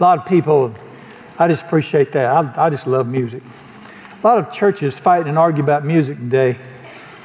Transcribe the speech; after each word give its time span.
A 0.00 0.02
lot 0.02 0.18
of 0.18 0.24
people, 0.24 0.72
I 1.38 1.46
just 1.46 1.66
appreciate 1.66 2.12
that. 2.12 2.24
I, 2.24 2.66
I 2.66 2.70
just 2.70 2.86
love 2.86 3.06
music. 3.06 3.42
A 4.22 4.26
lot 4.26 4.38
of 4.38 4.50
churches 4.50 4.98
fight 4.98 5.26
and 5.26 5.36
argue 5.36 5.62
about 5.62 5.84
music 5.84 6.16
today, 6.16 6.56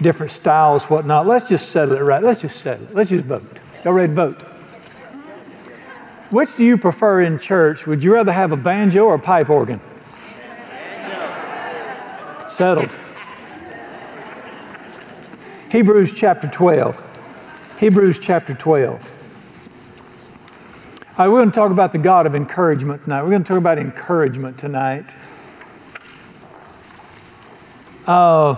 different 0.02 0.34
styles, 0.34 0.90
whatnot. 0.90 1.26
Let's 1.26 1.48
just 1.48 1.70
settle 1.70 1.96
it 1.96 2.02
right. 2.02 2.22
Let's 2.22 2.42
just 2.42 2.58
settle 2.58 2.86
it. 2.86 2.94
Let's 2.94 3.12
just 3.12 3.24
vote. 3.26 3.46
Y'all 3.86 3.94
ready 3.94 4.10
to 4.10 4.14
vote? 4.14 4.42
Which 6.32 6.58
do 6.58 6.66
you 6.66 6.78
prefer 6.78 7.22
in 7.22 7.40
church? 7.40 7.88
Would 7.88 8.04
you 8.04 8.14
rather 8.14 8.34
have 8.34 8.52
a 8.52 8.58
banjo 8.58 9.06
or 9.06 9.16
a 9.16 9.20
pipe 9.20 9.50
organ? 9.50 9.80
Banjo. 10.68 12.50
Settled. 12.50 12.98
Hebrews 15.72 16.14
chapter 16.14 16.50
12. 16.50 17.78
Hebrews 17.80 18.20
chapter 18.20 18.54
12. 18.54 19.15
Right, 21.18 21.30
we're 21.30 21.40
going 21.40 21.52
to 21.52 21.56
talk 21.56 21.72
about 21.72 21.94
the 21.94 21.98
God 21.98 22.26
of 22.26 22.36
encouragement 22.36 23.04
tonight. 23.04 23.24
We're 23.24 23.30
going 23.30 23.44
to 23.46 23.48
talk 23.48 23.58
about 23.58 23.80
encouragement 23.80 24.58
tonight. 24.58 25.16
Uh, 28.06 28.56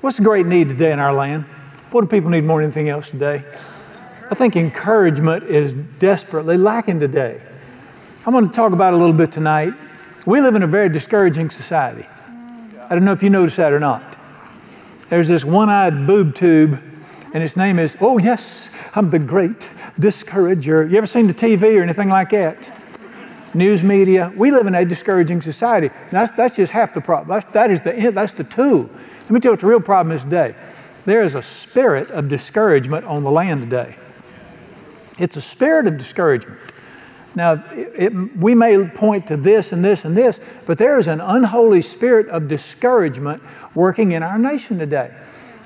what's 0.00 0.20
a 0.20 0.22
great 0.22 0.46
need 0.46 0.68
today 0.68 0.92
in 0.92 1.00
our 1.00 1.12
land? 1.12 1.42
What 1.90 2.02
do 2.02 2.06
people 2.06 2.30
need 2.30 2.44
more 2.44 2.60
than 2.60 2.66
anything 2.66 2.88
else 2.88 3.10
today? 3.10 3.42
I 4.30 4.36
think 4.36 4.54
encouragement 4.54 5.42
is 5.42 5.74
desperately 5.74 6.56
lacking 6.56 7.00
today. 7.00 7.40
I'm 8.24 8.32
going 8.32 8.46
to 8.46 8.54
talk 8.54 8.72
about 8.72 8.94
it 8.94 8.98
a 8.98 9.00
little 9.00 9.12
bit 9.12 9.32
tonight. 9.32 9.74
We 10.24 10.40
live 10.40 10.54
in 10.54 10.62
a 10.62 10.68
very 10.68 10.88
discouraging 10.88 11.50
society. 11.50 12.06
I 12.88 12.94
don't 12.94 13.04
know 13.04 13.10
if 13.12 13.24
you 13.24 13.30
notice 13.30 13.56
that 13.56 13.72
or 13.72 13.80
not. 13.80 14.16
There's 15.08 15.26
this 15.26 15.44
one 15.44 15.68
eyed 15.68 16.06
boob 16.06 16.36
tube, 16.36 16.80
and 17.34 17.42
its 17.42 17.56
name 17.56 17.80
is, 17.80 17.96
Oh, 18.00 18.18
yes, 18.18 18.72
I'm 18.94 19.10
the 19.10 19.18
great 19.18 19.68
discourager. 19.98 20.86
You 20.86 20.98
ever 20.98 21.06
seen 21.06 21.26
the 21.26 21.34
TV 21.34 21.78
or 21.78 21.82
anything 21.82 22.08
like 22.08 22.30
that? 22.30 22.70
news 23.54 23.82
media. 23.82 24.32
We 24.36 24.50
live 24.50 24.66
in 24.66 24.74
a 24.74 24.84
discouraging 24.84 25.42
society. 25.42 25.90
That's, 26.10 26.30
that's 26.32 26.56
just 26.56 26.72
half 26.72 26.94
the 26.94 27.00
problem. 27.00 27.28
That's, 27.28 27.50
that 27.52 27.70
is 27.70 27.80
the, 27.80 28.10
that's 28.12 28.32
the 28.32 28.44
tool. 28.44 28.82
Let 28.82 29.30
me 29.30 29.40
tell 29.40 29.50
you 29.50 29.52
what 29.52 29.60
the 29.60 29.66
real 29.66 29.80
problem 29.80 30.14
is 30.14 30.24
today. 30.24 30.54
There 31.04 31.22
is 31.22 31.34
a 31.34 31.42
spirit 31.42 32.10
of 32.10 32.28
discouragement 32.28 33.04
on 33.06 33.24
the 33.24 33.30
land 33.30 33.62
today. 33.62 33.96
It's 35.18 35.36
a 35.36 35.40
spirit 35.40 35.86
of 35.86 35.96
discouragement. 35.96 36.60
Now, 37.34 37.64
it, 37.72 37.92
it, 37.94 38.36
we 38.36 38.54
may 38.54 38.86
point 38.86 39.26
to 39.28 39.36
this 39.36 39.72
and 39.72 39.84
this 39.84 40.04
and 40.04 40.16
this, 40.16 40.62
but 40.66 40.78
there 40.78 40.98
is 40.98 41.08
an 41.08 41.20
unholy 41.20 41.82
spirit 41.82 42.28
of 42.28 42.48
discouragement 42.48 43.42
working 43.74 44.12
in 44.12 44.22
our 44.22 44.38
nation 44.38 44.78
today 44.78 45.14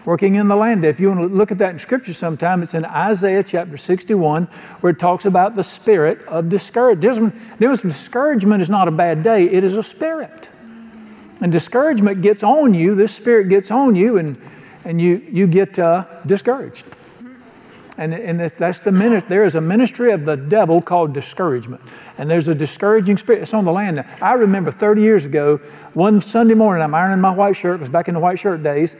working 0.04 0.34
in 0.34 0.48
the 0.48 0.56
land. 0.56 0.84
If 0.84 1.00
you 1.00 1.08
want 1.08 1.20
to 1.20 1.26
look 1.26 1.52
at 1.52 1.58
that 1.58 1.70
in 1.70 1.78
Scripture 1.78 2.12
sometime, 2.12 2.62
it's 2.62 2.74
in 2.74 2.84
Isaiah 2.84 3.42
chapter 3.42 3.76
61, 3.76 4.44
where 4.80 4.92
it 4.92 4.98
talks 4.98 5.24
about 5.24 5.54
the 5.54 5.64
spirit 5.64 6.20
of 6.26 6.48
discouragement. 6.48 7.34
Discouragement 7.58 8.62
is 8.62 8.70
not 8.70 8.88
a 8.88 8.92
bad 8.92 9.22
day, 9.22 9.44
it 9.44 9.64
is 9.64 9.76
a 9.76 9.82
spirit. 9.82 10.48
And 11.40 11.50
discouragement 11.50 12.22
gets 12.22 12.42
on 12.42 12.74
you, 12.74 12.94
this 12.94 13.14
spirit 13.14 13.48
gets 13.48 13.70
on 13.70 13.96
you, 13.96 14.18
and, 14.18 14.38
and 14.84 15.00
you, 15.00 15.24
you 15.30 15.46
get 15.46 15.78
uh, 15.78 16.04
discouraged. 16.26 16.86
And, 17.98 18.14
and 18.14 18.40
that's 18.40 18.78
the 18.78 18.90
ministry. 18.90 19.28
There 19.28 19.44
is 19.44 19.54
a 19.54 19.60
ministry 19.60 20.12
of 20.12 20.24
the 20.24 20.36
devil 20.36 20.80
called 20.80 21.12
discouragement. 21.12 21.82
And 22.16 22.30
there's 22.30 22.48
a 22.48 22.54
discouraging 22.54 23.18
spirit. 23.18 23.42
It's 23.42 23.52
on 23.52 23.64
the 23.64 23.72
land. 23.72 23.96
Now, 23.96 24.06
I 24.20 24.34
remember 24.34 24.70
30 24.70 25.02
years 25.02 25.24
ago, 25.24 25.58
one 25.92 26.20
Sunday 26.20 26.54
morning, 26.54 26.82
I'm 26.82 26.94
ironing 26.94 27.20
my 27.20 27.34
white 27.34 27.54
shirt. 27.54 27.76
It 27.76 27.80
was 27.80 27.90
back 27.90 28.08
in 28.08 28.14
the 28.14 28.20
white 28.20 28.38
shirt 28.38 28.62
days. 28.62 28.96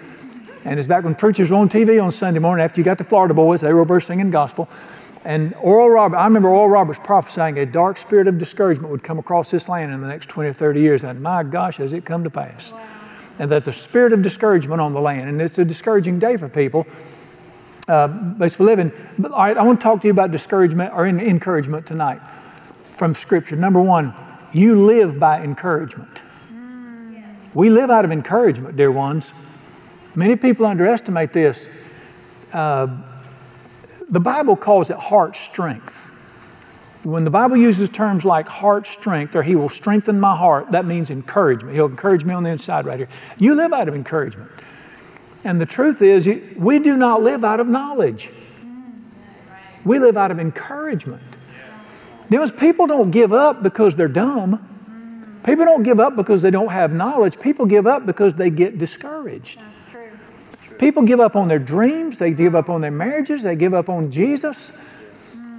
And 0.65 0.79
it's 0.79 0.87
back 0.87 1.05
when 1.05 1.15
preachers 1.15 1.51
were 1.51 1.57
on 1.57 1.69
TV 1.69 2.03
on 2.03 2.13
Sunday 2.13 2.39
morning 2.39 2.65
after 2.65 2.81
you 2.81 2.85
got 2.85 2.99
the 2.99 3.05
Florida 3.05 3.35
boys, 3.35 3.63
they 3.63 3.73
were 3.73 3.81
over 3.81 4.01
singing 4.01 4.31
gospel. 4.31 4.69
And 5.25 5.55
Oral 5.61 5.91
Roberts, 5.91 6.21
I 6.21 6.25
remember 6.25 6.49
Oral 6.49 6.69
Roberts 6.69 7.01
prophesying 7.03 7.59
a 7.59 7.67
dark 7.67 7.97
spirit 7.97 8.27
of 8.27 8.39
discouragement 8.39 8.91
would 8.91 9.03
come 9.03 9.19
across 9.19 9.51
this 9.51 9.69
land 9.69 9.93
in 9.93 10.01
the 10.01 10.09
next 10.09 10.29
20 10.29 10.51
or 10.51 10.53
30 10.53 10.81
years. 10.81 11.05
And 11.05 11.21
my 11.21 11.43
gosh, 11.43 11.77
has 11.77 11.93
it 11.93 12.05
come 12.05 12.25
to 12.25 12.31
pass? 12.31 12.73
Wow. 12.73 12.89
And 13.39 13.51
that 13.51 13.65
the 13.65 13.73
spirit 13.73 14.13
of 14.13 14.23
discouragement 14.23 14.81
on 14.81 14.93
the 14.93 15.01
land, 15.01 15.29
and 15.29 15.41
it's 15.41 15.59
a 15.59 15.65
discouraging 15.65 16.19
day 16.19 16.37
for 16.37 16.49
people, 16.49 16.87
uh, 17.89 18.09
basically 18.09 18.67
living. 18.67 18.93
But, 19.19 19.33
all 19.33 19.39
right, 19.39 19.57
I 19.57 19.63
want 19.63 19.81
to 19.81 19.85
talk 19.85 20.01
to 20.03 20.09
you 20.09 20.13
about 20.13 20.31
discouragement 20.31 20.93
or 20.93 21.07
encouragement 21.07 21.87
tonight 21.87 22.21
from 22.93 23.15
Scripture. 23.15 23.57
Number 23.57 23.81
one, 23.81 24.15
you 24.53 24.85
live 24.85 25.19
by 25.19 25.43
encouragement. 25.43 26.23
Mm. 26.53 27.25
We 27.55 27.71
live 27.71 27.91
out 27.91 28.05
of 28.05 28.13
encouragement, 28.13 28.77
dear 28.77 28.93
ones. 28.93 29.33
Many 30.15 30.37
people 30.37 30.67
underestimate 30.67 31.33
this. 31.33 31.91
Uh, 32.53 32.89
the 34.11 34.21
Bible 34.21 34.57
calls 34.57 34.91
it 34.91 34.97
heart 34.97 35.37
strength. 35.37 36.11
When 37.05 37.25
the 37.25 37.31
Bible 37.31 37.57
uses 37.57 37.89
terms 37.89 38.25
like 38.25 38.47
heart 38.47 38.87
strength 38.87 39.35
or 39.35 39.43
He 39.43 39.57
will 39.57 39.71
strengthen 39.71 40.21
my 40.21 40.37
heart, 40.37 40.71
that 40.73 40.85
means 40.85 41.11
encouragement. 41.11 41.75
He'll 41.75 41.87
encourage 41.87 42.25
me 42.25 42.35
on 42.35 42.43
the 42.43 42.51
inside 42.51 42.85
right 42.85 42.99
here. 42.99 43.09
You 43.39 43.55
live 43.55 43.73
out 43.73 43.89
of 43.89 43.95
encouragement. 43.95 44.51
And 45.45 45.61
the 45.61 45.67
truth 45.67 46.03
is, 46.03 46.57
we 46.59 46.79
do 46.79 46.97
not 46.97 47.23
live 47.23 47.45
out 47.45 47.59
of 47.59 47.67
knowledge, 47.67 48.31
we 49.85 49.99
live 49.99 50.17
out 50.17 50.31
of 50.31 50.39
encouragement. 50.39 51.23
Because 52.31 52.53
people 52.53 52.87
don't 52.87 53.11
give 53.11 53.33
up 53.33 53.63
because 53.63 53.95
they're 53.95 54.09
dumb. 54.09 54.69
People 55.45 55.65
don't 55.65 55.83
give 55.83 56.01
up 56.01 56.17
because 56.17 56.41
they 56.41 56.51
don't 56.51 56.71
have 56.71 56.93
knowledge. 56.93 57.39
People 57.39 57.67
give 57.67 57.87
up 57.87 58.07
because 58.07 58.33
they 58.33 58.49
get 58.49 58.79
discouraged. 58.79 59.61
People 60.83 61.05
give 61.05 61.21
up 61.21 61.37
on 61.37 61.47
their 61.47 61.61
dreams, 61.61 62.19
they 62.19 62.33
give 62.33 62.57
up 62.57 62.69
on 62.69 62.81
their 62.81 62.91
marriages, 62.91 63.45
they 63.45 63.55
give 63.55 63.73
up 63.73 63.89
on 63.89 64.11
Jesus, 64.11 64.73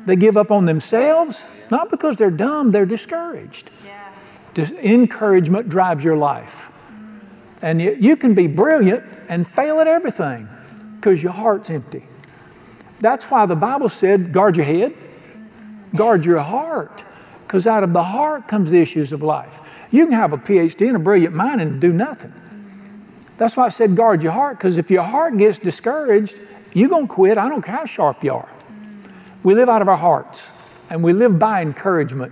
they 0.05 0.17
give 0.17 0.35
up 0.35 0.51
on 0.51 0.65
themselves, 0.65 1.65
not 1.71 1.89
because 1.89 2.17
they're 2.17 2.29
dumb, 2.29 2.71
they're 2.71 2.85
discouraged. 2.85 3.71
Yeah. 3.85 4.67
encouragement 4.81 5.69
drives 5.69 6.03
your 6.03 6.17
life. 6.17 6.73
And 7.61 7.81
you, 7.81 7.95
you 7.97 8.17
can 8.17 8.35
be 8.35 8.47
brilliant 8.47 9.05
and 9.29 9.47
fail 9.47 9.79
at 9.79 9.87
everything 9.87 10.49
because 10.97 11.23
your 11.23 11.31
heart's 11.31 11.69
empty. 11.69 12.03
That's 12.99 13.31
why 13.31 13.45
the 13.45 13.55
Bible 13.55 13.87
said, 13.87 14.33
guard 14.33 14.57
your 14.57 14.65
head, 14.65 14.93
guard 15.95 16.25
your 16.25 16.39
heart, 16.39 17.05
because 17.39 17.65
out 17.65 17.83
of 17.83 17.93
the 17.93 18.03
heart 18.03 18.49
comes 18.49 18.71
the 18.71 18.81
issues 18.81 19.13
of 19.13 19.21
life. 19.21 19.87
You 19.89 20.03
can 20.05 20.15
have 20.15 20.33
a 20.33 20.37
PhD 20.37 20.87
and 20.87 20.97
a 20.97 20.99
brilliant 20.99 21.33
mind 21.33 21.61
and 21.61 21.79
do 21.79 21.93
nothing. 21.93 22.33
That's 23.37 23.57
why 23.57 23.65
I 23.65 23.69
said 23.69 23.95
guard 23.95 24.23
your 24.23 24.31
heart, 24.31 24.57
because 24.57 24.77
if 24.77 24.91
your 24.91 25.03
heart 25.03 25.37
gets 25.37 25.59
discouraged, 25.59 26.37
you're 26.73 26.89
going 26.89 27.07
to 27.07 27.13
quit. 27.13 27.37
I 27.37 27.49
don't 27.49 27.61
care 27.61 27.75
how 27.75 27.85
sharp 27.85 28.23
you 28.23 28.33
are. 28.33 28.49
We 29.43 29.55
live 29.55 29.69
out 29.69 29.81
of 29.81 29.89
our 29.89 29.97
hearts, 29.97 30.79
and 30.89 31.03
we 31.03 31.13
live 31.13 31.39
by 31.39 31.61
encouragement. 31.61 32.31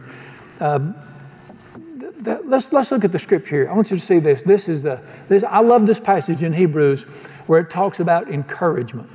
Uh, 0.60 0.94
let's, 2.24 2.72
let's 2.72 2.92
look 2.92 3.04
at 3.04 3.12
the 3.12 3.20
scripture 3.20 3.58
here. 3.58 3.70
I 3.70 3.74
want 3.74 3.90
you 3.92 3.98
to 3.98 4.04
see 4.04 4.20
this. 4.20 4.42
This 4.44 4.70
is 4.70 4.84
the, 4.84 5.02
this, 5.28 5.44
I 5.44 5.60
love 5.60 5.86
this 5.86 6.00
passage 6.00 6.44
in 6.44 6.54
Hebrews 6.54 7.04
where 7.48 7.60
it 7.60 7.70
talks 7.70 8.00
about 8.00 8.30
encouragement. 8.30 9.10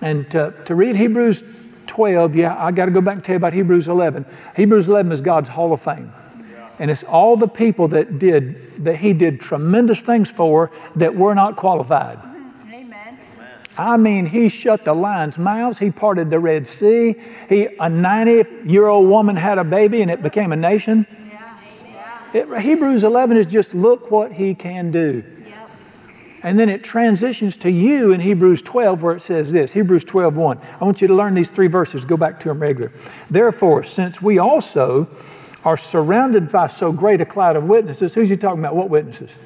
And 0.00 0.28
to, 0.30 0.54
to 0.64 0.74
read 0.74 0.96
Hebrews 0.96 1.84
12, 1.86 2.34
yeah, 2.36 2.62
I 2.62 2.72
got 2.72 2.86
to 2.86 2.90
go 2.90 3.00
back 3.00 3.14
and 3.14 3.24
tell 3.24 3.34
you 3.34 3.38
about 3.38 3.52
Hebrews 3.52 3.88
11. 3.88 4.24
Hebrews 4.56 4.88
11 4.88 5.12
is 5.12 5.20
God's 5.20 5.48
Hall 5.48 5.72
of 5.72 5.80
Fame. 5.80 6.12
And 6.78 6.90
it's 6.90 7.04
all 7.04 7.36
the 7.36 7.48
people 7.48 7.88
that 7.88 8.18
did, 8.18 8.84
that 8.84 8.96
he 8.96 9.12
did 9.12 9.40
tremendous 9.40 10.02
things 10.02 10.30
for 10.30 10.70
that 10.96 11.14
were 11.14 11.34
not 11.34 11.56
qualified. 11.56 12.18
Amen. 12.72 13.18
I 13.78 13.96
mean, 13.96 14.26
he 14.26 14.48
shut 14.48 14.84
the 14.84 14.94
lion's 14.94 15.38
mouths. 15.38 15.78
He 15.78 15.90
parted 15.90 16.30
the 16.30 16.40
Red 16.40 16.66
Sea. 16.66 17.14
He, 17.48 17.68
a 17.78 17.88
90 17.88 18.68
year 18.70 18.86
old 18.86 19.08
woman 19.08 19.36
had 19.36 19.58
a 19.58 19.64
baby 19.64 20.02
and 20.02 20.10
it 20.10 20.22
became 20.22 20.52
a 20.52 20.56
nation. 20.56 21.06
Yeah. 21.30 21.56
Yeah. 22.32 22.56
It, 22.56 22.62
Hebrews 22.62 23.04
11 23.04 23.36
is 23.36 23.46
just 23.46 23.74
look 23.74 24.10
what 24.10 24.32
he 24.32 24.54
can 24.54 24.90
do. 24.90 25.22
And 26.44 26.58
then 26.58 26.68
it 26.68 26.84
transitions 26.84 27.56
to 27.58 27.70
you 27.70 28.12
in 28.12 28.20
Hebrews 28.20 28.60
12 28.60 29.02
where 29.02 29.16
it 29.16 29.20
says 29.20 29.50
this 29.50 29.72
Hebrews 29.72 30.04
12 30.04 30.36
1. 30.36 30.60
I 30.78 30.84
want 30.84 31.00
you 31.00 31.08
to 31.08 31.14
learn 31.14 31.32
these 31.32 31.48
three 31.48 31.68
verses. 31.68 32.04
Go 32.04 32.18
back 32.18 32.38
to 32.40 32.48
them 32.48 32.60
regular. 32.60 32.92
Therefore, 33.30 33.82
since 33.82 34.20
we 34.20 34.38
also 34.38 35.08
are 35.64 35.76
surrounded 35.76 36.50
by 36.52 36.66
so 36.66 36.92
great 36.92 37.20
a 37.20 37.24
cloud 37.24 37.56
of 37.56 37.64
witnesses. 37.64 38.14
Who's 38.14 38.28
he 38.28 38.36
talking 38.36 38.60
about? 38.60 38.76
What 38.76 38.90
witnesses? 38.90 39.36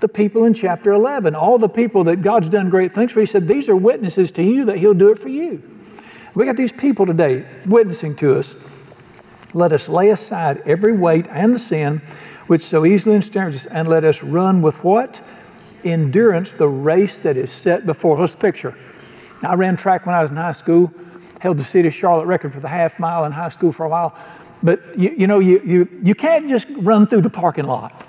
The 0.00 0.08
people 0.08 0.44
in 0.44 0.52
chapter 0.52 0.92
11, 0.92 1.34
all 1.34 1.58
the 1.58 1.68
people 1.68 2.04
that 2.04 2.16
God's 2.16 2.48
done 2.48 2.68
great 2.68 2.92
things 2.92 3.12
for. 3.12 3.20
He 3.20 3.26
said, 3.26 3.44
These 3.44 3.68
are 3.68 3.76
witnesses 3.76 4.30
to 4.32 4.42
you 4.42 4.66
that 4.66 4.78
He'll 4.78 4.94
do 4.94 5.10
it 5.10 5.18
for 5.18 5.28
you. 5.28 5.62
We 6.34 6.44
got 6.44 6.56
these 6.56 6.72
people 6.72 7.06
today 7.06 7.46
witnessing 7.64 8.14
to 8.16 8.38
us. 8.38 8.62
Let 9.54 9.72
us 9.72 9.88
lay 9.88 10.10
aside 10.10 10.58
every 10.66 10.92
weight 10.92 11.28
and 11.30 11.54
the 11.54 11.58
sin 11.58 12.02
which 12.46 12.62
so 12.62 12.84
easily 12.84 13.16
ensnares 13.16 13.56
us, 13.56 13.66
and 13.66 13.88
let 13.88 14.04
us 14.04 14.22
run 14.22 14.62
with 14.62 14.84
what? 14.84 15.20
Endurance, 15.82 16.52
the 16.52 16.68
race 16.68 17.20
that 17.20 17.36
is 17.36 17.50
set 17.50 17.86
before 17.86 18.20
us. 18.20 18.34
Picture. 18.34 18.74
I 19.42 19.54
ran 19.54 19.76
track 19.76 20.06
when 20.06 20.14
I 20.14 20.22
was 20.22 20.30
in 20.30 20.36
high 20.36 20.52
school, 20.52 20.92
held 21.40 21.58
the 21.58 21.64
city 21.64 21.88
of 21.88 21.94
Charlotte 21.94 22.26
record 22.26 22.52
for 22.52 22.60
the 22.60 22.68
half 22.68 23.00
mile 23.00 23.24
in 23.24 23.32
high 23.32 23.48
school 23.48 23.72
for 23.72 23.84
a 23.84 23.88
while. 23.88 24.16
But 24.66 24.98
you, 24.98 25.14
you 25.16 25.26
know, 25.28 25.38
you, 25.38 25.62
you, 25.64 25.88
you 26.02 26.16
can't 26.16 26.48
just 26.48 26.66
run 26.78 27.06
through 27.06 27.20
the 27.20 27.30
parking 27.30 27.66
lot. 27.66 28.04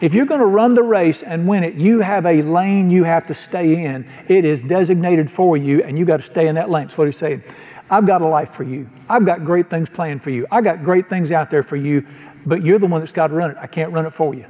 If 0.00 0.14
you're 0.14 0.26
going 0.26 0.40
to 0.40 0.46
run 0.46 0.74
the 0.74 0.82
race 0.82 1.22
and 1.22 1.46
win 1.46 1.62
it, 1.62 1.74
you 1.74 2.00
have 2.00 2.26
a 2.26 2.42
lane 2.42 2.90
you 2.90 3.04
have 3.04 3.24
to 3.26 3.34
stay 3.34 3.84
in. 3.84 4.04
It 4.26 4.44
is 4.44 4.62
designated 4.62 5.30
for 5.30 5.56
you, 5.56 5.84
and 5.84 5.96
you 5.96 6.04
got 6.04 6.16
to 6.16 6.24
stay 6.24 6.48
in 6.48 6.56
that 6.56 6.70
lane. 6.70 6.86
That's 6.86 6.98
what 6.98 7.04
he's 7.04 7.16
saying. 7.16 7.44
I've 7.88 8.04
got 8.04 8.20
a 8.20 8.26
life 8.26 8.50
for 8.50 8.64
you. 8.64 8.90
I've 9.08 9.24
got 9.24 9.44
great 9.44 9.70
things 9.70 9.88
planned 9.88 10.24
for 10.24 10.30
you. 10.30 10.44
I 10.50 10.60
got 10.60 10.82
great 10.82 11.08
things 11.08 11.30
out 11.30 11.50
there 11.50 11.62
for 11.62 11.76
you, 11.76 12.04
but 12.44 12.64
you're 12.64 12.80
the 12.80 12.88
one 12.88 13.00
that's 13.00 13.12
got 13.12 13.28
to 13.28 13.34
run 13.34 13.52
it. 13.52 13.56
I 13.60 13.68
can't 13.68 13.92
run 13.92 14.06
it 14.06 14.12
for 14.12 14.34
you. 14.34 14.44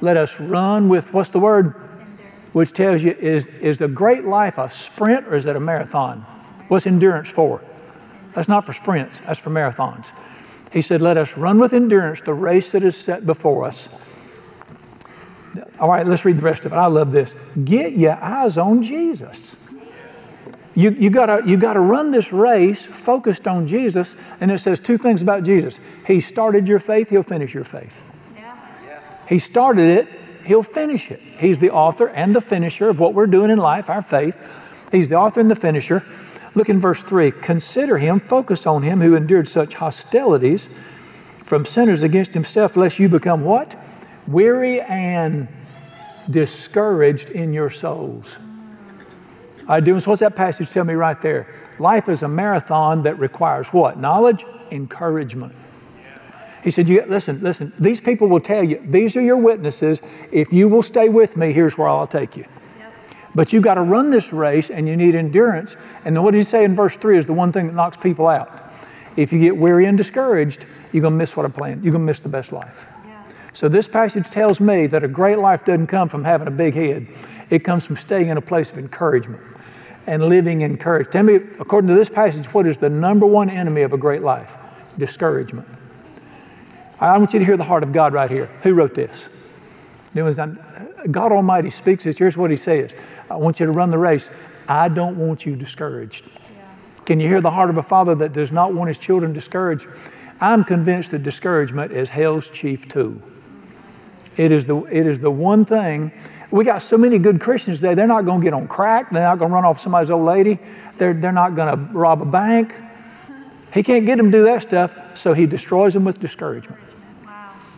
Let 0.00 0.16
us 0.16 0.40
run 0.40 0.88
with 0.88 1.14
what's 1.14 1.30
the 1.30 1.38
word? 1.38 1.74
Which 2.52 2.72
tells 2.72 3.04
you 3.04 3.12
is, 3.12 3.46
is 3.46 3.78
the 3.78 3.86
great 3.86 4.24
life 4.24 4.58
a 4.58 4.68
sprint 4.68 5.28
or 5.28 5.36
is 5.36 5.46
it 5.46 5.54
a 5.54 5.60
marathon? 5.60 6.22
What's 6.66 6.88
endurance 6.88 7.30
for? 7.30 7.62
That's 8.34 8.48
not 8.48 8.64
for 8.64 8.72
sprints, 8.72 9.20
that's 9.20 9.40
for 9.40 9.50
marathons. 9.50 10.12
He 10.72 10.82
said, 10.82 11.00
Let 11.00 11.16
us 11.16 11.36
run 11.36 11.58
with 11.58 11.72
endurance 11.72 12.20
the 12.20 12.34
race 12.34 12.72
that 12.72 12.82
is 12.82 12.96
set 12.96 13.26
before 13.26 13.64
us. 13.64 14.06
All 15.80 15.88
right, 15.88 16.06
let's 16.06 16.24
read 16.24 16.36
the 16.36 16.42
rest 16.42 16.64
of 16.64 16.72
it. 16.72 16.76
I 16.76 16.86
love 16.86 17.10
this. 17.10 17.34
Get 17.64 17.94
your 17.94 18.12
eyes 18.22 18.56
on 18.56 18.82
Jesus. 18.82 19.74
You, 20.76 20.90
you, 20.90 21.10
gotta, 21.10 21.42
you 21.48 21.56
gotta 21.56 21.80
run 21.80 22.12
this 22.12 22.32
race 22.32 22.86
focused 22.86 23.48
on 23.48 23.66
Jesus, 23.66 24.16
and 24.40 24.52
it 24.52 24.58
says 24.58 24.78
two 24.78 24.96
things 24.96 25.20
about 25.20 25.42
Jesus. 25.42 26.04
He 26.06 26.20
started 26.20 26.68
your 26.68 26.78
faith, 26.78 27.10
he'll 27.10 27.24
finish 27.24 27.52
your 27.52 27.64
faith. 27.64 28.06
Yeah. 28.36 28.56
He 29.28 29.40
started 29.40 29.82
it, 29.82 30.08
he'll 30.46 30.62
finish 30.62 31.10
it. 31.10 31.18
He's 31.18 31.58
the 31.58 31.70
author 31.70 32.08
and 32.10 32.34
the 32.34 32.40
finisher 32.40 32.88
of 32.88 33.00
what 33.00 33.14
we're 33.14 33.26
doing 33.26 33.50
in 33.50 33.58
life, 33.58 33.90
our 33.90 34.02
faith. 34.02 34.88
He's 34.92 35.08
the 35.08 35.16
author 35.16 35.40
and 35.40 35.50
the 35.50 35.56
finisher. 35.56 36.04
Look 36.54 36.68
in 36.68 36.80
verse 36.80 37.02
3 37.02 37.30
Consider 37.30 37.98
him, 37.98 38.20
focus 38.20 38.66
on 38.66 38.82
him 38.82 39.00
who 39.00 39.14
endured 39.14 39.48
such 39.48 39.74
hostilities 39.74 40.66
from 41.44 41.64
sinners 41.64 42.02
against 42.02 42.34
himself, 42.34 42.76
lest 42.76 42.98
you 42.98 43.08
become 43.08 43.42
what? 43.42 43.76
Weary 44.26 44.80
and 44.82 45.48
discouraged 46.30 47.30
in 47.30 47.52
your 47.52 47.70
souls. 47.70 48.38
I 49.66 49.80
do. 49.80 49.98
So 50.00 50.10
what's 50.10 50.20
that 50.20 50.36
passage 50.36 50.70
tell 50.70 50.84
me 50.84 50.94
right 50.94 51.20
there? 51.20 51.46
Life 51.78 52.08
is 52.08 52.22
a 52.22 52.28
marathon 52.28 53.02
that 53.02 53.18
requires 53.18 53.68
what? 53.72 53.98
Knowledge, 53.98 54.44
encouragement. 54.70 55.54
He 56.62 56.70
said, 56.70 56.88
you, 56.88 57.02
listen, 57.06 57.40
listen, 57.40 57.72
these 57.78 58.00
people 58.00 58.28
will 58.28 58.40
tell 58.40 58.62
you, 58.62 58.82
these 58.84 59.16
are 59.16 59.22
your 59.22 59.38
witnesses. 59.38 60.02
If 60.30 60.52
you 60.52 60.68
will 60.68 60.82
stay 60.82 61.08
with 61.08 61.36
me, 61.36 61.52
here's 61.52 61.78
where 61.78 61.88
I'll 61.88 62.06
take 62.06 62.36
you. 62.36 62.44
But 63.34 63.52
you've 63.52 63.62
got 63.62 63.74
to 63.74 63.82
run 63.82 64.10
this 64.10 64.32
race 64.32 64.70
and 64.70 64.88
you 64.88 64.96
need 64.96 65.14
endurance. 65.14 65.76
And 66.04 66.16
then 66.16 66.24
what 66.24 66.32
did 66.32 66.38
he 66.38 66.44
say 66.44 66.64
in 66.64 66.74
verse 66.74 66.96
3 66.96 67.18
is 67.18 67.26
the 67.26 67.32
one 67.32 67.52
thing 67.52 67.68
that 67.68 67.74
knocks 67.74 67.96
people 67.96 68.28
out. 68.28 68.50
If 69.16 69.32
you 69.32 69.38
get 69.38 69.56
weary 69.56 69.86
and 69.86 69.96
discouraged, 69.96 70.66
you're 70.92 71.02
going 71.02 71.14
to 71.14 71.18
miss 71.18 71.36
what 71.36 71.46
I 71.46 71.48
planned. 71.48 71.84
You're 71.84 71.92
going 71.92 72.02
to 72.02 72.06
miss 72.06 72.20
the 72.20 72.28
best 72.28 72.52
life. 72.52 72.86
Yeah. 73.06 73.22
So 73.52 73.68
this 73.68 73.86
passage 73.86 74.30
tells 74.30 74.60
me 74.60 74.86
that 74.88 75.04
a 75.04 75.08
great 75.08 75.38
life 75.38 75.64
doesn't 75.64 75.86
come 75.86 76.08
from 76.08 76.24
having 76.24 76.48
a 76.48 76.52
big 76.52 76.74
head. 76.74 77.06
It 77.50 77.60
comes 77.60 77.86
from 77.86 77.96
staying 77.96 78.28
in 78.28 78.36
a 78.36 78.40
place 78.40 78.70
of 78.70 78.78
encouragement 78.78 79.42
and 80.06 80.24
living 80.24 80.62
in 80.62 80.76
courage. 80.76 81.08
Tell 81.10 81.22
me, 81.22 81.36
according 81.36 81.88
to 81.88 81.94
this 81.94 82.08
passage, 82.08 82.46
what 82.54 82.66
is 82.66 82.78
the 82.78 82.90
number 82.90 83.26
one 83.26 83.50
enemy 83.50 83.82
of 83.82 83.92
a 83.92 83.98
great 83.98 84.22
life? 84.22 84.56
Discouragement. 84.98 85.68
I 87.00 87.16
want 87.16 87.32
you 87.32 87.38
to 87.38 87.44
hear 87.44 87.56
the 87.56 87.64
heart 87.64 87.82
of 87.82 87.92
God 87.92 88.12
right 88.12 88.30
here. 88.30 88.46
Who 88.62 88.74
wrote 88.74 88.94
this? 88.94 89.36
God 91.10 91.32
Almighty 91.32 91.70
speaks 91.70 92.04
this. 92.04 92.18
Here's 92.18 92.36
what 92.36 92.50
He 92.50 92.56
says 92.56 92.94
I 93.30 93.36
want 93.36 93.60
you 93.60 93.66
to 93.66 93.72
run 93.72 93.90
the 93.90 93.98
race. 93.98 94.30
I 94.68 94.88
don't 94.88 95.16
want 95.16 95.46
you 95.46 95.56
discouraged. 95.56 96.26
Yeah. 96.26 97.04
Can 97.04 97.20
you 97.20 97.28
hear 97.28 97.40
the 97.40 97.50
heart 97.50 97.70
of 97.70 97.78
a 97.78 97.82
father 97.82 98.14
that 98.16 98.32
does 98.32 98.52
not 98.52 98.72
want 98.72 98.88
his 98.88 98.98
children 98.98 99.32
discouraged? 99.32 99.86
I'm 100.40 100.64
convinced 100.64 101.10
that 101.10 101.22
discouragement 101.22 101.92
is 101.92 102.08
hell's 102.08 102.48
chief 102.48 102.88
tool. 102.88 103.20
It 104.36 104.52
is 104.52 104.64
the, 104.64 104.76
it 104.84 105.06
is 105.06 105.18
the 105.18 105.30
one 105.30 105.64
thing. 105.64 106.12
We 106.50 106.64
got 106.64 106.82
so 106.82 106.96
many 106.96 107.18
good 107.18 107.40
Christians 107.40 107.80
today, 107.80 107.94
they're 107.94 108.06
not 108.06 108.24
going 108.24 108.40
to 108.40 108.44
get 108.44 108.54
on 108.54 108.68
crack. 108.68 109.10
They're 109.10 109.22
not 109.22 109.38
going 109.38 109.50
to 109.50 109.54
run 109.54 109.64
off 109.64 109.80
somebody's 109.80 110.10
old 110.10 110.24
lady. 110.24 110.58
They're, 110.98 111.14
they're 111.14 111.32
not 111.32 111.54
going 111.54 111.76
to 111.76 111.92
rob 111.92 112.22
a 112.22 112.26
bank. 112.26 112.74
He 113.72 113.82
can't 113.82 114.06
get 114.06 114.16
them 114.16 114.32
to 114.32 114.38
do 114.38 114.44
that 114.44 114.62
stuff, 114.62 115.16
so 115.16 115.32
he 115.32 115.46
destroys 115.46 115.94
them 115.94 116.04
with 116.04 116.18
discouragement. 116.20 116.80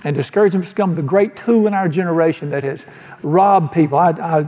And 0.05 0.17
discouragement 0.17 0.65
has 0.65 0.73
become 0.73 0.95
the 0.95 1.03
great 1.03 1.37
tool 1.37 1.67
in 1.67 1.75
our 1.75 1.89
generation 1.89 2.51
that 2.51 2.65
has 2.65 2.87
robbed 3.23 3.73
people. 3.73 3.99
I, 3.99 4.11
I, 4.11 4.47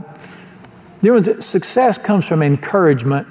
success 1.39 1.97
comes 1.97 2.27
from 2.27 2.41
encouragement 2.41 3.27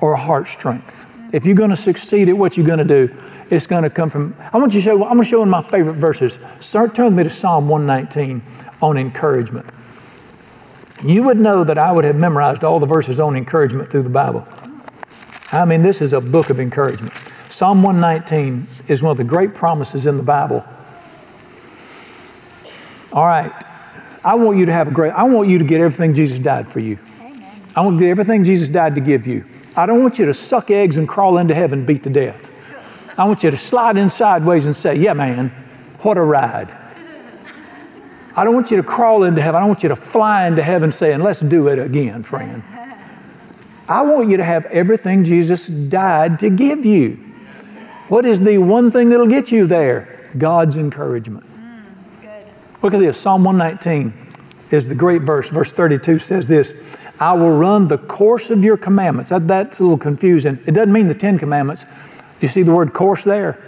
or 0.00 0.16
heart 0.16 0.48
strength. 0.48 1.04
If 1.32 1.46
you're 1.46 1.54
going 1.54 1.70
to 1.70 1.76
succeed 1.76 2.28
at 2.28 2.36
what 2.36 2.56
you're 2.56 2.66
going 2.66 2.78
to 2.78 2.84
do, 2.84 3.14
it's 3.50 3.66
going 3.66 3.84
to 3.84 3.90
come 3.90 4.10
from. 4.10 4.36
I 4.52 4.58
want 4.58 4.74
you 4.74 4.80
to 4.80 4.84
show. 4.84 4.94
I'm 5.04 5.12
going 5.12 5.18
to 5.18 5.24
show 5.24 5.40
you 5.40 5.50
my 5.50 5.62
favorite 5.62 5.94
verses. 5.94 6.34
Start 6.60 6.94
turning 6.94 7.16
me 7.16 7.22
to 7.22 7.30
Psalm 7.30 7.68
119 7.68 8.42
on 8.82 8.96
encouragement. 8.96 9.66
You 11.04 11.22
would 11.24 11.36
know 11.36 11.62
that 11.62 11.78
I 11.78 11.92
would 11.92 12.04
have 12.04 12.16
memorized 12.16 12.64
all 12.64 12.80
the 12.80 12.86
verses 12.86 13.20
on 13.20 13.36
encouragement 13.36 13.90
through 13.90 14.02
the 14.02 14.10
Bible. 14.10 14.46
I 15.52 15.64
mean, 15.64 15.82
this 15.82 16.02
is 16.02 16.12
a 16.12 16.20
book 16.20 16.50
of 16.50 16.58
encouragement. 16.58 17.12
Psalm 17.48 17.82
119 17.82 18.66
is 18.88 19.02
one 19.02 19.12
of 19.12 19.16
the 19.16 19.24
great 19.24 19.54
promises 19.54 20.06
in 20.06 20.16
the 20.16 20.22
Bible 20.22 20.64
all 23.16 23.26
right. 23.26 23.50
I 24.22 24.34
want 24.34 24.58
you 24.58 24.66
to 24.66 24.72
have 24.72 24.88
a 24.88 24.90
great, 24.90 25.12
I 25.12 25.22
want 25.22 25.48
you 25.48 25.58
to 25.58 25.64
get 25.64 25.80
everything 25.80 26.12
Jesus 26.12 26.38
died 26.38 26.68
for 26.68 26.80
you. 26.80 26.98
Amen. 27.18 27.62
I 27.74 27.80
want 27.80 27.98
to 27.98 28.04
get 28.04 28.10
everything 28.10 28.44
Jesus 28.44 28.68
died 28.68 28.94
to 28.96 29.00
give 29.00 29.26
you. 29.26 29.46
I 29.74 29.86
don't 29.86 30.02
want 30.02 30.18
you 30.18 30.26
to 30.26 30.34
suck 30.34 30.70
eggs 30.70 30.98
and 30.98 31.08
crawl 31.08 31.38
into 31.38 31.54
heaven 31.54 31.86
beat 31.86 32.02
to 32.02 32.10
death. 32.10 32.52
I 33.18 33.24
want 33.24 33.42
you 33.42 33.50
to 33.50 33.56
slide 33.56 33.96
in 33.96 34.10
sideways 34.10 34.66
and 34.66 34.76
say, 34.76 34.96
Yeah, 34.96 35.14
man, 35.14 35.48
what 36.02 36.18
a 36.18 36.22
ride. 36.22 36.70
I 38.36 38.44
don't 38.44 38.52
want 38.52 38.70
you 38.70 38.76
to 38.76 38.82
crawl 38.82 39.24
into 39.24 39.40
heaven. 39.40 39.56
I 39.56 39.60
don't 39.60 39.68
want 39.68 39.82
you 39.82 39.88
to 39.88 39.96
fly 39.96 40.46
into 40.46 40.62
heaven 40.62 40.92
saying, 40.92 41.20
Let's 41.20 41.40
do 41.40 41.68
it 41.68 41.78
again, 41.78 42.22
friend. 42.22 42.62
I 43.88 44.02
want 44.02 44.28
you 44.28 44.36
to 44.36 44.44
have 44.44 44.66
everything 44.66 45.24
Jesus 45.24 45.66
died 45.66 46.38
to 46.40 46.50
give 46.50 46.84
you. 46.84 47.12
What 48.08 48.26
is 48.26 48.40
the 48.40 48.58
one 48.58 48.90
thing 48.90 49.08
that'll 49.08 49.26
get 49.26 49.50
you 49.50 49.66
there? 49.66 50.28
God's 50.36 50.76
encouragement. 50.76 51.46
Look 52.82 52.94
at 52.94 53.00
this 53.00 53.18
Psalm 53.18 53.44
119 53.44 54.12
is 54.70 54.88
the 54.88 54.94
great 54.94 55.22
verse. 55.22 55.48
Verse 55.48 55.72
32 55.72 56.18
says 56.18 56.46
this 56.48 56.96
I 57.18 57.32
will 57.32 57.56
run 57.56 57.88
the 57.88 57.98
course 57.98 58.50
of 58.50 58.62
your 58.62 58.76
commandments. 58.76 59.30
That, 59.30 59.46
that's 59.46 59.80
a 59.80 59.82
little 59.82 59.98
confusing. 59.98 60.58
It 60.66 60.72
doesn't 60.72 60.92
mean 60.92 61.06
the 61.08 61.14
Ten 61.14 61.38
Commandments. 61.38 62.22
You 62.40 62.48
see 62.48 62.62
the 62.62 62.74
word 62.74 62.92
course 62.92 63.24
there? 63.24 63.58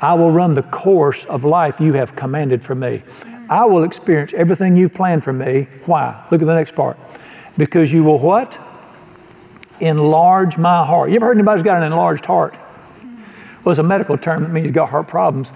I 0.00 0.14
will 0.14 0.30
run 0.30 0.54
the 0.54 0.64
course 0.64 1.24
of 1.26 1.44
life 1.44 1.80
you 1.80 1.92
have 1.94 2.16
commanded 2.16 2.62
for 2.62 2.74
me. 2.74 3.02
I 3.48 3.64
will 3.64 3.84
experience 3.84 4.34
everything 4.34 4.76
you've 4.76 4.92
planned 4.92 5.22
for 5.22 5.32
me. 5.32 5.68
Why? 5.86 6.26
Look 6.30 6.42
at 6.42 6.46
the 6.46 6.54
next 6.54 6.74
part. 6.74 6.98
Because 7.56 7.92
you 7.92 8.02
will 8.04 8.18
what? 8.18 8.58
Enlarge 9.80 10.58
my 10.58 10.84
heart. 10.84 11.10
You 11.10 11.16
ever 11.16 11.26
heard 11.26 11.36
anybody's 11.36 11.62
got 11.62 11.78
an 11.78 11.84
enlarged 11.84 12.26
heart? 12.26 12.58
Well, 13.64 13.70
it's 13.72 13.78
a 13.78 13.84
medical 13.84 14.18
term 14.18 14.42
that 14.42 14.50
means 14.50 14.66
you've 14.66 14.74
got 14.74 14.88
heart 14.88 15.06
problems. 15.08 15.52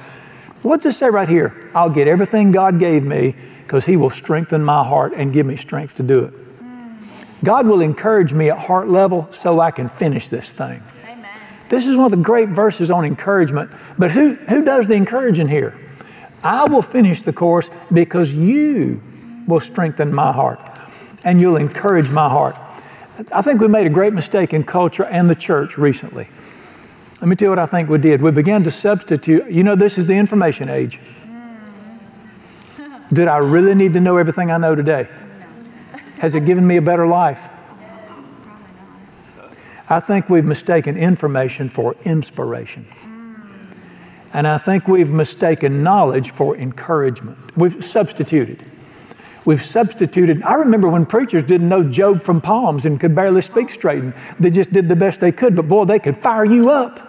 What's 0.62 0.85
it 0.85 0.93
say 0.93 1.09
right 1.09 1.29
here? 1.29 1.55
I'll 1.75 1.90
get 1.90 2.07
everything 2.07 2.52
God 2.52 2.79
gave 2.79 3.02
me 3.02 3.35
because 3.62 3.87
He 3.87 3.97
will 3.97 4.11
strengthen 4.11 4.62
my 4.62 4.85
heart 4.85 5.12
and 5.14 5.33
give 5.33 5.47
me 5.47 5.57
strength 5.57 5.97
to 5.97 6.02
do 6.02 6.25
it. 6.25 6.35
God 7.43 7.67
will 7.67 7.81
encourage 7.81 8.35
me 8.35 8.50
at 8.50 8.59
heart 8.59 8.88
level 8.88 9.26
so 9.31 9.61
I 9.61 9.71
can 9.71 9.88
finish 9.88 10.29
this 10.29 10.52
thing. 10.52 10.83
Amen. 11.05 11.31
This 11.71 11.87
is 11.87 11.97
one 11.97 12.05
of 12.07 12.11
the 12.11 12.23
great 12.23 12.50
verses 12.50 12.90
on 12.90 13.07
encouragement. 13.07 13.71
But 13.99 14.11
who, 14.11 14.35
who 14.35 14.62
does 14.62 14.87
the 14.87 14.95
encouraging 14.95 15.49
here? 15.49 15.79
I 16.43 16.64
will 16.64 16.83
finish 16.83 17.23
the 17.23 17.33
course 17.33 17.71
because 17.93 18.35
you 18.35 19.02
will 19.47 19.61
strengthen 19.61 20.12
my 20.12 20.33
heart 20.33 20.61
and 21.25 21.40
you'll 21.40 21.57
encourage 21.57 22.11
my 22.11 22.29
heart. 22.29 22.57
I 23.33 23.43
think 23.43 23.61
we 23.61 23.69
made 23.69 23.87
a 23.87 23.90
great 23.90 24.12
mistake 24.12 24.52
in 24.52 24.64
culture 24.64 25.05
and 25.05 25.29
the 25.29 25.35
church 25.35 25.79
recently. 25.79 26.29
Let 27.21 27.29
me 27.29 27.37
tell 27.37 27.47
you 27.47 27.50
what 27.50 27.59
I 27.59 27.67
think 27.67 27.91
we 27.91 27.99
did. 27.99 28.23
We 28.23 28.31
began 28.31 28.65
to 28.65 28.71
substitute, 28.71 29.50
you 29.50 29.62
know, 29.62 29.77
this 29.77 29.99
is 29.99 30.07
the 30.07 30.15
information 30.15 30.71
age. 30.71 30.97
Hmm. 32.77 33.03
Did 33.12 33.29
I 33.29 33.37
really 33.37 33.75
need 33.75 33.93
to 33.93 34.00
know 34.00 34.17
everything 34.17 34.50
I 34.50 34.57
know 34.57 34.75
today? 34.75 35.07
Has 36.21 36.35
it 36.35 36.47
given 36.47 36.67
me 36.67 36.79
a 36.79 36.83
better 36.83 37.07
life? 37.07 37.50
I 39.91 40.00
think 40.00 40.31
we've 40.31 40.47
mistaken 40.47 40.97
information 40.97 41.69
for 41.69 41.95
inspiration. 42.05 42.85
Hmm. 42.85 43.35
And 44.33 44.47
I 44.47 44.57
think 44.57 44.89
we've 44.89 45.11
mistaken 45.11 45.83
knowledge 45.83 46.31
for 46.31 46.57
encouragement. 46.57 47.37
We've 47.55 47.85
substituted. 47.85 48.65
We've 49.45 49.61
substituted. 49.61 50.43
I 50.43 50.55
remember 50.55 50.89
when 50.89 51.05
preachers 51.05 51.47
didn't 51.47 51.69
know 51.69 51.85
Job 51.85 52.23
from 52.23 52.41
palms 52.41 52.87
and 52.87 52.99
could 52.99 53.15
barely 53.15 53.43
speak 53.43 53.69
straight. 53.69 54.03
And 54.03 54.15
they 54.39 54.50
just 54.50 54.73
did 54.73 54.89
the 54.89 54.97
best 54.97 55.21
they 55.21 55.33
could, 55.33 55.55
but 55.55 55.69
boy, 55.69 55.85
they 55.85 55.99
could 55.99 56.17
fire 56.17 56.47
you 56.47 56.71
up. 56.71 57.09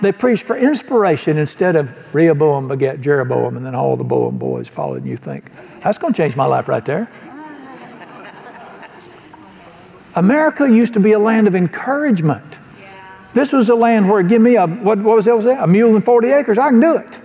They 0.00 0.12
preached 0.12 0.44
for 0.44 0.56
inspiration 0.56 1.38
instead 1.38 1.74
of 1.74 2.14
Rehoboam 2.14 2.68
beget 2.68 3.00
Jeroboam, 3.00 3.56
and 3.56 3.66
then 3.66 3.74
all 3.74 3.96
the 3.96 4.04
Boam 4.04 4.38
boys 4.38 4.68
followed. 4.68 5.02
And 5.02 5.08
you 5.08 5.16
think, 5.16 5.50
that's 5.82 5.98
going 5.98 6.12
to 6.12 6.16
change 6.16 6.36
my 6.36 6.46
life 6.46 6.68
right 6.68 6.84
there. 6.84 7.10
America 10.14 10.70
used 10.70 10.94
to 10.94 11.00
be 11.00 11.12
a 11.12 11.18
land 11.18 11.46
of 11.46 11.54
encouragement. 11.54 12.58
This 13.34 13.52
was 13.52 13.68
a 13.68 13.74
land 13.74 14.08
where, 14.08 14.22
give 14.22 14.42
me 14.42 14.56
a, 14.56 14.66
what, 14.66 14.98
what 14.98 15.16
was 15.16 15.26
that? 15.26 15.36
Was 15.36 15.44
that? 15.44 15.62
A 15.62 15.66
mule 15.66 15.94
and 15.94 16.04
40 16.04 16.28
acres, 16.28 16.58
I 16.58 16.70
can 16.70 16.80
do 16.80 16.96
it. 16.96 17.20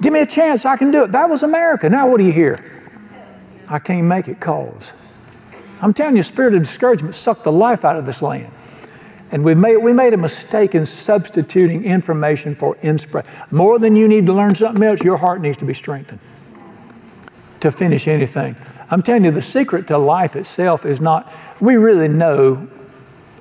Give 0.00 0.12
me 0.12 0.20
a 0.20 0.26
chance, 0.26 0.64
I 0.64 0.76
can 0.76 0.90
do 0.90 1.04
it. 1.04 1.12
That 1.12 1.28
was 1.28 1.42
America. 1.42 1.88
Now 1.88 2.08
what 2.08 2.18
do 2.18 2.24
you 2.24 2.32
hear? 2.32 2.64
I 3.68 3.78
can't 3.78 4.06
make 4.06 4.28
it 4.28 4.40
cause. 4.40 4.92
I'm 5.80 5.92
telling 5.92 6.16
you, 6.16 6.22
spirit 6.22 6.54
of 6.54 6.60
discouragement 6.60 7.14
sucked 7.14 7.44
the 7.44 7.52
life 7.52 7.84
out 7.84 7.96
of 7.96 8.06
this 8.06 8.22
land. 8.22 8.52
And 9.32 9.44
we 9.44 9.54
made, 9.54 9.78
we 9.78 9.94
made 9.94 10.12
a 10.12 10.18
mistake 10.18 10.74
in 10.74 10.84
substituting 10.84 11.84
information 11.84 12.54
for 12.54 12.76
inspiration. 12.82 13.30
More 13.50 13.78
than 13.78 13.96
you 13.96 14.06
need 14.06 14.26
to 14.26 14.32
learn 14.34 14.54
something 14.54 14.82
else, 14.82 15.02
your 15.02 15.16
heart 15.16 15.40
needs 15.40 15.56
to 15.58 15.64
be 15.64 15.74
strengthened 15.74 16.20
to 17.60 17.72
finish 17.72 18.06
anything. 18.06 18.56
I'm 18.90 19.00
telling 19.00 19.24
you, 19.24 19.30
the 19.30 19.40
secret 19.40 19.86
to 19.86 19.96
life 19.96 20.36
itself 20.36 20.84
is 20.84 21.00
not, 21.00 21.32
we 21.60 21.76
really 21.76 22.08
know 22.08 22.68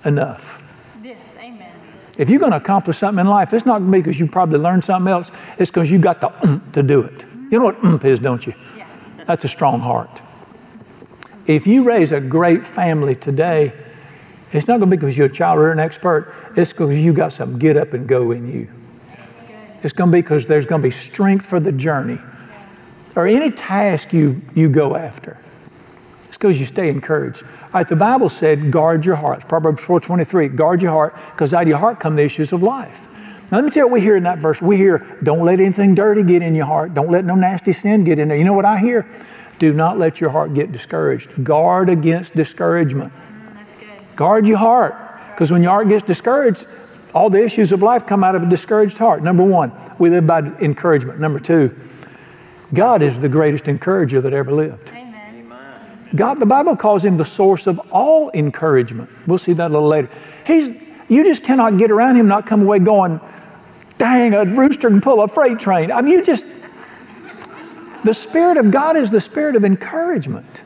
enough. 0.05 0.60
Yes, 1.03 1.17
amen. 1.38 1.74
If 2.17 2.29
you're 2.29 2.39
going 2.39 2.51
to 2.51 2.57
accomplish 2.57 2.98
something 2.98 3.19
in 3.19 3.27
life, 3.27 3.51
it's 3.51 3.65
not 3.65 3.79
going 3.79 3.91
to 3.91 3.98
be 3.98 4.01
because 4.01 4.19
you 4.19 4.27
probably 4.27 4.60
learned 4.60 4.86
something 4.86 5.12
else. 5.12 5.31
It's 5.57 5.71
because 5.71 5.91
you 5.91 6.00
got 6.00 6.21
the 6.21 6.29
mm 6.29 6.71
to 6.71 6.83
do 6.83 7.01
it. 7.01 7.25
You 7.50 7.60
know 7.60 7.65
what 7.65 7.81
mm 7.81 8.05
is, 8.05 8.19
don't 8.19 8.45
you? 8.48 8.53
Yeah. 8.77 8.88
That's 9.25 9.43
a 9.43 9.50
strong 9.50 9.81
heart. 9.81 10.21
If 11.48 11.67
you 11.67 11.83
raise 11.83 12.13
a 12.13 12.21
great 12.21 12.63
family 12.63 13.15
today, 13.15 13.74
it's 14.51 14.67
not 14.67 14.79
going 14.79 14.89
to 14.89 14.96
be 14.96 15.00
because 15.00 15.17
you're 15.17 15.27
a 15.27 15.31
child 15.31 15.60
or 15.60 15.72
an 15.72 15.79
expert. 15.79 16.34
It's 16.55 16.74
because 16.74 16.98
you 16.98 17.13
got 17.13 17.31
some 17.31 17.58
get 17.58 17.77
up 17.77 17.93
and 17.93 18.08
go 18.08 18.31
in 18.31 18.51
you. 18.51 18.67
It's 19.84 19.93
going 19.93 20.12
to 20.12 20.15
be 20.15 20.22
because 20.22 20.46
there's 20.46 20.65
going 20.65 20.81
to 20.81 20.88
be 20.88 20.91
strength 20.91 21.46
for 21.46 21.60
the 21.60 21.72
journey 21.72 22.20
or 23.15 23.27
any 23.27 23.51
task 23.51 24.13
you, 24.13 24.41
you 24.55 24.70
go 24.70 24.96
after. 24.96 25.38
It's 26.27 26.38
because 26.38 26.60
you 26.60 26.65
stay 26.65 26.89
encouraged. 26.89 27.43
All 27.43 27.70
right, 27.74 27.88
the 27.88 27.96
Bible 27.96 28.29
said, 28.29 28.72
guard 28.72 29.05
your 29.05 29.15
heart. 29.15 29.48
Proverbs 29.48 29.81
4.23, 29.84 30.55
guard 30.55 30.81
your 30.81 30.91
heart, 30.91 31.15
because 31.31 31.53
out 31.53 31.63
of 31.63 31.67
your 31.67 31.77
heart 31.77 32.00
come 32.00 32.15
the 32.15 32.24
issues 32.24 32.53
of 32.53 32.63
life. 32.63 33.08
Now, 33.51 33.58
let 33.58 33.65
me 33.65 33.70
tell 33.70 33.84
you 33.84 33.88
what 33.88 33.96
we 33.96 34.01
hear 34.01 34.15
in 34.15 34.24
that 34.24 34.39
verse. 34.39 34.62
We 34.62 34.77
hear, 34.77 35.17
don't 35.24 35.43
let 35.43 35.60
anything 35.60 35.93
dirty 35.93 36.24
get 36.24 36.41
in 36.41 36.55
your 36.55 36.67
heart. 36.67 36.93
Don't 36.93 37.12
let 37.12 37.25
no 37.25 37.36
nasty 37.36 37.74
sin 37.74 38.05
get 38.05 38.17
in 38.17 38.29
there. 38.29 38.38
You 38.38 38.46
know 38.46 38.53
what 38.53 38.65
I 38.65 38.77
hear? 38.77 39.05
Do 39.60 39.74
not 39.74 40.00
let 40.00 40.22
your 40.22 40.29
heart 40.29 40.53
get 40.53 40.72
discouraged. 40.72 41.43
Guard 41.43 41.89
against 41.89 42.34
discouragement. 42.34 43.12
Guard 44.22 44.48
your 44.48 44.60
heart. 44.60 44.96
Because 45.32 45.51
when 45.51 45.63
your 45.63 45.72
heart 45.72 45.90
gets 45.90 46.04
discouraged, 46.04 46.68
all 47.16 47.32
the 47.32 47.44
issues 47.44 47.72
of 47.72 47.82
life 47.82 48.06
come 48.06 48.24
out 48.24 48.36
of 48.36 48.44
a 48.44 48.46
discouraged 48.46 49.00
heart. 49.00 49.24
Number 49.24 49.44
one, 49.44 49.72
we 49.98 50.12
live 50.12 50.28
by 50.28 50.42
encouragement. 50.60 51.20
Number 51.20 51.40
two, 51.40 51.75
God 52.72 53.01
is 53.01 53.20
the 53.20 53.28
greatest 53.28 53.68
encourager 53.68 54.22
that 54.22 54.32
ever 54.32 54.51
lived. 54.51 54.90
Amen. 54.90 55.51
God, 56.16 56.36
the 56.36 56.46
Bible 56.46 56.75
calls 56.75 57.04
him 57.04 57.18
the 57.18 57.25
source 57.25 57.66
of 57.66 57.80
all 57.92 58.30
encouragement. 58.36 59.10
We'll 59.25 59.40
see 59.40 59.54
that 59.54 59.72
a 59.72 59.74
little 59.74 59.88
later. 59.88 60.10
He's, 60.46 60.68
you 61.10 61.24
just 61.24 61.44
cannot 61.44 61.80
get 61.80 61.90
around 61.90 62.16
him, 62.16 62.28
not 62.28 62.46
come 62.46 62.62
away 62.62 62.78
going, 62.78 63.20
dang, 63.98 64.36
a 64.36 64.46
rooster 64.46 64.90
can 64.90 65.01
pull 65.01 65.24
a 65.24 65.28
freight 65.28 65.58
train. 65.58 65.92
I 65.92 66.04
mean, 66.04 66.13
you 66.13 66.24
just, 66.24 66.68
the 68.04 68.13
Spirit 68.13 68.58
of 68.58 68.70
God 68.70 68.98
is 68.98 69.10
the 69.10 69.20
Spirit 69.20 69.56
of 69.56 69.66
encouragement. 69.66 70.62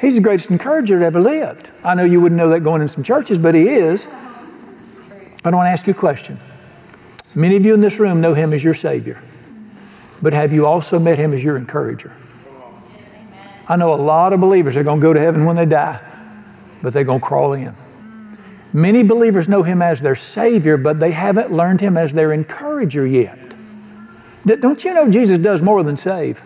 He's 0.00 0.14
the 0.14 0.20
greatest 0.20 0.50
encourager 0.50 0.98
that 0.98 1.06
ever 1.06 1.20
lived. 1.20 1.70
I 1.84 1.94
know 1.94 2.04
you 2.04 2.20
wouldn't 2.20 2.38
know 2.38 2.50
that 2.50 2.60
going 2.60 2.82
in 2.82 2.88
some 2.88 3.02
churches, 3.02 3.38
but 3.38 3.54
he 3.54 3.68
is. 3.68 4.06
I 5.44 5.50
want 5.50 5.66
to 5.66 5.70
ask 5.70 5.86
you 5.86 5.92
a 5.92 5.96
question. 5.96 6.38
Many 7.34 7.56
of 7.56 7.64
you 7.64 7.74
in 7.74 7.80
this 7.80 7.98
room 7.98 8.20
know 8.20 8.34
him 8.34 8.52
as 8.52 8.62
your 8.62 8.74
Savior, 8.74 9.20
but 10.22 10.32
have 10.32 10.52
you 10.52 10.66
also 10.66 10.98
met 10.98 11.18
him 11.18 11.32
as 11.32 11.42
your 11.42 11.56
encourager? 11.56 12.12
I 13.68 13.76
know 13.76 13.92
a 13.92 13.96
lot 13.96 14.32
of 14.32 14.40
believers 14.40 14.76
are 14.76 14.82
going 14.82 15.00
to 15.00 15.02
go 15.02 15.12
to 15.12 15.20
heaven 15.20 15.44
when 15.44 15.56
they 15.56 15.66
die, 15.66 16.00
but 16.80 16.92
they're 16.92 17.04
going 17.04 17.20
to 17.20 17.26
crawl 17.26 17.52
in. 17.52 17.74
Many 18.72 19.02
believers 19.02 19.48
know 19.48 19.62
him 19.62 19.82
as 19.82 20.00
their 20.00 20.16
Savior, 20.16 20.76
but 20.76 21.00
they 21.00 21.10
haven't 21.10 21.52
learned 21.52 21.80
him 21.80 21.96
as 21.96 22.12
their 22.12 22.32
encourager 22.32 23.06
yet. 23.06 23.38
Don't 24.44 24.84
you 24.84 24.94
know 24.94 25.10
Jesus 25.10 25.38
does 25.38 25.62
more 25.62 25.82
than 25.82 25.96
save? 25.96 26.42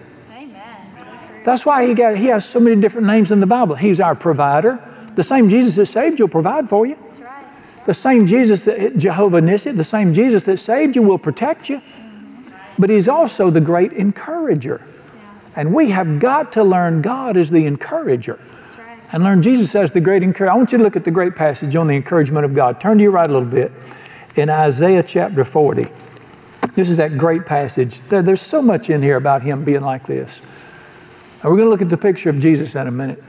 That's 1.44 1.66
why 1.66 1.86
he, 1.86 1.94
got, 1.94 2.16
he 2.16 2.26
has 2.26 2.44
so 2.44 2.60
many 2.60 2.80
different 2.80 3.06
names 3.06 3.32
in 3.32 3.40
the 3.40 3.46
Bible. 3.46 3.74
He's 3.74 4.00
our 4.00 4.14
provider. 4.14 4.82
The 5.14 5.22
same 5.22 5.48
Jesus 5.48 5.74
that 5.76 5.86
saved 5.86 6.18
you 6.18 6.26
will 6.26 6.30
provide 6.30 6.68
for 6.68 6.86
you. 6.86 6.94
That's 6.94 7.20
right. 7.20 7.46
The 7.86 7.94
same 7.94 8.26
Jesus 8.26 8.64
that 8.66 8.96
Jehovah 8.96 9.40
Nissi, 9.40 9.76
the 9.76 9.84
same 9.84 10.14
Jesus 10.14 10.44
that 10.44 10.58
saved 10.58 10.96
you 10.96 11.02
will 11.02 11.18
protect 11.18 11.68
you. 11.68 11.80
But 12.78 12.90
he's 12.90 13.08
also 13.08 13.50
the 13.50 13.60
great 13.60 13.92
encourager. 13.92 14.80
And 15.54 15.74
we 15.74 15.90
have 15.90 16.18
got 16.18 16.52
to 16.52 16.64
learn 16.64 17.02
God 17.02 17.36
as 17.36 17.50
the 17.50 17.66
encourager 17.66 18.38
and 19.12 19.22
learn 19.22 19.42
Jesus 19.42 19.74
as 19.74 19.92
the 19.92 20.00
great 20.00 20.22
encourager. 20.22 20.52
I 20.52 20.56
want 20.56 20.72
you 20.72 20.78
to 20.78 20.84
look 20.84 20.96
at 20.96 21.04
the 21.04 21.10
great 21.10 21.36
passage 21.36 21.76
on 21.76 21.86
the 21.86 21.94
encouragement 21.94 22.46
of 22.46 22.54
God. 22.54 22.80
Turn 22.80 22.96
to 22.96 23.02
your 23.02 23.12
right 23.12 23.28
a 23.28 23.32
little 23.32 23.48
bit 23.48 23.70
in 24.36 24.48
Isaiah 24.48 25.02
chapter 25.02 25.44
40. 25.44 25.86
This 26.74 26.88
is 26.88 26.96
that 26.96 27.18
great 27.18 27.44
passage. 27.44 28.00
There- 28.02 28.22
there's 28.22 28.40
so 28.40 28.62
much 28.62 28.88
in 28.88 29.02
here 29.02 29.16
about 29.16 29.42
him 29.42 29.64
being 29.64 29.82
like 29.82 30.06
this. 30.06 30.40
And 31.42 31.50
we're 31.50 31.56
going 31.56 31.66
to 31.66 31.70
look 31.70 31.82
at 31.82 31.90
the 31.90 31.96
picture 31.96 32.30
of 32.30 32.38
Jesus 32.38 32.76
in 32.76 32.86
a 32.86 32.90
minute. 32.90 33.22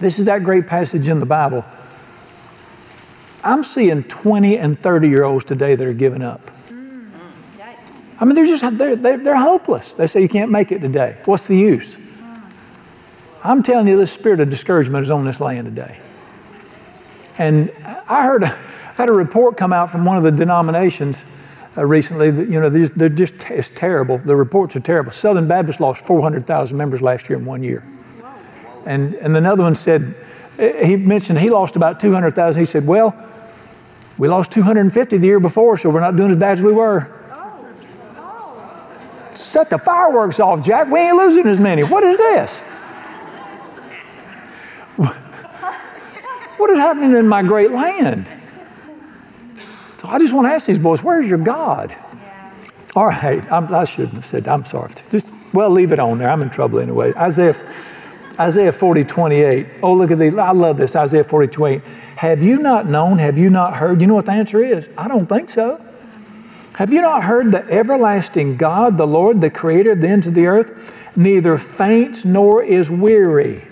This 0.00 0.18
is 0.18 0.26
that 0.26 0.42
great 0.42 0.66
passage 0.66 1.06
in 1.06 1.20
the 1.20 1.26
Bible. 1.26 1.64
I'm 3.44 3.62
seeing 3.62 4.02
20 4.02 4.58
and 4.58 4.78
30 4.78 5.08
year 5.08 5.22
olds 5.22 5.44
today 5.44 5.76
that 5.76 5.86
are 5.86 5.92
giving 5.92 6.22
up. 6.22 6.44
Mm-hmm. 6.68 7.10
I 8.18 8.24
mean, 8.24 8.34
they're 8.34 8.46
just 8.46 8.76
they're, 8.76 8.96
they're, 8.96 9.18
they're 9.18 9.36
hopeless. 9.36 9.92
They 9.92 10.06
say 10.06 10.20
you 10.20 10.28
can't 10.28 10.50
make 10.50 10.72
it 10.72 10.80
today. 10.80 11.16
What's 11.26 11.46
the 11.46 11.56
use? 11.56 12.20
I'm 13.42 13.62
telling 13.62 13.86
you, 13.86 13.96
the 13.96 14.06
spirit 14.06 14.40
of 14.40 14.50
discouragement 14.50 15.04
is 15.04 15.10
on 15.10 15.24
this 15.24 15.40
land 15.40 15.66
today. 15.66 15.98
And 17.38 17.72
I 17.86 18.24
heard, 18.24 18.44
I 18.44 18.48
had 18.96 19.08
a 19.08 19.12
report 19.12 19.56
come 19.56 19.72
out 19.72 19.90
from 19.90 20.04
one 20.04 20.18
of 20.18 20.24
the 20.24 20.32
denominations 20.32 21.24
uh, 21.76 21.86
recently 21.86 22.26
you 22.28 22.60
know 22.60 22.68
these, 22.68 22.90
they're 22.90 23.08
just 23.08 23.48
it's 23.50 23.68
terrible. 23.68 24.18
The 24.18 24.36
reports 24.36 24.76
are 24.76 24.80
terrible. 24.80 25.12
Southern 25.12 25.46
Baptist 25.46 25.80
lost 25.80 26.04
400,000 26.04 26.76
members 26.76 27.00
last 27.00 27.28
year 27.28 27.38
in 27.38 27.44
one 27.44 27.62
year, 27.62 27.84
and 28.86 29.14
and 29.14 29.36
another 29.36 29.62
one 29.62 29.74
said 29.74 30.14
he 30.60 30.96
mentioned 30.96 31.38
he 31.38 31.48
lost 31.50 31.76
about 31.76 32.00
200,000. 32.00 32.60
He 32.60 32.66
said, 32.66 32.86
well, 32.86 33.16
we 34.18 34.28
lost 34.28 34.52
250 34.52 35.16
the 35.16 35.26
year 35.26 35.40
before, 35.40 35.78
so 35.78 35.88
we're 35.88 36.00
not 36.00 36.16
doing 36.16 36.30
as 36.30 36.36
bad 36.36 36.58
as 36.58 36.62
we 36.62 36.72
were. 36.72 37.10
Set 39.32 39.70
the 39.70 39.78
fireworks 39.78 40.38
off, 40.38 40.62
Jack. 40.62 40.90
We 40.90 41.00
ain't 41.00 41.16
losing 41.16 41.46
as 41.46 41.58
many. 41.58 41.82
What 41.82 42.04
is 42.04 42.16
this? 42.16 42.76
What 46.58 46.68
is 46.68 46.78
happening 46.78 47.14
in 47.14 47.26
my 47.26 47.42
great 47.42 47.70
land? 47.70 48.28
So 50.00 50.08
I 50.08 50.18
just 50.18 50.32
want 50.32 50.46
to 50.46 50.50
ask 50.50 50.66
these 50.66 50.78
boys, 50.78 51.02
where's 51.02 51.28
your 51.28 51.36
God? 51.36 51.90
Yeah. 51.90 52.52
All 52.96 53.04
right, 53.04 53.44
I'm, 53.52 53.70
I 53.74 53.84
shouldn't 53.84 54.14
have 54.14 54.24
said. 54.24 54.48
I'm 54.48 54.64
sorry. 54.64 54.90
Just 55.10 55.30
well, 55.52 55.68
leave 55.68 55.92
it 55.92 55.98
on 55.98 56.16
there. 56.16 56.30
I'm 56.30 56.40
in 56.40 56.48
trouble 56.48 56.78
anyway. 56.78 57.12
Isaiah, 57.12 57.54
Isaiah 58.38 58.72
40, 58.72 59.04
28. 59.04 59.66
Oh, 59.82 59.92
look 59.92 60.10
at 60.10 60.16
the. 60.16 60.28
I 60.40 60.52
love 60.52 60.78
this. 60.78 60.96
Isaiah 60.96 61.22
40, 61.22 61.52
28. 61.52 61.82
Have 62.16 62.42
you 62.42 62.60
not 62.60 62.86
known? 62.86 63.18
Have 63.18 63.36
you 63.36 63.50
not 63.50 63.76
heard? 63.76 64.00
You 64.00 64.06
know 64.06 64.14
what 64.14 64.24
the 64.24 64.32
answer 64.32 64.64
is? 64.64 64.88
I 64.96 65.06
don't 65.06 65.26
think 65.26 65.50
so. 65.50 65.78
Have 66.76 66.90
you 66.90 67.02
not 67.02 67.22
heard 67.24 67.52
the 67.52 67.70
everlasting 67.70 68.56
God, 68.56 68.96
the 68.96 69.06
Lord, 69.06 69.42
the 69.42 69.50
Creator 69.50 69.90
of 69.90 70.00
the 70.00 70.08
ends 70.08 70.26
of 70.26 70.32
the 70.32 70.46
earth, 70.46 71.14
neither 71.14 71.58
faints 71.58 72.24
nor 72.24 72.62
is 72.62 72.90
weary? 72.90 73.66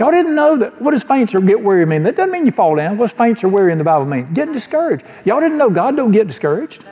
Y'all 0.00 0.10
didn't 0.10 0.34
know 0.34 0.56
that. 0.56 0.80
What 0.80 0.92
does 0.92 1.02
faint 1.02 1.34
or 1.34 1.42
get 1.42 1.62
weary 1.62 1.84
mean? 1.84 2.04
That 2.04 2.16
doesn't 2.16 2.32
mean 2.32 2.46
you 2.46 2.52
fall 2.52 2.74
down. 2.74 2.96
What's 2.96 3.12
faint 3.12 3.44
or 3.44 3.48
weary 3.48 3.70
in 3.70 3.76
the 3.76 3.84
Bible 3.84 4.06
mean? 4.06 4.32
Getting 4.32 4.54
discouraged. 4.54 5.04
Y'all 5.26 5.40
didn't 5.40 5.58
know 5.58 5.68
God 5.68 5.94
don't 5.94 6.10
get 6.10 6.26
discouraged. 6.26 6.82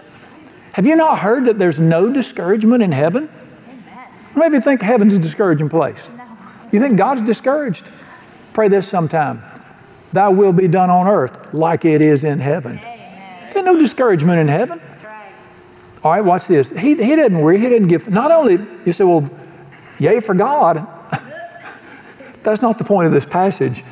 Have 0.72 0.86
you 0.86 0.94
not 0.94 1.18
heard 1.18 1.46
that 1.46 1.58
there's 1.58 1.80
no 1.80 2.12
discouragement 2.12 2.82
in 2.82 2.92
heaven? 2.92 3.30
Maybe 4.36 4.56
you 4.56 4.60
think 4.60 4.82
heaven's 4.82 5.14
a 5.14 5.18
discouraging 5.18 5.70
place. 5.70 6.10
No. 6.18 6.24
You 6.70 6.80
think 6.80 6.98
God's 6.98 7.22
discouraged? 7.22 7.88
Pray 8.52 8.68
this 8.68 8.86
sometime. 8.86 9.42
Thy 10.12 10.28
will 10.28 10.52
be 10.52 10.68
done 10.68 10.90
on 10.90 11.08
earth 11.08 11.54
like 11.54 11.86
it 11.86 12.02
is 12.02 12.24
in 12.24 12.40
heaven. 12.40 12.78
There's 13.52 13.64
no 13.64 13.78
discouragement 13.78 14.38
in 14.38 14.48
heaven. 14.48 14.82
That's 14.84 15.04
right. 15.04 15.32
All 16.04 16.12
right, 16.12 16.20
watch 16.20 16.46
this. 16.46 16.72
He, 16.72 16.90
he 16.90 17.16
didn't 17.16 17.38
worry. 17.40 17.58
He 17.58 17.70
didn't 17.70 17.88
give. 17.88 18.10
Not 18.10 18.30
only, 18.30 18.58
you 18.84 18.92
say, 18.92 19.04
well, 19.04 19.30
yay 19.98 20.20
for 20.20 20.34
God. 20.34 20.86
That's 22.42 22.62
not 22.62 22.78
the 22.78 22.84
point 22.84 23.06
of 23.06 23.12
this 23.12 23.26
passage. 23.26 23.82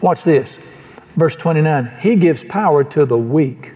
Watch 0.00 0.22
this. 0.24 0.72
Verse 1.16 1.36
29 1.36 1.86
He 2.00 2.16
gives 2.16 2.44
power 2.44 2.84
to 2.84 3.06
the 3.06 3.18
weak. 3.18 3.72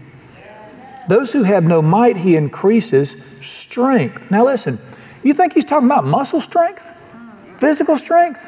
Those 1.09 1.33
who 1.33 1.43
have 1.45 1.65
no 1.65 1.81
might, 1.81 2.17
He 2.19 2.37
increases 2.37 3.39
strength. 3.45 4.31
Now 4.31 4.45
listen, 4.45 4.79
you 5.23 5.33
think 5.33 5.55
He's 5.55 5.65
talking 5.65 5.87
about 5.87 6.05
muscle 6.05 6.41
strength? 6.41 6.95
Physical 7.59 7.97
strength? 7.97 8.47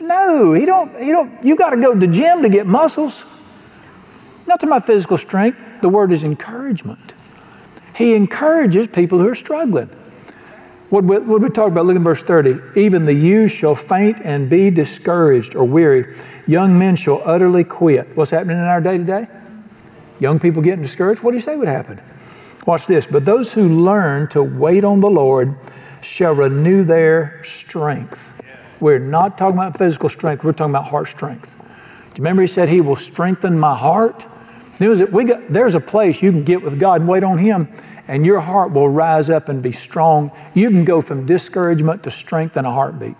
No, 0.00 0.52
He 0.52 0.66
don't, 0.66 1.00
He 1.00 1.10
don't, 1.10 1.44
you 1.44 1.56
got 1.56 1.70
to 1.70 1.80
go 1.80 1.94
to 1.94 1.98
the 1.98 2.06
gym 2.06 2.42
to 2.42 2.48
get 2.48 2.66
muscles. 2.66 3.32
Not 4.46 4.60
to 4.60 4.66
my 4.66 4.80
physical 4.80 5.18
strength. 5.18 5.80
The 5.80 5.88
word 5.88 6.12
is 6.12 6.22
encouragement. 6.22 7.14
He 7.94 8.14
encourages 8.14 8.86
people 8.88 9.18
who 9.18 9.28
are 9.28 9.34
struggling. 9.34 9.90
What 10.88 11.04
what 11.04 11.40
we 11.40 11.48
talk 11.48 11.72
about, 11.72 11.86
look 11.86 11.96
at 11.96 12.02
verse 12.02 12.22
30. 12.22 12.80
Even 12.80 13.06
the 13.06 13.14
youth 13.14 13.50
shall 13.50 13.74
faint 13.74 14.20
and 14.22 14.48
be 14.48 14.70
discouraged 14.70 15.56
or 15.56 15.64
weary. 15.64 16.14
Young 16.46 16.78
men 16.78 16.94
shall 16.94 17.20
utterly 17.24 17.64
quit. 17.64 18.16
What's 18.16 18.30
happening 18.30 18.56
in 18.58 18.64
our 18.64 18.80
day 18.80 18.98
to 18.98 19.04
day? 19.04 19.28
Young 20.20 20.38
people 20.38 20.62
getting 20.62 20.82
discouraged. 20.82 21.22
What 21.22 21.32
do 21.32 21.36
you 21.36 21.42
say 21.42 21.56
would 21.56 21.66
happen? 21.66 22.00
Watch 22.66 22.86
this. 22.86 23.06
But 23.06 23.24
those 23.24 23.52
who 23.52 23.68
learn 23.82 24.28
to 24.28 24.42
wait 24.42 24.84
on 24.84 25.00
the 25.00 25.10
Lord 25.10 25.56
shall 26.02 26.34
renew 26.34 26.84
their 26.84 27.42
strength. 27.42 28.40
We're 28.80 28.98
not 28.98 29.38
talking 29.38 29.58
about 29.58 29.78
physical 29.78 30.08
strength, 30.08 30.44
we're 30.44 30.52
talking 30.52 30.72
about 30.72 30.84
heart 30.84 31.08
strength. 31.08 31.58
Do 31.58 32.20
you 32.20 32.22
remember 32.22 32.42
he 32.42 32.48
said 32.48 32.68
he 32.68 32.80
will 32.80 32.96
strengthen 32.96 33.58
my 33.58 33.74
heart? 33.74 34.26
There's 34.78 35.00
a, 35.00 35.06
got, 35.06 35.48
there's 35.48 35.74
a 35.74 35.80
place 35.80 36.22
you 36.22 36.30
can 36.30 36.44
get 36.44 36.62
with 36.62 36.78
God 36.78 37.00
and 37.00 37.08
wait 37.08 37.24
on 37.24 37.38
him, 37.38 37.68
and 38.08 38.26
your 38.26 38.40
heart 38.40 38.72
will 38.72 38.88
rise 38.88 39.30
up 39.30 39.48
and 39.48 39.62
be 39.62 39.72
strong. 39.72 40.30
You 40.54 40.68
can 40.68 40.84
go 40.84 41.00
from 41.00 41.26
discouragement 41.26 42.02
to 42.04 42.10
strength 42.10 42.56
in 42.56 42.64
a 42.64 42.70
heartbeat. 42.70 43.16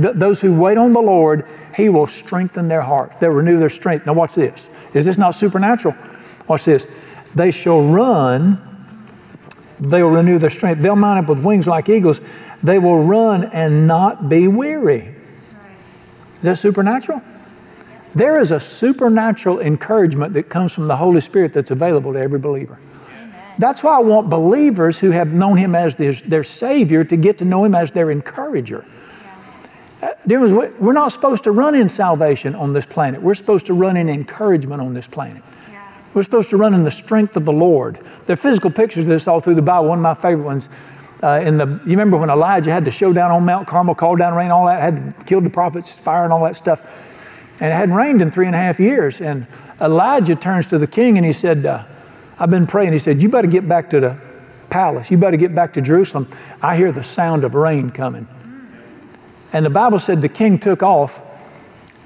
Th- 0.00 0.14
those 0.14 0.40
who 0.40 0.58
wait 0.58 0.78
on 0.78 0.92
the 0.94 1.00
Lord, 1.00 1.46
he 1.76 1.88
will 1.90 2.06
strengthen 2.06 2.68
their 2.68 2.80
heart. 2.80 3.20
They'll 3.20 3.30
renew 3.30 3.58
their 3.58 3.68
strength. 3.68 4.06
Now, 4.06 4.14
watch 4.14 4.34
this. 4.34 4.94
Is 4.96 5.04
this 5.04 5.18
not 5.18 5.32
supernatural? 5.34 5.94
Watch 6.48 6.64
this. 6.64 7.30
They 7.34 7.50
shall 7.50 7.82
run, 7.88 8.60
they'll 9.80 10.10
renew 10.10 10.38
their 10.38 10.50
strength. 10.50 10.80
They'll 10.80 10.96
mount 10.96 11.24
up 11.24 11.28
with 11.28 11.44
wings 11.44 11.68
like 11.68 11.88
eagles. 11.88 12.20
They 12.62 12.78
will 12.78 13.02
run 13.04 13.44
and 13.44 13.86
not 13.86 14.28
be 14.28 14.48
weary. 14.48 15.14
Is 16.38 16.42
that 16.42 16.56
supernatural? 16.56 17.22
There 18.14 18.38
is 18.38 18.50
a 18.50 18.60
supernatural 18.60 19.60
encouragement 19.60 20.34
that 20.34 20.44
comes 20.44 20.74
from 20.74 20.86
the 20.86 20.96
Holy 20.96 21.20
Spirit 21.20 21.52
that's 21.52 21.70
available 21.70 22.12
to 22.12 22.18
every 22.18 22.38
believer. 22.38 22.78
That's 23.58 23.82
why 23.82 23.96
I 23.96 24.00
want 24.00 24.30
believers 24.30 24.98
who 24.98 25.10
have 25.10 25.32
known 25.32 25.56
Him 25.56 25.74
as 25.74 25.96
their, 25.96 26.12
their 26.12 26.44
Savior 26.44 27.04
to 27.04 27.16
get 27.16 27.38
to 27.38 27.44
know 27.44 27.64
Him 27.64 27.74
as 27.74 27.90
their 27.90 28.10
encourager. 28.10 28.84
Uh, 30.02 30.10
dear 30.26 30.40
ones, 30.40 30.74
we're 30.78 30.92
not 30.92 31.08
supposed 31.08 31.44
to 31.44 31.52
run 31.52 31.74
in 31.74 31.88
salvation 31.88 32.54
on 32.54 32.72
this 32.72 32.86
planet. 32.86 33.22
We're 33.22 33.34
supposed 33.34 33.66
to 33.66 33.74
run 33.74 33.96
in 33.96 34.08
encouragement 34.08 34.80
on 34.82 34.94
this 34.94 35.06
planet. 35.06 35.42
We're 36.12 36.22
supposed 36.22 36.50
to 36.50 36.56
run 36.56 36.74
in 36.74 36.84
the 36.84 36.90
strength 36.90 37.36
of 37.36 37.44
the 37.44 37.52
Lord. 37.52 37.98
There 38.26 38.34
are 38.34 38.36
physical 38.36 38.70
pictures 38.70 39.04
of 39.04 39.08
this 39.08 39.26
all 39.28 39.40
through 39.40 39.54
the 39.54 39.62
Bible. 39.62 39.88
One 39.88 39.98
of 39.98 40.02
my 40.02 40.14
favorite 40.14 40.44
ones 40.44 40.68
uh, 41.22 41.40
in 41.44 41.56
the, 41.56 41.80
you 41.84 41.92
remember 41.92 42.16
when 42.16 42.30
Elijah 42.30 42.72
had 42.72 42.84
to 42.84 42.90
show 42.90 43.12
down 43.12 43.30
on 43.30 43.44
Mount 43.44 43.66
Carmel, 43.66 43.94
call 43.94 44.16
down 44.16 44.34
rain, 44.34 44.50
all 44.50 44.66
that, 44.66 44.82
had 44.82 45.14
killed 45.24 45.44
the 45.44 45.50
prophets, 45.50 45.96
fire 45.96 46.24
and 46.24 46.32
all 46.32 46.42
that 46.44 46.56
stuff. 46.56 47.11
And 47.62 47.70
it 47.70 47.76
hadn't 47.76 47.94
rained 47.94 48.20
in 48.20 48.32
three 48.32 48.46
and 48.46 48.56
a 48.56 48.58
half 48.58 48.80
years. 48.80 49.20
And 49.20 49.46
Elijah 49.80 50.34
turns 50.34 50.66
to 50.66 50.78
the 50.78 50.86
king 50.88 51.16
and 51.16 51.24
he 51.24 51.32
said, 51.32 51.64
uh, 51.64 51.84
I've 52.36 52.50
been 52.50 52.66
praying. 52.66 52.92
He 52.92 52.98
said, 52.98 53.22
You 53.22 53.28
better 53.28 53.46
get 53.46 53.68
back 53.68 53.88
to 53.90 54.00
the 54.00 54.18
palace. 54.68 55.12
You 55.12 55.16
better 55.16 55.36
get 55.36 55.54
back 55.54 55.74
to 55.74 55.80
Jerusalem. 55.80 56.26
I 56.60 56.76
hear 56.76 56.90
the 56.90 57.04
sound 57.04 57.44
of 57.44 57.54
rain 57.54 57.90
coming. 57.90 58.26
And 59.52 59.64
the 59.64 59.70
Bible 59.70 60.00
said 60.00 60.20
the 60.20 60.28
king 60.28 60.58
took 60.58 60.82
off. 60.82 61.22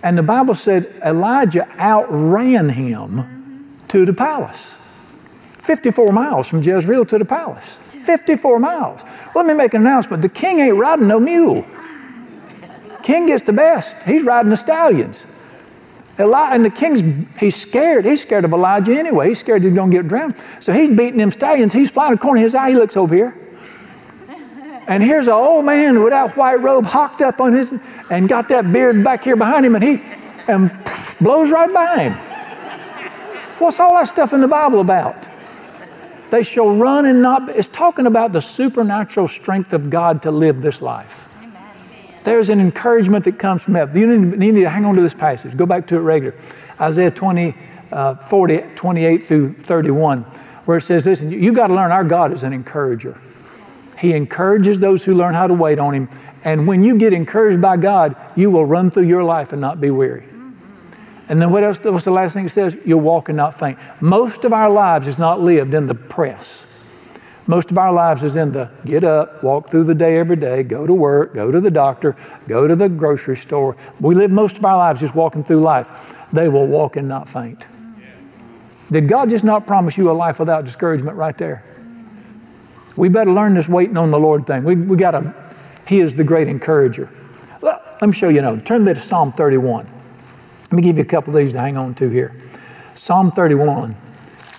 And 0.02 0.18
the 0.18 0.22
Bible 0.22 0.54
said 0.54 0.92
Elijah 1.02 1.66
outran 1.80 2.68
him 2.68 3.78
to 3.88 4.04
the 4.04 4.12
palace. 4.12 5.10
54 5.56 6.12
miles 6.12 6.48
from 6.48 6.62
Jezreel 6.62 7.06
to 7.06 7.16
the 7.16 7.24
palace. 7.24 7.78
54 8.02 8.58
miles. 8.58 9.00
Let 9.34 9.46
me 9.46 9.54
make 9.54 9.72
an 9.72 9.80
announcement. 9.80 10.20
The 10.20 10.28
king 10.28 10.60
ain't 10.60 10.76
riding 10.76 11.08
no 11.08 11.18
mule. 11.18 11.66
King 13.02 13.28
gets 13.28 13.44
the 13.44 13.54
best. 13.54 14.02
He's 14.02 14.22
riding 14.22 14.50
the 14.50 14.58
stallions. 14.58 15.32
Eli- 16.18 16.54
and 16.54 16.64
the 16.64 16.70
king's, 16.70 17.02
he's 17.38 17.56
scared. 17.56 18.04
He's 18.04 18.22
scared 18.22 18.44
of 18.44 18.52
Elijah 18.52 18.98
anyway. 18.98 19.28
He's 19.28 19.40
scared 19.40 19.62
he's 19.62 19.74
going 19.74 19.90
to 19.90 19.96
get 19.96 20.08
drowned. 20.08 20.36
So 20.60 20.72
he's 20.72 20.88
beating 20.96 21.18
them 21.18 21.30
stallions. 21.30 21.72
He's 21.72 21.90
flying 21.90 22.14
a 22.14 22.16
corner 22.16 22.38
of 22.38 22.44
his 22.44 22.54
eye. 22.54 22.70
He 22.70 22.76
looks 22.76 22.96
over 22.96 23.14
here. 23.14 23.34
And 24.88 25.02
here's 25.02 25.26
an 25.26 25.32
old 25.32 25.64
man 25.64 26.00
with 26.00 26.12
that 26.12 26.36
white 26.36 26.60
robe 26.60 26.84
hocked 26.84 27.20
up 27.20 27.40
on 27.40 27.52
his, 27.52 27.74
and 28.08 28.28
got 28.28 28.48
that 28.50 28.72
beard 28.72 29.02
back 29.02 29.24
here 29.24 29.34
behind 29.34 29.66
him, 29.66 29.74
and 29.74 29.82
he 29.82 30.00
and 30.46 30.70
blows 31.20 31.50
right 31.50 31.72
by 31.74 32.04
him. 32.04 32.12
What's 33.58 33.80
all 33.80 33.94
that 33.94 34.06
stuff 34.06 34.32
in 34.32 34.40
the 34.40 34.46
Bible 34.46 34.80
about? 34.80 35.26
They 36.30 36.42
shall 36.42 36.76
run 36.76 37.06
and 37.06 37.22
not. 37.22 37.48
It's 37.48 37.68
talking 37.68 38.06
about 38.06 38.32
the 38.32 38.40
supernatural 38.40 39.28
strength 39.28 39.72
of 39.72 39.90
God 39.90 40.22
to 40.22 40.30
live 40.30 40.60
this 40.60 40.82
life. 40.82 41.26
There's 42.26 42.50
an 42.50 42.58
encouragement 42.58 43.24
that 43.26 43.38
comes 43.38 43.62
from 43.62 43.74
that. 43.74 43.94
You 43.94 44.18
need, 44.18 44.32
you 44.32 44.52
need 44.52 44.60
to 44.62 44.68
hang 44.68 44.84
on 44.84 44.96
to 44.96 45.00
this 45.00 45.14
passage. 45.14 45.56
Go 45.56 45.64
back 45.64 45.86
to 45.86 45.96
it 45.96 46.00
regular. 46.00 46.36
Isaiah 46.80 47.12
20, 47.12 47.54
uh, 47.92 48.16
40, 48.16 48.64
28 48.74 49.22
through 49.22 49.52
31, 49.52 50.22
where 50.64 50.78
it 50.78 50.80
says, 50.80 51.06
Listen, 51.06 51.30
you, 51.30 51.38
you 51.38 51.52
got 51.52 51.68
to 51.68 51.74
learn 51.74 51.92
our 51.92 52.02
God 52.02 52.32
is 52.32 52.42
an 52.42 52.52
encourager. 52.52 53.16
He 53.96 54.12
encourages 54.12 54.80
those 54.80 55.04
who 55.04 55.14
learn 55.14 55.34
how 55.34 55.46
to 55.46 55.54
wait 55.54 55.78
on 55.78 55.94
Him. 55.94 56.08
And 56.42 56.66
when 56.66 56.82
you 56.82 56.98
get 56.98 57.12
encouraged 57.12 57.62
by 57.62 57.76
God, 57.76 58.16
you 58.34 58.50
will 58.50 58.66
run 58.66 58.90
through 58.90 59.06
your 59.06 59.22
life 59.22 59.52
and 59.52 59.60
not 59.60 59.80
be 59.80 59.92
weary. 59.92 60.26
And 61.28 61.40
then 61.40 61.52
what 61.52 61.62
else? 61.62 61.78
What's 61.84 62.06
the 62.06 62.10
last 62.10 62.34
thing 62.34 62.46
it 62.46 62.48
says? 62.48 62.76
You'll 62.84 63.02
walk 63.02 63.28
and 63.28 63.36
not 63.36 63.56
faint. 63.56 63.78
Most 64.00 64.44
of 64.44 64.52
our 64.52 64.68
lives 64.68 65.06
is 65.06 65.20
not 65.20 65.40
lived 65.40 65.74
in 65.74 65.86
the 65.86 65.94
press. 65.94 66.75
Most 67.48 67.70
of 67.70 67.78
our 67.78 67.92
lives 67.92 68.22
is 68.24 68.34
in 68.34 68.50
the 68.50 68.70
get 68.84 69.04
up, 69.04 69.42
walk 69.42 69.68
through 69.68 69.84
the 69.84 69.94
day 69.94 70.18
every 70.18 70.36
day, 70.36 70.64
go 70.64 70.86
to 70.86 70.92
work, 70.92 71.34
go 71.34 71.52
to 71.52 71.60
the 71.60 71.70
doctor, 71.70 72.16
go 72.48 72.66
to 72.66 72.74
the 72.74 72.88
grocery 72.88 73.36
store. 73.36 73.76
We 74.00 74.16
live 74.16 74.32
most 74.32 74.58
of 74.58 74.64
our 74.64 74.76
lives 74.76 75.00
just 75.00 75.14
walking 75.14 75.44
through 75.44 75.60
life. 75.60 76.26
They 76.32 76.48
will 76.48 76.66
walk 76.66 76.96
and 76.96 77.08
not 77.08 77.28
faint. 77.28 77.66
Did 78.90 79.08
God 79.08 79.30
just 79.30 79.44
not 79.44 79.66
promise 79.66 79.96
you 79.96 80.10
a 80.10 80.12
life 80.12 80.38
without 80.40 80.64
discouragement 80.64 81.16
right 81.16 81.36
there? 81.38 81.64
We 82.96 83.08
better 83.08 83.32
learn 83.32 83.54
this 83.54 83.68
waiting 83.68 83.96
on 83.96 84.10
the 84.10 84.18
Lord 84.18 84.46
thing. 84.46 84.64
We, 84.64 84.74
we 84.74 84.96
got 84.96 85.12
to, 85.12 85.34
He 85.86 86.00
is 86.00 86.14
the 86.14 86.24
great 86.24 86.48
encourager. 86.48 87.08
Let 87.62 88.02
me 88.02 88.12
show 88.12 88.28
you 88.28 88.40
another. 88.40 88.60
Turn 88.60 88.84
to 88.84 88.96
Psalm 88.96 89.32
31. 89.32 89.86
Let 90.64 90.72
me 90.72 90.82
give 90.82 90.96
you 90.96 91.02
a 91.02 91.06
couple 91.06 91.34
of 91.34 91.38
these 91.38 91.52
to 91.52 91.60
hang 91.60 91.76
on 91.76 91.94
to 91.94 92.08
here. 92.08 92.34
Psalm 92.94 93.30
31. 93.30 93.94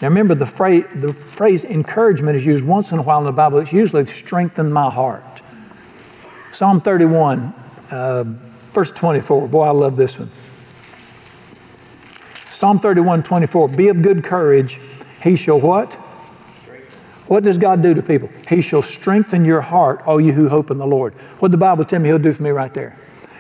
Now 0.02 0.10
remember, 0.10 0.36
the 0.36 0.46
phrase, 0.46 0.86
the 0.94 1.12
phrase 1.12 1.66
encouragement 1.66 2.36
is 2.36 2.46
used 2.46 2.66
once 2.66 2.92
in 2.92 3.00
a 3.00 3.02
while 3.02 3.20
in 3.20 3.26
the 3.26 3.32
Bible. 3.32 3.58
It's 3.58 3.74
usually 3.74 4.06
strengthen 4.06 4.72
my 4.72 4.90
heart. 4.92 5.24
Psalm 6.52 6.80
31, 6.82 7.54
uh, 7.90 8.24
verse 8.74 8.92
24. 8.92 9.48
Boy, 9.48 9.64
I 9.64 9.72
love 9.72 9.98
this 9.98 10.20
one. 10.20 10.30
Psalm 12.52 12.80
31, 12.80 13.24
24. 13.24 13.70
Be 13.70 13.88
of 13.88 14.02
good 14.02 14.24
courage. 14.24 14.80
He 15.24 15.36
shall 15.36 15.60
what? 15.60 15.94
What 17.28 17.44
does 17.44 17.58
God 17.58 17.82
do 17.82 17.94
to 17.94 18.02
people? 18.02 18.30
He 18.48 18.62
shall 18.62 18.82
strengthen 18.82 19.46
your 19.46 19.62
heart, 19.62 20.02
all 20.06 20.22
you 20.22 20.32
who 20.32 20.48
hope 20.48 20.72
in 20.72 20.78
the 20.78 20.88
Lord. 20.88 21.14
What 21.40 21.52
the 21.52 21.58
Bible 21.58 21.84
tell 21.84 22.00
me 22.00 22.10
He'll 22.10 22.20
do 22.20 22.34
for 22.34 22.44
me 22.44 22.52
right 22.52 22.74
there? 22.74 22.98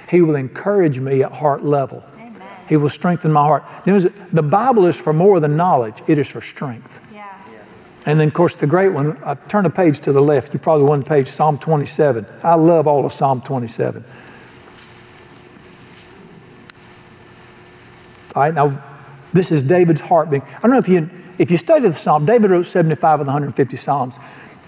He 0.10 0.22
will 0.22 0.36
encourage 0.36 1.00
me 1.00 1.24
at 1.24 1.32
heart 1.32 1.63
level. 1.63 2.04
He 2.67 2.77
will 2.77 2.89
strengthen 2.89 3.32
my 3.32 3.43
heart. 3.43 3.63
The 3.86 4.43
Bible 4.43 4.86
is 4.86 4.99
for 4.99 5.13
more 5.13 5.39
than 5.39 5.56
knowledge, 5.56 6.01
it 6.08 6.17
is 6.17 6.30
for 6.30 6.41
strength. 6.41 7.06
Yeah. 7.13 7.25
And 8.06 8.19
then, 8.19 8.27
of 8.30 8.34
course, 8.34 8.56
the 8.56 8.67
great 8.67 8.89
one, 8.89 9.21
I 9.23 9.36
turn 9.36 9.65
a 9.65 9.69
page 9.69 9.99
to 10.01 10.12
the 10.12 10.21
left. 10.21 10.53
You 10.53 10.60
probably 10.60 10.86
one 10.86 11.03
page, 11.03 11.27
Psalm 11.27 11.58
27. 11.58 12.25
I 12.43 12.56
love 12.56 12.88
all 12.88 13.06
of 13.06 13.12
Psalm 13.12 13.41
27. 13.41 14.03
All 18.36 18.43
right, 18.43 18.53
now, 18.53 18.82
this 19.34 19.51
is 19.51 19.63
David's 19.63 20.01
heart 20.01 20.30
being. 20.30 20.41
I 20.41 20.60
don't 20.62 20.71
know 20.71 20.77
if 20.77 20.88
you, 20.88 21.10
if 21.38 21.51
you 21.51 21.58
study 21.58 21.82
the 21.82 21.91
Psalm, 21.93 22.25
David 22.25 22.51
wrote 22.51 22.65
75 22.65 23.19
of 23.19 23.25
the 23.25 23.32
150 23.32 23.75
Psalms, 23.77 24.19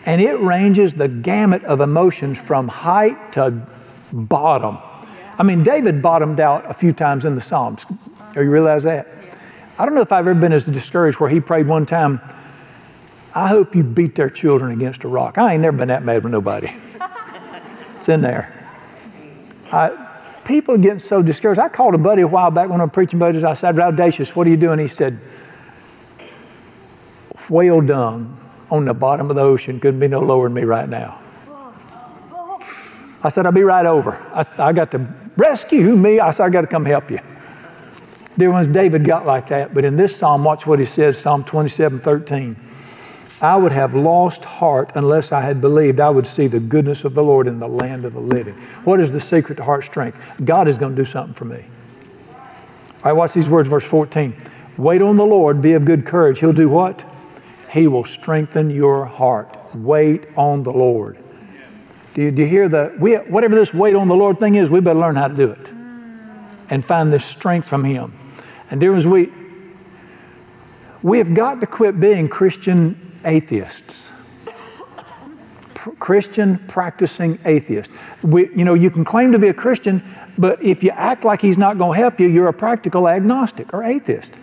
and 0.06 0.22
it 0.22 0.40
ranges 0.40 0.96
the 0.96 1.08
gamut 1.08 1.64
of 1.64 1.80
emotions 1.80 2.40
from 2.40 2.68
height 2.68 3.34
to 3.34 3.66
bottom. 4.12 4.80
I 5.40 5.44
mean, 5.44 5.64
David 5.64 6.02
bottomed 6.02 6.42
out 6.42 6.70
a 6.70 6.74
few 6.74 6.92
times 6.92 7.24
in 7.24 7.34
the 7.34 7.42
Psalms. 7.42 7.86
Do 8.34 8.44
you 8.44 8.52
realize 8.52 8.84
that? 8.84 9.08
I 9.78 9.86
don't 9.86 9.96
know 9.96 10.02
if 10.02 10.12
I've 10.12 10.28
ever 10.28 10.38
been 10.38 10.52
as 10.52 10.66
discouraged 10.66 11.22
where 11.22 11.30
he 11.30 11.40
prayed 11.40 11.66
one 11.66 11.86
time, 11.86 12.20
I 13.34 13.48
hope 13.48 13.74
you 13.74 13.84
beat 13.84 14.16
their 14.16 14.30
children 14.30 14.72
against 14.72 15.06
a 15.06 15.08
rock. 15.08 15.38
I 15.38 15.54
ain't 15.54 15.62
never 15.62 15.78
been 15.78 15.88
that 15.88 16.04
mad 16.04 16.24
with 16.24 16.34
nobody. 16.34 16.70
it's 17.96 18.10
in 18.10 18.20
there. 18.20 18.54
I, 19.72 20.08
people 20.44 20.78
getting 20.78 21.00
so 21.00 21.22
discouraged. 21.22 21.62
I 21.62 21.70
called 21.70 21.96
a 21.96 21.98
buddy 21.98 22.24
a 22.24 22.28
while 22.28 22.52
back 22.52 22.70
when 22.70 22.82
I 22.82 22.84
was 22.84 22.92
preaching 22.92 23.20
buddies. 23.20 23.46
I 23.46 23.54
said, 23.54 23.80
Audacious, 23.80 24.36
what 24.36 24.46
are 24.46 24.50
you 24.50 24.58
doing? 24.58 24.78
He 24.80 24.90
said, 24.90 25.18
Whale 27.48 27.82
dung 27.82 28.38
on 28.70 28.84
the 28.84 28.94
bottom 28.94 29.30
of 29.30 29.38
the 29.38 29.42
ocean 29.42 29.80
couldn't 29.80 30.02
be 30.02 30.10
no 30.10 30.20
lower 30.20 30.48
than 30.48 30.54
me 30.54 30.64
right 30.64 30.90
now. 30.90 31.18
I 33.24 33.30
said, 33.30 33.46
I'll 33.46 33.52
be 33.52 33.64
right 33.64 33.86
over. 33.86 34.22
I, 34.34 34.44
I 34.70 34.74
got 34.74 34.92
to 34.92 35.19
rescue 35.38 35.96
me. 35.96 36.20
I 36.20 36.32
said, 36.32 36.46
I 36.46 36.50
got 36.50 36.62
to 36.62 36.68
come 36.68 36.86
help 36.86 37.12
you. 37.12 37.20
Dear 38.38 38.52
ones, 38.52 38.68
David 38.68 39.04
got 39.04 39.26
like 39.26 39.48
that. 39.48 39.74
But 39.74 39.84
in 39.84 39.96
this 39.96 40.16
psalm, 40.16 40.44
watch 40.44 40.66
what 40.66 40.80
he 40.80 40.86
says 40.86 41.18
Psalm 41.18 41.44
27 41.44 42.00
13. 42.00 42.56
I 43.42 43.56
would 43.56 43.72
have 43.72 43.94
lost 43.94 44.44
heart 44.44 44.92
unless 44.96 45.32
I 45.32 45.42
had 45.42 45.62
believed 45.62 46.00
I 46.00 46.10
would 46.10 46.28
see 46.28 46.48
the 46.48 46.60
goodness 46.60 47.06
of 47.06 47.14
the 47.14 47.24
Lord 47.24 47.48
in 47.48 47.58
the 47.60 47.68
land 47.68 48.04
of 48.06 48.14
the 48.14 48.20
living. 48.20 48.54
What 48.84 49.00
is 49.00 49.14
the 49.14 49.20
secret 49.20 49.56
to 49.56 49.64
heart 49.64 49.86
strength? 49.86 50.22
God 50.44 50.68
is 50.68 50.78
going 50.78 50.96
to 50.96 51.02
do 51.02 51.06
something 51.06 51.34
for 51.34 51.46
me. 51.46 51.64
All 52.98 53.06
right, 53.06 53.14
watch 53.14 53.34
these 53.34 53.50
words, 53.50 53.70
verse 53.70 53.86
14. 53.86 54.34
Wait 54.78 55.02
on 55.02 55.16
the 55.16 55.26
Lord, 55.26 55.62
be 55.62 55.74
of 55.74 55.86
good 55.86 56.06
courage. 56.06 56.40
He'll 56.40 56.52
do 56.52 56.68
what? 56.68 57.06
He 57.72 57.88
will 57.88 58.04
strengthen 58.04 58.70
your 58.70 59.06
heart. 59.06 59.56
Wait 59.76 60.26
on 60.36 60.64
the 60.64 60.74
Lord. 60.74 61.18
Do 62.20 62.26
you, 62.26 62.32
do 62.32 62.42
you 62.42 62.50
hear 62.50 62.68
the, 62.68 62.94
we, 63.00 63.16
whatever 63.16 63.56
this 63.56 63.74
wait 63.74 63.96
on 63.96 64.10
the 64.10 64.16
Lord 64.16 64.42
thing 64.42 64.56
is, 64.56 64.70
we 64.70 64.82
better 64.82 65.00
learn 65.00 65.16
how 65.16 65.30
to 65.30 65.34
do 65.34 65.52
it 65.52 65.72
and 66.70 66.84
find 66.84 67.14
this 67.14 67.24
strength 67.24 67.66
from 67.66 67.86
Him. 67.86 68.14
And 68.70 68.82
dear 68.82 68.92
ones, 68.92 69.08
we, 69.08 69.30
we 71.02 71.18
have 71.20 71.34
got 71.34 71.62
to 71.62 71.66
quit 71.66 71.98
being 71.98 72.28
Christian 72.28 73.00
atheists. 73.24 74.12
Christian 76.00 76.58
practicing 76.68 77.40
atheists. 77.46 77.98
We, 78.22 78.50
you 78.50 78.66
know, 78.66 78.74
you 78.74 78.90
can 78.90 79.06
claim 79.06 79.32
to 79.32 79.40
be 79.40 79.48
a 79.48 79.54
Christian, 79.54 80.04
But 80.38 80.62
if 80.62 80.84
you 80.84 80.92
act 80.92 81.24
like 81.24 81.40
he's 81.40 81.58
not 81.58 81.78
going 81.78 81.96
to 81.96 82.02
help 82.02 82.20
you, 82.20 82.28
you're 82.28 82.50
a 82.50 82.54
practical 82.54 83.08
agnostic 83.08 83.74
or 83.74 83.86
atheist. 83.86 84.38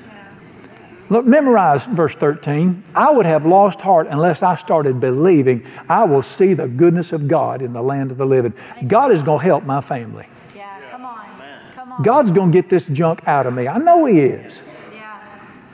Look, 1.09 1.25
memorize 1.25 1.87
verse 1.87 2.17
13. 2.17 2.83
I 2.95 3.13
would 3.13 3.27
have 3.27 3.47
lost 3.47 3.81
heart 3.81 4.09
unless 4.09 4.43
I 4.43 4.57
started 4.57 5.01
believing 5.01 5.65
I 5.89 6.05
will 6.05 6.23
see 6.23 6.55
the 6.55 6.67
goodness 6.67 7.13
of 7.13 7.29
God 7.29 7.63
in 7.63 7.73
the 7.73 7.83
land 7.83 8.11
of 8.11 8.19
the 8.19 8.27
living. 8.27 8.53
God 8.87 9.13
is 9.13 9.23
going 9.23 9.41
to 9.41 9.45
help 9.45 9.65
my 9.65 9.81
family. 9.81 10.27
Yeah, 10.55 10.79
come 10.91 11.05
on. 11.05 11.27
Come 11.75 11.93
on. 11.93 12.03
God's 12.03 12.31
going 12.31 12.51
to 12.51 12.59
get 12.59 12.69
this 12.69 12.87
junk 12.87 13.27
out 13.29 13.47
of 13.47 13.55
me. 13.55 13.69
I 13.69 13.79
know 13.79 14.05
He 14.07 14.21
is. 14.21 14.63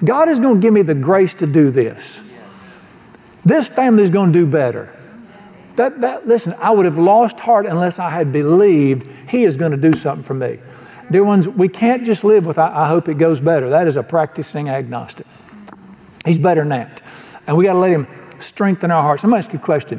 God 0.05 0.29
is 0.29 0.41
going 0.41 0.57
to 0.57 0.61
give 0.61 0.75
me 0.75 0.83
the 0.83 0.95
grace 0.95 1.35
to 1.35 1.47
do 1.47 1.71
this. 1.71 2.19
This 3.45 3.69
family 3.69 4.03
is 4.03 4.11
going 4.11 4.33
to 4.33 4.39
do 4.39 4.47
better. 4.47 4.93
That, 5.77 6.01
that, 6.01 6.27
listen, 6.27 6.55
I 6.59 6.71
would 6.71 6.85
have 6.85 6.99
lost 6.99 7.41
heart 7.41 7.67
unless 7.67 7.99
I 7.99 8.11
had 8.11 8.33
believed 8.33 9.07
He 9.29 9.45
is 9.45 9.57
going 9.57 9.71
to 9.71 9.79
do 9.79 9.97
something 9.97 10.25
for 10.25 10.35
me. 10.35 10.59
Dear 11.11 11.25
ones, 11.25 11.49
we 11.49 11.69
can't 11.69 12.05
just 12.05 12.25
live 12.25 12.47
with, 12.47 12.59
I, 12.59 12.85
I 12.85 12.87
hope 12.87 13.09
it 13.09 13.19
goes 13.19 13.41
better. 13.41 13.71
That 13.71 13.87
is 13.87 13.97
a 13.97 14.03
practicing 14.03 14.69
agnostic. 14.69 15.27
He's 16.25 16.39
better 16.39 16.61
than 16.61 16.71
that. 16.71 17.03
And 17.47 17.57
we 17.57 17.65
got 17.65 17.75
to 17.75 17.79
let 17.79 17.93
Him 17.93 18.07
strengthen 18.39 18.91
our 18.91 19.03
hearts. 19.03 19.25
Let 19.25 19.31
me 19.31 19.39
ask 19.39 19.53
you 19.53 19.59
a 19.59 19.63
question. 19.63 19.99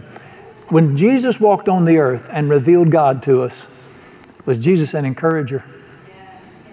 When 0.69 0.97
Jesus 0.97 1.39
walked 1.39 1.69
on 1.69 1.85
the 1.85 1.97
earth 1.97 2.29
and 2.31 2.49
revealed 2.49 2.89
God 2.89 3.21
to 3.23 3.41
us, 3.41 3.89
was 4.45 4.63
Jesus 4.63 4.93
an 4.93 5.05
encourager? 5.05 5.63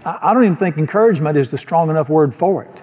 I, 0.05 0.19
I 0.23 0.35
don't 0.35 0.45
even 0.45 0.57
think 0.57 0.79
encouragement 0.79 1.37
is 1.37 1.51
the 1.51 1.59
strong 1.59 1.91
enough 1.91 2.09
word 2.09 2.35
for 2.35 2.65
it. 2.65 2.81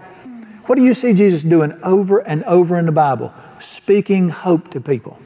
What 0.66 0.76
do 0.76 0.84
you 0.84 0.94
see 0.94 1.14
Jesus 1.14 1.44
doing 1.44 1.78
over 1.82 2.20
and 2.20 2.44
over 2.44 2.78
in 2.78 2.86
the 2.86 2.92
Bible? 2.92 3.34
Speaking 3.60 4.30
hope 4.30 4.68
to 4.72 4.82
people, 4.82 5.18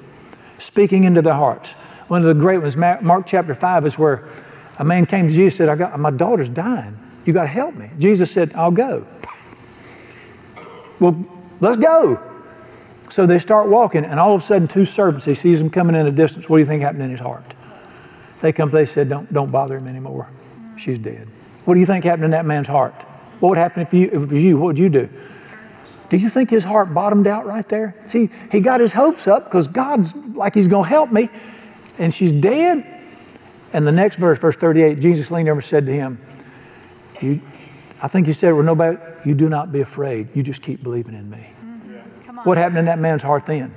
speaking 0.59 1.03
into 1.03 1.21
their 1.21 1.33
hearts. 1.33 1.73
One 2.09 2.21
of 2.21 2.27
the 2.27 2.35
great 2.35 2.59
ones, 2.59 2.77
Mark 2.77 3.25
chapter 3.25 3.55
5, 3.55 3.85
is 3.85 3.97
where 3.97 4.27
a 4.81 4.83
man 4.83 5.05
came 5.05 5.27
to 5.27 5.33
Jesus 5.33 5.59
and 5.59 5.67
said, 5.67 5.69
I 5.69 5.75
got, 5.75 5.99
My 5.99 6.09
daughter's 6.09 6.49
dying. 6.49 6.97
You 7.23 7.33
got 7.33 7.43
to 7.43 7.47
help 7.47 7.75
me. 7.75 7.91
Jesus 7.99 8.31
said, 8.31 8.51
I'll 8.55 8.71
go. 8.71 9.05
Well, 10.99 11.23
let's 11.59 11.77
go. 11.77 12.19
So 13.11 13.27
they 13.27 13.37
start 13.37 13.69
walking, 13.69 14.05
and 14.05 14.19
all 14.19 14.33
of 14.33 14.41
a 14.41 14.43
sudden, 14.43 14.67
two 14.67 14.85
servants, 14.85 15.25
he 15.25 15.35
sees 15.35 15.59
them 15.59 15.69
coming 15.69 15.95
in 15.95 16.07
a 16.07 16.11
distance. 16.11 16.49
What 16.49 16.57
do 16.57 16.61
you 16.61 16.65
think 16.65 16.81
happened 16.81 17.03
in 17.03 17.11
his 17.11 17.19
heart? 17.19 17.43
They 18.39 18.51
come, 18.51 18.71
they 18.71 18.85
said, 18.85 19.07
Don't, 19.07 19.31
don't 19.31 19.51
bother 19.51 19.77
him 19.77 19.87
anymore. 19.87 20.27
She's 20.77 20.97
dead. 20.97 21.27
What 21.65 21.75
do 21.75 21.79
you 21.79 21.85
think 21.85 22.03
happened 22.03 22.25
in 22.25 22.31
that 22.31 22.47
man's 22.47 22.67
heart? 22.67 22.95
What 23.39 23.49
would 23.49 23.59
happen 23.59 23.83
if, 23.83 23.93
you, 23.93 24.07
if 24.07 24.13
it 24.13 24.31
was 24.31 24.43
you? 24.43 24.57
What 24.57 24.65
would 24.65 24.79
you 24.79 24.89
do? 24.89 25.09
Do 26.09 26.17
you 26.17 26.27
think 26.27 26.49
his 26.49 26.63
heart 26.63 26.91
bottomed 26.91 27.27
out 27.27 27.45
right 27.45 27.69
there? 27.69 27.95
See, 28.05 28.31
he 28.51 28.59
got 28.59 28.79
his 28.79 28.93
hopes 28.93 29.27
up 29.27 29.43
because 29.43 29.67
God's 29.67 30.15
like 30.15 30.55
he's 30.55 30.67
going 30.67 30.85
to 30.85 30.89
help 30.89 31.11
me, 31.11 31.29
and 31.99 32.11
she's 32.11 32.41
dead. 32.41 33.00
And 33.73 33.87
the 33.87 33.91
next 33.91 34.17
verse, 34.17 34.37
verse 34.39 34.55
38, 34.55 34.99
Jesus 34.99 35.31
leaned 35.31 35.47
over 35.47 35.59
and 35.59 35.63
said 35.63 35.85
to 35.85 35.91
him, 35.91 36.19
you, 37.21 37.41
I 38.01 38.07
think 38.07 38.27
he 38.27 38.33
said, 38.33 38.51
well, 38.51 38.63
nobody, 38.63 38.97
you 39.25 39.35
do 39.35 39.47
not 39.47 39.71
be 39.71 39.81
afraid. 39.81 40.35
You 40.35 40.43
just 40.43 40.61
keep 40.61 40.83
believing 40.83 41.13
in 41.13 41.29
me. 41.29 41.49
Mm-hmm. 41.63 42.39
On. 42.39 42.45
What 42.45 42.57
happened 42.57 42.79
in 42.79 42.85
that 42.85 42.99
man's 42.99 43.21
heart 43.21 43.45
then? 43.45 43.73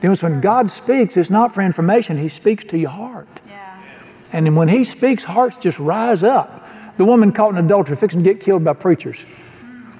Because 0.00 0.22
when 0.22 0.40
God 0.40 0.70
speaks, 0.70 1.16
it's 1.16 1.30
not 1.30 1.52
for 1.52 1.62
information. 1.62 2.16
He 2.16 2.28
speaks 2.28 2.64
to 2.64 2.78
your 2.78 2.90
heart. 2.90 3.28
Yeah. 3.48 3.82
And 4.32 4.56
when 4.56 4.68
he 4.68 4.84
speaks, 4.84 5.24
hearts 5.24 5.56
just 5.56 5.78
rise 5.78 6.22
up. 6.22 6.66
The 6.96 7.04
woman 7.04 7.32
caught 7.32 7.50
in 7.50 7.64
adultery, 7.64 7.96
fixing 7.96 8.22
to 8.22 8.32
get 8.32 8.40
killed 8.40 8.64
by 8.64 8.74
preachers. 8.74 9.24
Mm-hmm. 9.24 9.90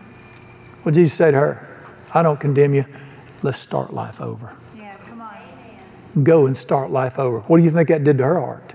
What 0.82 0.94
did 0.94 1.00
Jesus 1.00 1.16
say 1.16 1.30
to 1.30 1.36
her? 1.36 1.66
I 2.12 2.22
don't 2.22 2.38
condemn 2.38 2.74
you. 2.74 2.84
Let's 3.42 3.58
start 3.58 3.92
life 3.92 4.20
over. 4.20 4.54
Yeah, 4.76 4.96
come 5.08 5.22
on. 5.22 6.24
Go 6.24 6.46
and 6.46 6.56
start 6.56 6.90
life 6.90 7.18
over. 7.18 7.40
What 7.40 7.58
do 7.58 7.64
you 7.64 7.70
think 7.70 7.88
that 7.88 8.04
did 8.04 8.18
to 8.18 8.24
her 8.24 8.40
heart? 8.40 8.74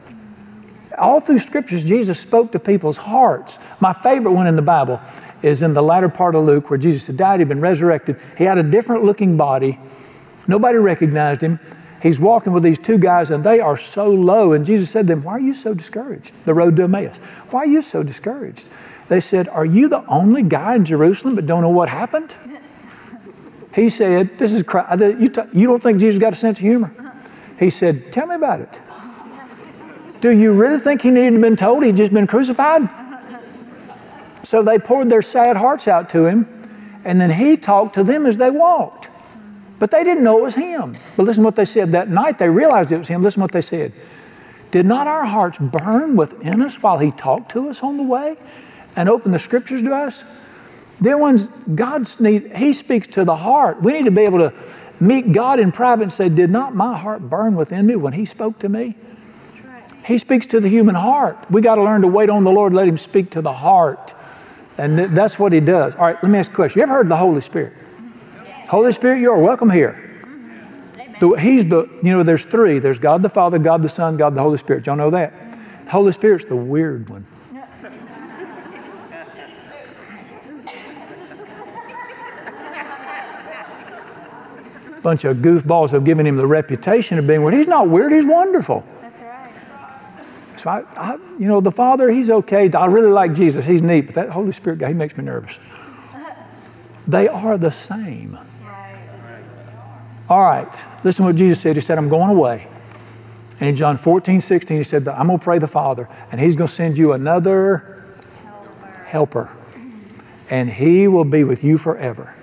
All 0.97 1.19
through 1.19 1.39
scriptures, 1.39 1.85
Jesus 1.85 2.19
spoke 2.19 2.51
to 2.51 2.59
people's 2.59 2.97
hearts. 2.97 3.59
My 3.81 3.93
favorite 3.93 4.31
one 4.31 4.47
in 4.47 4.55
the 4.55 4.61
Bible 4.61 4.99
is 5.41 5.61
in 5.61 5.73
the 5.73 5.83
latter 5.83 6.09
part 6.09 6.35
of 6.35 6.45
Luke 6.45 6.69
where 6.69 6.79
Jesus 6.79 7.07
had 7.07 7.17
died, 7.17 7.39
he'd 7.39 7.49
been 7.49 7.61
resurrected. 7.61 8.19
He 8.37 8.43
had 8.43 8.57
a 8.57 8.63
different 8.63 9.03
looking 9.03 9.37
body. 9.37 9.79
Nobody 10.47 10.77
recognized 10.77 11.41
him. 11.41 11.59
He's 12.01 12.19
walking 12.19 12.53
with 12.53 12.63
these 12.63 12.77
two 12.77 12.97
guys 12.97 13.31
and 13.31 13.43
they 13.43 13.59
are 13.59 13.77
so 13.77 14.09
low. 14.09 14.53
And 14.53 14.65
Jesus 14.65 14.91
said 14.91 15.07
to 15.07 15.15
them, 15.15 15.23
Why 15.23 15.33
are 15.33 15.39
you 15.39 15.53
so 15.53 15.73
discouraged? 15.73 16.33
The 16.45 16.53
road 16.53 16.75
to 16.77 16.83
Emmaus. 16.83 17.17
Why 17.49 17.61
are 17.61 17.67
you 17.67 17.81
so 17.81 18.03
discouraged? 18.03 18.67
They 19.07 19.19
said, 19.19 19.47
Are 19.49 19.65
you 19.65 19.89
the 19.89 20.05
only 20.07 20.43
guy 20.43 20.75
in 20.75 20.85
Jerusalem 20.85 21.35
but 21.35 21.47
don't 21.47 21.61
know 21.61 21.69
what 21.69 21.89
happened? 21.89 22.35
He 23.73 23.89
said, 23.89 24.37
This 24.37 24.53
is. 24.53 24.63
You, 25.19 25.29
you 25.53 25.67
don't 25.67 25.81
think 25.81 25.99
Jesus 25.99 26.19
got 26.19 26.33
a 26.33 26.35
sense 26.35 26.59
of 26.59 26.63
humor? 26.63 26.93
He 27.59 27.69
said, 27.69 28.11
Tell 28.11 28.27
me 28.27 28.35
about 28.35 28.61
it. 28.61 28.81
Do 30.25 30.31
you 30.31 30.53
really 30.53 30.79
think 30.79 31.03
he 31.03 31.11
needed 31.11 31.29
to 31.29 31.33
have 31.33 31.41
been 31.43 31.55
told 31.55 31.83
he'd 31.83 31.97
just 31.97 32.11
been 32.11 32.25
crucified? 32.25 32.89
So 34.41 34.63
they 34.63 34.79
poured 34.79 35.07
their 35.07 35.21
sad 35.21 35.55
hearts 35.55 35.87
out 35.87 36.09
to 36.09 36.25
him, 36.25 36.47
and 37.05 37.21
then 37.21 37.29
he 37.29 37.57
talked 37.57 37.93
to 37.93 38.03
them 38.03 38.25
as 38.25 38.37
they 38.37 38.49
walked. 38.49 39.07
But 39.77 39.91
they 39.91 40.03
didn't 40.03 40.23
know 40.23 40.39
it 40.39 40.41
was 40.41 40.55
him. 40.55 40.97
But 41.15 41.27
listen 41.27 41.43
to 41.43 41.45
what 41.45 41.55
they 41.55 41.65
said. 41.65 41.89
That 41.91 42.09
night 42.09 42.39
they 42.39 42.49
realized 42.49 42.91
it 42.91 42.97
was 42.97 43.07
him. 43.07 43.21
Listen 43.21 43.41
to 43.41 43.43
what 43.43 43.51
they 43.51 43.61
said. 43.61 43.91
Did 44.71 44.87
not 44.87 45.05
our 45.05 45.25
hearts 45.25 45.59
burn 45.59 46.15
within 46.15 46.59
us 46.59 46.81
while 46.81 46.97
he 46.97 47.11
talked 47.11 47.51
to 47.51 47.69
us 47.69 47.83
on 47.83 47.97
the 47.97 48.03
way 48.03 48.35
and 48.95 49.07
opened 49.07 49.35
the 49.35 49.39
scriptures 49.39 49.83
to 49.83 49.93
us? 49.93 50.23
Dear 51.03 51.19
ones, 51.19 51.45
God's 51.67 52.19
need, 52.19 52.51
He 52.55 52.73
speaks 52.73 53.05
to 53.09 53.25
the 53.25 53.35
heart. 53.35 53.79
We 53.79 53.93
need 53.93 54.05
to 54.05 54.11
be 54.11 54.21
able 54.21 54.39
to 54.39 54.55
meet 54.99 55.33
God 55.33 55.59
in 55.59 55.71
private 55.71 56.01
and 56.01 56.11
say, 56.11 56.29
Did 56.29 56.49
not 56.49 56.73
my 56.73 56.97
heart 56.97 57.21
burn 57.29 57.55
within 57.55 57.85
me 57.85 57.95
when 57.95 58.13
He 58.13 58.25
spoke 58.25 58.57
to 58.57 58.69
me? 58.69 58.95
He 60.05 60.19
speaks 60.19 60.45
to 60.47 60.59
the 60.59 60.69
human 60.69 60.93
heart. 60.93 61.37
We 61.49 61.61
got 61.61 61.75
to 61.75 61.83
learn 61.83 62.01
to 62.01 62.07
wait 62.07 62.29
on 62.29 62.43
the 62.43 62.51
Lord, 62.51 62.73
let 62.73 62.87
Him 62.87 62.97
speak 62.97 63.31
to 63.31 63.41
the 63.41 63.51
heart. 63.51 64.13
And 64.77 64.97
th- 64.97 65.09
that's 65.09 65.39
what 65.39 65.51
He 65.51 65.59
does. 65.59 65.95
All 65.95 66.05
right, 66.05 66.21
let 66.21 66.31
me 66.31 66.37
ask 66.37 66.51
a 66.51 66.55
question. 66.55 66.79
You 66.79 66.83
ever 66.83 66.93
heard 66.93 67.05
of 67.05 67.09
the 67.09 67.17
Holy 67.17 67.41
Spirit? 67.41 67.73
Holy 68.69 68.91
Spirit, 68.91 69.19
you 69.19 69.31
are 69.31 69.39
welcome 69.39 69.69
here. 69.69 70.01
The, 71.19 71.29
he's 71.31 71.67
the, 71.67 71.89
you 72.03 72.11
know, 72.11 72.23
there's 72.23 72.45
three. 72.45 72.77
There's 72.77 72.99
God 72.99 73.23
the 73.23 73.29
Father, 73.29 73.57
God 73.57 73.81
the 73.81 73.89
Son, 73.89 74.15
God 74.17 74.35
the 74.35 74.41
Holy 74.41 74.57
Spirit. 74.57 74.85
Y'all 74.85 74.95
know 74.95 75.09
that? 75.09 75.33
The 75.85 75.91
Holy 75.91 76.11
Spirit's 76.11 76.45
the 76.45 76.55
weird 76.55 77.09
one. 77.09 77.25
Bunch 85.01 85.23
of 85.23 85.37
goofballs 85.37 85.91
have 85.91 86.03
given 86.03 86.25
him 86.25 86.35
the 86.35 86.47
reputation 86.47 87.19
of 87.19 87.27
being 87.27 87.43
weird. 87.43 87.53
He's 87.53 87.67
not 87.67 87.89
weird, 87.89 88.11
he's 88.11 88.25
wonderful. 88.25 88.83
I, 90.67 90.83
I, 90.95 91.17
you 91.37 91.47
know, 91.47 91.61
the 91.61 91.71
Father, 91.71 92.09
He's 92.09 92.29
okay. 92.29 92.71
I 92.71 92.85
really 92.85 93.11
like 93.11 93.33
Jesus. 93.33 93.65
He's 93.65 93.81
neat, 93.81 94.07
but 94.07 94.15
that 94.15 94.29
Holy 94.29 94.51
Spirit 94.51 94.79
guy, 94.79 94.89
He 94.89 94.93
makes 94.93 95.17
me 95.17 95.23
nervous. 95.23 95.59
They 97.07 97.27
are 97.27 97.57
the 97.57 97.71
same. 97.71 98.37
All 100.27 100.43
right, 100.43 100.83
listen 101.03 101.23
what 101.23 101.35
Jesus 101.35 101.61
said. 101.61 101.75
He 101.75 101.81
said, 101.81 101.99
I'm 101.99 102.09
going 102.09 102.31
away. 102.31 102.67
And 103.59 103.69
in 103.69 103.75
John 103.75 103.97
14, 103.97 104.41
16, 104.41 104.77
He 104.77 104.83
said, 104.83 105.07
I'm 105.07 105.27
going 105.27 105.39
to 105.39 105.43
pray 105.43 105.59
the 105.59 105.67
Father, 105.67 106.09
and 106.31 106.41
He's 106.41 106.55
going 106.55 106.67
to 106.67 106.73
send 106.73 106.97
you 106.97 107.13
another 107.13 108.01
Helper. 109.05 109.43
helper, 109.45 109.57
and 110.49 110.69
He 110.69 111.07
will 111.07 111.25
be 111.25 111.43
with 111.43 111.63
you 111.63 111.77
forever. 111.77 112.33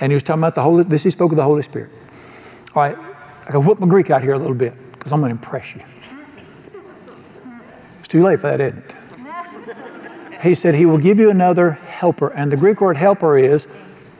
And 0.00 0.10
He 0.10 0.14
was 0.14 0.22
talking 0.22 0.40
about 0.40 0.54
the 0.54 0.62
Holy, 0.62 0.84
this 0.84 1.02
He 1.02 1.10
spoke 1.10 1.30
of 1.30 1.36
the 1.36 1.44
Holy 1.44 1.62
Spirit. 1.62 1.90
All 2.74 2.82
right, 2.82 2.96
I 3.46 3.50
can 3.50 3.64
whoop 3.64 3.80
my 3.80 3.86
Greek 3.86 4.10
out 4.10 4.22
here 4.22 4.32
a 4.32 4.38
little 4.38 4.54
bit 4.54 4.74
because 4.92 5.12
I'm 5.12 5.20
going 5.20 5.30
to 5.30 5.36
impress 5.36 5.76
you. 5.76 5.82
It's 8.08 8.12
too 8.14 8.22
late 8.22 8.40
for 8.40 8.46
that, 8.46 8.58
isn't 8.58 8.78
it? 8.78 8.96
He 10.42 10.54
said, 10.54 10.74
He 10.74 10.86
will 10.86 10.96
give 10.96 11.18
you 11.18 11.28
another 11.28 11.72
helper. 11.72 12.28
And 12.28 12.50
the 12.50 12.56
Greek 12.56 12.80
word 12.80 12.96
helper 12.96 13.36
is 13.36 13.66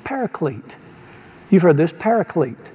paraclete. 0.04 0.76
You've 1.48 1.62
heard 1.62 1.78
this, 1.78 1.90
paraclete. 1.90 2.70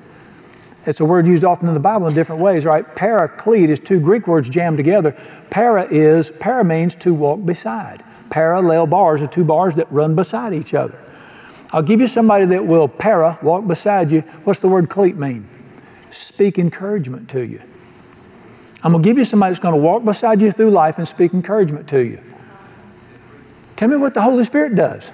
It's 0.87 0.99
a 0.99 1.05
word 1.05 1.27
used 1.27 1.43
often 1.43 1.67
in 1.67 1.75
the 1.75 1.79
Bible 1.79 2.07
in 2.07 2.15
different 2.15 2.41
ways, 2.41 2.65
right? 2.65 2.83
Paraclete 2.95 3.69
is 3.69 3.79
two 3.79 3.99
Greek 3.99 4.25
words 4.25 4.49
jammed 4.49 4.77
together. 4.77 5.15
Para 5.51 5.83
is, 5.83 6.31
para 6.31 6.63
means 6.63 6.95
to 6.95 7.13
walk 7.13 7.45
beside. 7.45 8.01
Parallel 8.31 8.87
bars 8.87 9.21
are 9.21 9.27
two 9.27 9.45
bars 9.45 9.75
that 9.75 9.91
run 9.91 10.15
beside 10.15 10.51
each 10.51 10.73
other. 10.73 10.97
I'll 11.71 11.83
give 11.83 12.01
you 12.01 12.07
somebody 12.07 12.45
that 12.45 12.65
will 12.65 12.87
para, 12.87 13.37
walk 13.43 13.67
beside 13.67 14.09
you. 14.11 14.21
What's 14.45 14.61
the 14.61 14.67
word 14.67 14.89
cleat 14.89 15.15
mean? 15.15 15.47
Speak 16.09 16.57
encouragement 16.57 17.29
to 17.29 17.45
you. 17.45 17.61
I'm 18.83 18.91
going 18.91 19.01
to 19.01 19.09
give 19.09 19.17
you 19.17 19.23
somebody 19.23 19.51
that's 19.51 19.59
going 19.59 19.75
to 19.75 19.81
walk 19.81 20.03
beside 20.03 20.41
you 20.41 20.51
through 20.51 20.71
life 20.71 20.97
and 20.97 21.07
speak 21.07 21.33
encouragement 21.33 21.87
to 21.89 22.03
you. 22.03 22.19
Tell 23.77 23.87
me 23.87 23.95
what 23.95 24.13
the 24.13 24.21
Holy 24.21 24.43
Spirit 24.43 24.75
does. 24.75 25.11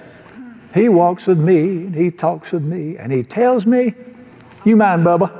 He 0.74 0.88
walks 0.88 1.26
with 1.26 1.38
me, 1.38 1.86
and 1.86 1.94
He 1.94 2.10
talks 2.10 2.50
with 2.50 2.64
me, 2.64 2.96
and 2.98 3.12
He 3.12 3.22
tells 3.22 3.66
me, 3.66 3.94
You 4.64 4.76
mind, 4.76 5.04
Bubba? 5.06 5.30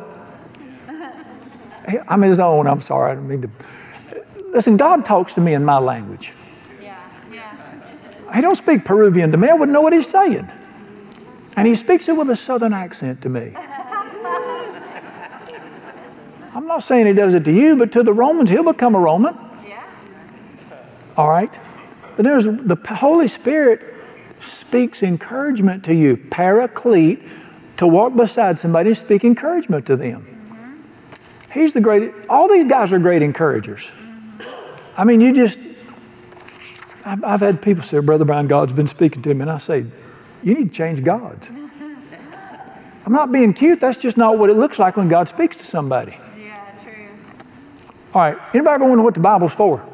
I'm 2.09 2.23
His 2.23 2.39
own. 2.39 2.69
I'm 2.69 2.81
sorry. 2.81 3.13
I 3.13 3.15
don't 3.17 3.29
mean 3.29 3.43
to. 3.43 3.51
Listen, 4.47 4.77
God 4.77 5.05
talks 5.05 5.35
to 5.35 5.41
me 5.41 5.55
in 5.55 5.65
my 5.65 5.79
language. 5.79 6.33
Yeah. 6.81 7.01
Yeah. 7.33 8.35
He 8.35 8.41
don't 8.41 8.55
speak 8.55 8.85
Peruvian 8.85 9.33
to 9.33 9.39
me. 9.39 9.49
I 9.49 9.55
wouldn't 9.55 9.73
know 9.73 9.83
what 9.83 9.93
He's 9.93 10.09
saying. 10.09 10.49
And 11.57 11.67
He 11.67 11.75
speaks 11.75 12.09
it 12.09 12.17
with 12.17 12.31
a 12.31 12.37
southern 12.37 12.73
accent 12.73 13.23
to 13.23 13.29
me. 13.29 13.55
I'm 16.55 16.67
not 16.67 16.83
saying 16.83 17.07
He 17.07 17.13
does 17.13 17.35
it 17.35 17.45
to 17.45 17.53
you, 17.53 17.77
but 17.77 17.93
to 17.93 18.03
the 18.03 18.13
Romans, 18.13 18.51
He'll 18.51 18.65
become 18.65 18.95
a 18.95 19.01
Roman. 19.01 19.37
Yeah. 19.67 19.83
All 21.17 21.29
right? 21.29 21.59
But 22.17 22.25
there's 22.25 22.45
the 22.45 22.77
Holy 22.97 23.29
Spirit 23.29 23.91
speaks 24.41 25.03
encouragement 25.03 25.85
to 25.85 25.95
you, 25.95 26.17
paraclete, 26.17 27.23
to 27.77 27.87
walk 27.87 28.15
beside 28.17 28.59
somebody 28.59 28.91
and 28.91 28.97
speak 28.97 29.25
encouragement 29.25 29.87
to 29.87 29.97
them. 29.97 30.27
Mm-hmm. 30.51 31.59
He's 31.59 31.73
the 31.73 31.81
great, 31.81 32.13
all 32.29 32.49
these 32.49 32.69
guys 32.69 32.93
are 32.93 32.99
great 32.99 33.23
encouragers. 33.23 33.91
Mm-hmm. 33.91 35.01
I 35.01 35.05
mean, 35.05 35.21
you 35.21 35.33
just, 35.33 35.61
I've, 37.07 37.25
I've 37.25 37.41
had 37.41 37.63
people 37.63 37.83
say, 37.83 38.01
Brother 38.01 38.25
Brian, 38.25 38.49
God's 38.49 38.73
been 38.73 38.87
speaking 38.87 39.23
to 39.23 39.35
me. 39.35 39.43
And 39.43 39.51
I 39.51 39.59
say, 39.59 39.85
you 40.43 40.55
need 40.55 40.69
to 40.69 40.75
change 40.75 41.03
gods. 41.03 41.51
I'm 43.07 43.13
not 43.13 43.33
being 43.33 43.53
cute. 43.53 43.81
That's 43.81 44.01
just 44.01 44.17
not 44.17 44.39
what 44.39 44.51
it 44.51 44.55
looks 44.55 44.79
like 44.79 44.97
when 44.97 45.09
God 45.09 45.29
speaks 45.29 45.57
to 45.59 45.65
somebody. 45.65 46.17
All 48.13 48.23
right, 48.23 48.37
anybody 48.53 48.75
ever 48.75 48.89
wonder 48.89 49.05
what 49.05 49.15
the 49.15 49.21
Bible's 49.21 49.55
for? 49.55 49.87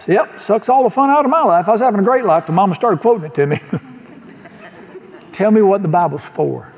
Say, 0.00 0.14
yep, 0.14 0.38
sucks 0.38 0.68
all 0.68 0.82
the 0.82 0.90
fun 0.90 1.08
out 1.08 1.24
of 1.24 1.30
my 1.30 1.42
life. 1.42 1.66
I 1.66 1.72
was 1.72 1.80
having 1.80 2.00
a 2.00 2.02
great 2.02 2.24
life 2.24 2.44
till 2.44 2.54
Mama 2.54 2.74
started 2.74 3.00
quoting 3.00 3.24
it 3.24 3.34
to 3.34 3.46
me. 3.46 3.58
Tell 5.32 5.50
me 5.50 5.62
what 5.62 5.80
the 5.80 5.88
Bible's 5.88 6.26
for. 6.26 6.70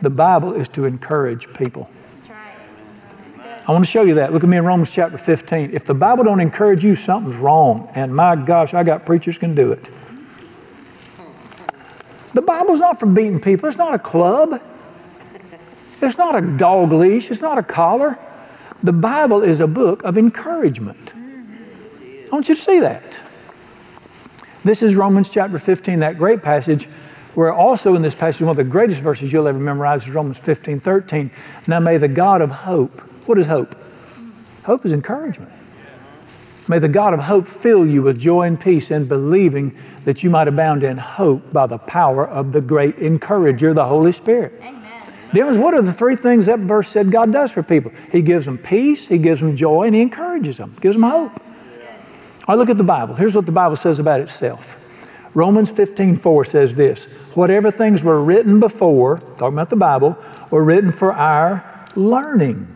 The 0.00 0.08
Bible 0.08 0.54
is 0.54 0.68
to 0.70 0.86
encourage 0.86 1.52
people. 1.52 1.90
That's 2.20 2.30
right. 2.30 2.54
That's 3.24 3.36
good. 3.36 3.68
I 3.68 3.72
want 3.72 3.84
to 3.84 3.90
show 3.90 4.02
you 4.02 4.14
that. 4.14 4.32
Look 4.32 4.42
at 4.42 4.48
me 4.48 4.56
in 4.56 4.64
Romans 4.64 4.90
chapter 4.90 5.18
15. 5.18 5.70
If 5.74 5.84
the 5.84 5.94
Bible 5.94 6.24
don't 6.24 6.40
encourage 6.40 6.82
you, 6.82 6.96
something's 6.96 7.36
wrong. 7.36 7.90
And 7.94 8.14
my 8.14 8.36
gosh, 8.36 8.72
I 8.72 8.84
got 8.84 9.04
preachers 9.04 9.36
can 9.36 9.54
do 9.54 9.72
it. 9.72 9.90
The 12.32 12.42
Bible's 12.42 12.80
not 12.80 12.98
for 12.98 13.06
beating 13.06 13.40
people. 13.40 13.68
It's 13.68 13.76
not 13.76 13.92
a 13.92 13.98
club. 13.98 14.62
It's 16.00 16.16
not 16.16 16.42
a 16.42 16.56
dog 16.56 16.92
leash. 16.92 17.30
It's 17.30 17.42
not 17.42 17.58
a 17.58 17.62
collar. 17.62 18.18
The 18.82 18.92
Bible 18.92 19.42
is 19.42 19.60
a 19.60 19.66
book 19.66 20.02
of 20.02 20.18
encouragement. 20.18 21.12
I 21.14 22.28
want 22.30 22.48
you 22.48 22.54
to 22.54 22.60
see 22.60 22.80
that. 22.80 23.20
This 24.64 24.82
is 24.82 24.94
Romans 24.94 25.28
chapter 25.28 25.58
15, 25.58 26.00
that 26.00 26.18
great 26.18 26.42
passage 26.42 26.86
where 27.34 27.52
also 27.52 27.94
in 27.94 28.02
this 28.02 28.14
passage, 28.14 28.42
one 28.42 28.50
of 28.50 28.56
the 28.56 28.64
greatest 28.64 29.00
verses 29.00 29.32
you'll 29.32 29.48
ever 29.48 29.58
memorize 29.58 30.06
is 30.06 30.10
Romans 30.12 30.38
15, 30.38 30.80
13. 30.80 31.30
Now 31.66 31.80
may 31.80 31.96
the 31.96 32.08
God 32.08 32.42
of 32.42 32.50
hope, 32.50 33.00
what 33.26 33.38
is 33.38 33.46
hope? 33.46 33.74
Hope 34.64 34.84
is 34.84 34.92
encouragement. 34.92 35.50
May 36.68 36.78
the 36.78 36.88
God 36.88 37.14
of 37.14 37.20
hope 37.20 37.48
fill 37.48 37.86
you 37.86 38.02
with 38.02 38.20
joy 38.20 38.46
and 38.46 38.60
peace 38.60 38.90
in 38.90 39.08
believing 39.08 39.76
that 40.04 40.22
you 40.22 40.30
might 40.30 40.46
abound 40.46 40.84
in 40.84 40.96
hope 40.96 41.52
by 41.52 41.66
the 41.66 41.78
power 41.78 42.26
of 42.26 42.52
the 42.52 42.60
great 42.60 42.96
encourager, 42.96 43.74
the 43.74 43.84
Holy 43.84 44.12
Spirit. 44.12 44.52
Amen. 44.60 44.81
Devils, 45.32 45.56
what 45.56 45.72
are 45.74 45.82
the 45.82 45.92
three 45.92 46.16
things 46.16 46.46
that 46.46 46.58
verse 46.58 46.88
said 46.88 47.10
God 47.10 47.32
does 47.32 47.52
for 47.52 47.62
people? 47.62 47.92
He 48.10 48.20
gives 48.20 48.44
them 48.44 48.58
peace, 48.58 49.08
He 49.08 49.18
gives 49.18 49.40
them 49.40 49.56
joy, 49.56 49.84
and 49.84 49.94
He 49.94 50.02
encourages 50.02 50.58
them, 50.58 50.72
gives 50.80 50.94
them 50.94 51.04
hope. 51.04 51.40
Right, 52.48 52.58
look 52.58 52.68
at 52.68 52.76
the 52.76 52.84
Bible. 52.84 53.14
Here's 53.14 53.34
what 53.34 53.46
the 53.46 53.52
Bible 53.52 53.76
says 53.76 53.98
about 53.98 54.20
itself. 54.20 54.78
Romans 55.34 55.70
15, 55.70 56.16
4 56.16 56.44
says 56.44 56.74
this 56.74 57.34
Whatever 57.34 57.70
things 57.70 58.04
were 58.04 58.22
written 58.22 58.60
before, 58.60 59.18
talking 59.38 59.54
about 59.54 59.70
the 59.70 59.76
Bible, 59.76 60.18
were 60.50 60.64
written 60.64 60.92
for 60.92 61.12
our 61.12 61.86
learning, 61.94 62.66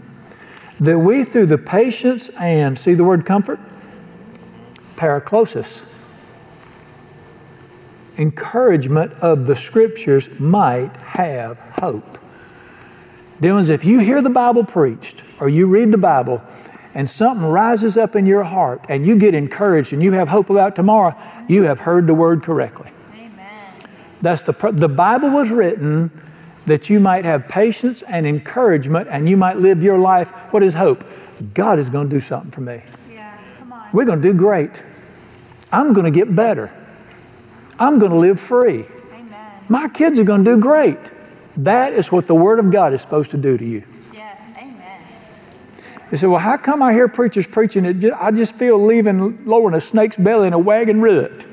that 0.80 0.98
we 0.98 1.24
through 1.24 1.46
the 1.46 1.58
patience 1.58 2.34
and, 2.40 2.78
see 2.78 2.94
the 2.94 3.04
word 3.04 3.26
comfort? 3.26 3.60
Paraklesis. 4.96 5.92
Encouragement 8.16 9.12
of 9.20 9.46
the 9.46 9.54
scriptures 9.54 10.40
might 10.40 10.96
have 10.98 11.58
hope. 11.58 12.18
Dealings, 13.40 13.68
if 13.68 13.84
you 13.84 14.00
hear 14.00 14.22
the 14.22 14.30
Bible 14.30 14.64
preached 14.64 15.22
or 15.40 15.48
you 15.48 15.66
read 15.66 15.92
the 15.92 15.98
Bible 15.98 16.42
and 16.94 17.08
something 17.08 17.46
rises 17.46 17.96
up 17.96 18.16
in 18.16 18.24
your 18.24 18.44
heart 18.44 18.86
and 18.88 19.06
you 19.06 19.16
get 19.16 19.34
encouraged 19.34 19.92
and 19.92 20.02
you 20.02 20.12
have 20.12 20.28
hope 20.28 20.48
about 20.48 20.74
tomorrow, 20.74 21.14
you 21.46 21.64
have 21.64 21.80
heard 21.80 22.06
the 22.06 22.14
word 22.14 22.42
correctly. 22.42 22.90
Amen. 23.14 23.74
That's 24.22 24.42
the, 24.42 24.52
the 24.72 24.88
Bible 24.88 25.30
was 25.30 25.50
written 25.50 26.10
that 26.64 26.88
you 26.88 26.98
might 26.98 27.26
have 27.26 27.46
patience 27.46 28.02
and 28.02 28.26
encouragement 28.26 29.08
and 29.10 29.28
you 29.28 29.36
might 29.36 29.58
live 29.58 29.82
your 29.82 29.98
life. 29.98 30.30
What 30.52 30.62
is 30.62 30.72
hope? 30.72 31.04
God 31.52 31.78
is 31.78 31.90
going 31.90 32.08
to 32.08 32.16
do 32.16 32.20
something 32.20 32.50
for 32.50 32.62
me. 32.62 32.80
Yeah, 33.12 33.36
come 33.58 33.72
on. 33.72 33.88
We're 33.92 34.06
going 34.06 34.22
to 34.22 34.32
do 34.32 34.36
great. 34.36 34.82
I'm 35.70 35.92
going 35.92 36.10
to 36.10 36.18
get 36.18 36.34
better. 36.34 36.72
I'm 37.78 37.98
going 37.98 38.12
to 38.12 38.16
live 38.16 38.40
free. 38.40 38.86
Amen. 39.12 39.52
My 39.68 39.88
kids 39.88 40.18
are 40.18 40.24
going 40.24 40.42
to 40.44 40.56
do 40.56 40.60
great. 40.60 41.12
That 41.56 41.92
is 41.92 42.12
what 42.12 42.26
the 42.26 42.34
Word 42.34 42.58
of 42.58 42.70
God 42.70 42.92
is 42.92 43.00
supposed 43.00 43.30
to 43.30 43.38
do 43.38 43.56
to 43.56 43.64
you. 43.64 43.82
Yes, 44.12 44.40
amen. 44.56 45.00
They 46.10 46.16
say, 46.16 46.26
well, 46.26 46.38
how 46.38 46.56
come 46.56 46.82
I 46.82 46.92
hear 46.92 47.08
preachers 47.08 47.46
preaching 47.46 47.84
it? 47.84 48.04
I 48.12 48.30
just 48.30 48.54
feel 48.54 48.78
leaving, 48.78 49.44
lowering 49.46 49.74
a 49.74 49.80
snake's 49.80 50.16
belly 50.16 50.48
in 50.48 50.52
a 50.52 50.58
wagon 50.58 51.00
root. 51.00 51.46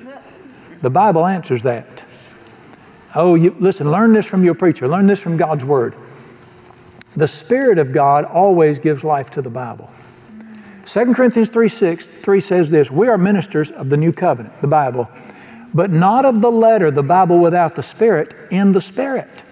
The 0.82 0.90
Bible 0.90 1.26
answers 1.26 1.64
that. 1.64 2.04
Oh, 3.16 3.36
you, 3.36 3.56
listen, 3.60 3.90
learn 3.90 4.12
this 4.12 4.28
from 4.28 4.44
your 4.44 4.56
preacher. 4.56 4.88
Learn 4.88 5.08
this 5.08 5.22
from 5.22 5.38
God's 5.38 5.64
Word. 5.64 5.96
The 7.16 7.28
Spirit 7.28 7.78
of 7.78 7.94
God 7.94 8.26
always 8.26 8.80
gives 8.80 9.04
life 9.04 9.30
to 9.32 9.42
the 9.42 9.50
Bible. 9.50 9.90
2 10.86 11.14
Corinthians 11.14 11.50
3 11.50 11.70
6 11.70 12.08
3 12.08 12.40
says 12.40 12.70
this 12.70 12.92
We 12.92 13.08
are 13.08 13.18
ministers 13.18 13.72
of 13.72 13.90
the 13.90 13.98
new 13.98 14.12
covenant, 14.12 14.60
the 14.62 14.68
Bible, 14.68 15.10
but 15.74 15.92
not 15.92 16.26
of 16.26 16.42
the 16.42 16.52
letter, 16.52 16.92
the 16.92 17.04
Bible 17.04 17.40
without 17.40 17.76
the 17.76 17.84
Spirit, 17.84 18.34
in 18.52 18.72
the 18.72 18.82
Spirit. 18.82 19.43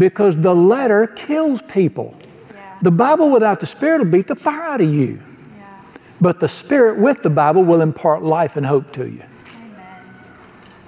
Because 0.00 0.38
the 0.38 0.54
letter 0.54 1.06
kills 1.06 1.60
people. 1.60 2.16
Yeah, 2.52 2.78
The 2.80 2.90
Bible 2.90 3.30
without 3.30 3.60
the 3.60 3.66
Spirit 3.66 3.98
will 4.00 4.10
beat 4.10 4.28
the 4.28 4.34
fire 4.34 4.62
out 4.62 4.80
of 4.80 4.90
you. 4.92 5.20
yeah. 5.58 5.82
But 6.22 6.40
the 6.40 6.48
Spirit 6.48 6.98
with 6.98 7.22
the 7.22 7.28
Bible 7.28 7.64
will 7.64 7.82
impart 7.82 8.22
life 8.22 8.56
and 8.56 8.64
hope 8.64 8.92
to 8.92 9.06
you. 9.06 9.22
Amen. 9.54 10.02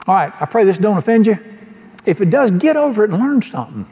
All 0.07 0.14
right, 0.14 0.33
I 0.40 0.46
pray 0.46 0.64
this 0.64 0.79
don't 0.79 0.96
offend 0.96 1.27
you. 1.27 1.38
If 2.07 2.22
it 2.22 2.31
does, 2.31 2.53
get 2.53 2.77
over 2.77 3.05
it 3.05 3.11
and 3.11 3.20
learn 3.20 3.42
something. 3.42 3.87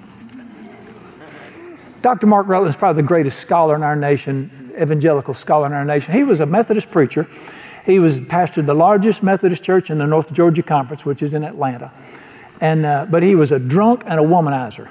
Dr. 2.00 2.26
Mark 2.26 2.46
Rutland 2.48 2.70
is 2.70 2.76
probably 2.78 3.02
the 3.02 3.06
greatest 3.06 3.40
scholar 3.40 3.74
in 3.74 3.82
our 3.82 3.94
nation, 3.96 4.72
evangelical 4.80 5.34
scholar 5.34 5.66
in 5.66 5.74
our 5.74 5.84
nation. 5.84 6.14
He 6.14 6.24
was 6.24 6.40
a 6.40 6.46
Methodist 6.46 6.90
preacher. 6.90 7.28
He 7.84 7.98
was 7.98 8.20
pastored 8.20 8.64
the 8.64 8.72
largest 8.72 9.22
Methodist 9.22 9.62
church 9.62 9.90
in 9.90 9.98
the 9.98 10.06
North 10.06 10.32
Georgia 10.32 10.62
Conference, 10.62 11.04
which 11.04 11.22
is 11.22 11.34
in 11.34 11.44
Atlanta. 11.44 11.92
And, 12.62 12.86
uh, 12.86 13.06
but 13.10 13.22
he 13.22 13.34
was 13.34 13.52
a 13.52 13.58
drunk 13.58 14.02
and 14.06 14.18
a 14.18 14.22
womanizer. 14.22 14.88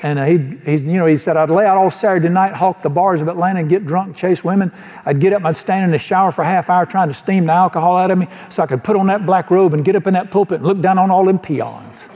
And 0.00 0.18
uh, 0.18 0.24
he, 0.26 0.38
he, 0.64 0.76
you 0.76 0.98
know, 0.98 1.06
he 1.06 1.16
said, 1.16 1.36
I'd 1.36 1.50
lay 1.50 1.66
out 1.66 1.76
all 1.76 1.90
Saturday 1.90 2.28
night, 2.28 2.52
hawk 2.52 2.82
the 2.82 2.90
bars 2.90 3.20
of 3.20 3.26
Atlanta, 3.26 3.60
and 3.60 3.68
get 3.68 3.84
drunk, 3.84 4.14
chase 4.14 4.44
women. 4.44 4.72
I'd 5.04 5.20
get 5.20 5.32
up, 5.32 5.44
I'd 5.44 5.56
stand 5.56 5.86
in 5.86 5.90
the 5.90 5.98
shower 5.98 6.30
for 6.30 6.42
a 6.42 6.46
half 6.46 6.70
hour 6.70 6.86
trying 6.86 7.08
to 7.08 7.14
steam 7.14 7.46
the 7.46 7.52
alcohol 7.52 7.96
out 7.96 8.10
of 8.12 8.18
me 8.18 8.28
so 8.48 8.62
I 8.62 8.66
could 8.66 8.84
put 8.84 8.94
on 8.94 9.08
that 9.08 9.26
black 9.26 9.50
robe 9.50 9.74
and 9.74 9.84
get 9.84 9.96
up 9.96 10.06
in 10.06 10.14
that 10.14 10.30
pulpit 10.30 10.58
and 10.58 10.66
look 10.66 10.80
down 10.80 10.98
on 10.98 11.10
all 11.10 11.24
them 11.24 11.40
peons. 11.40 12.08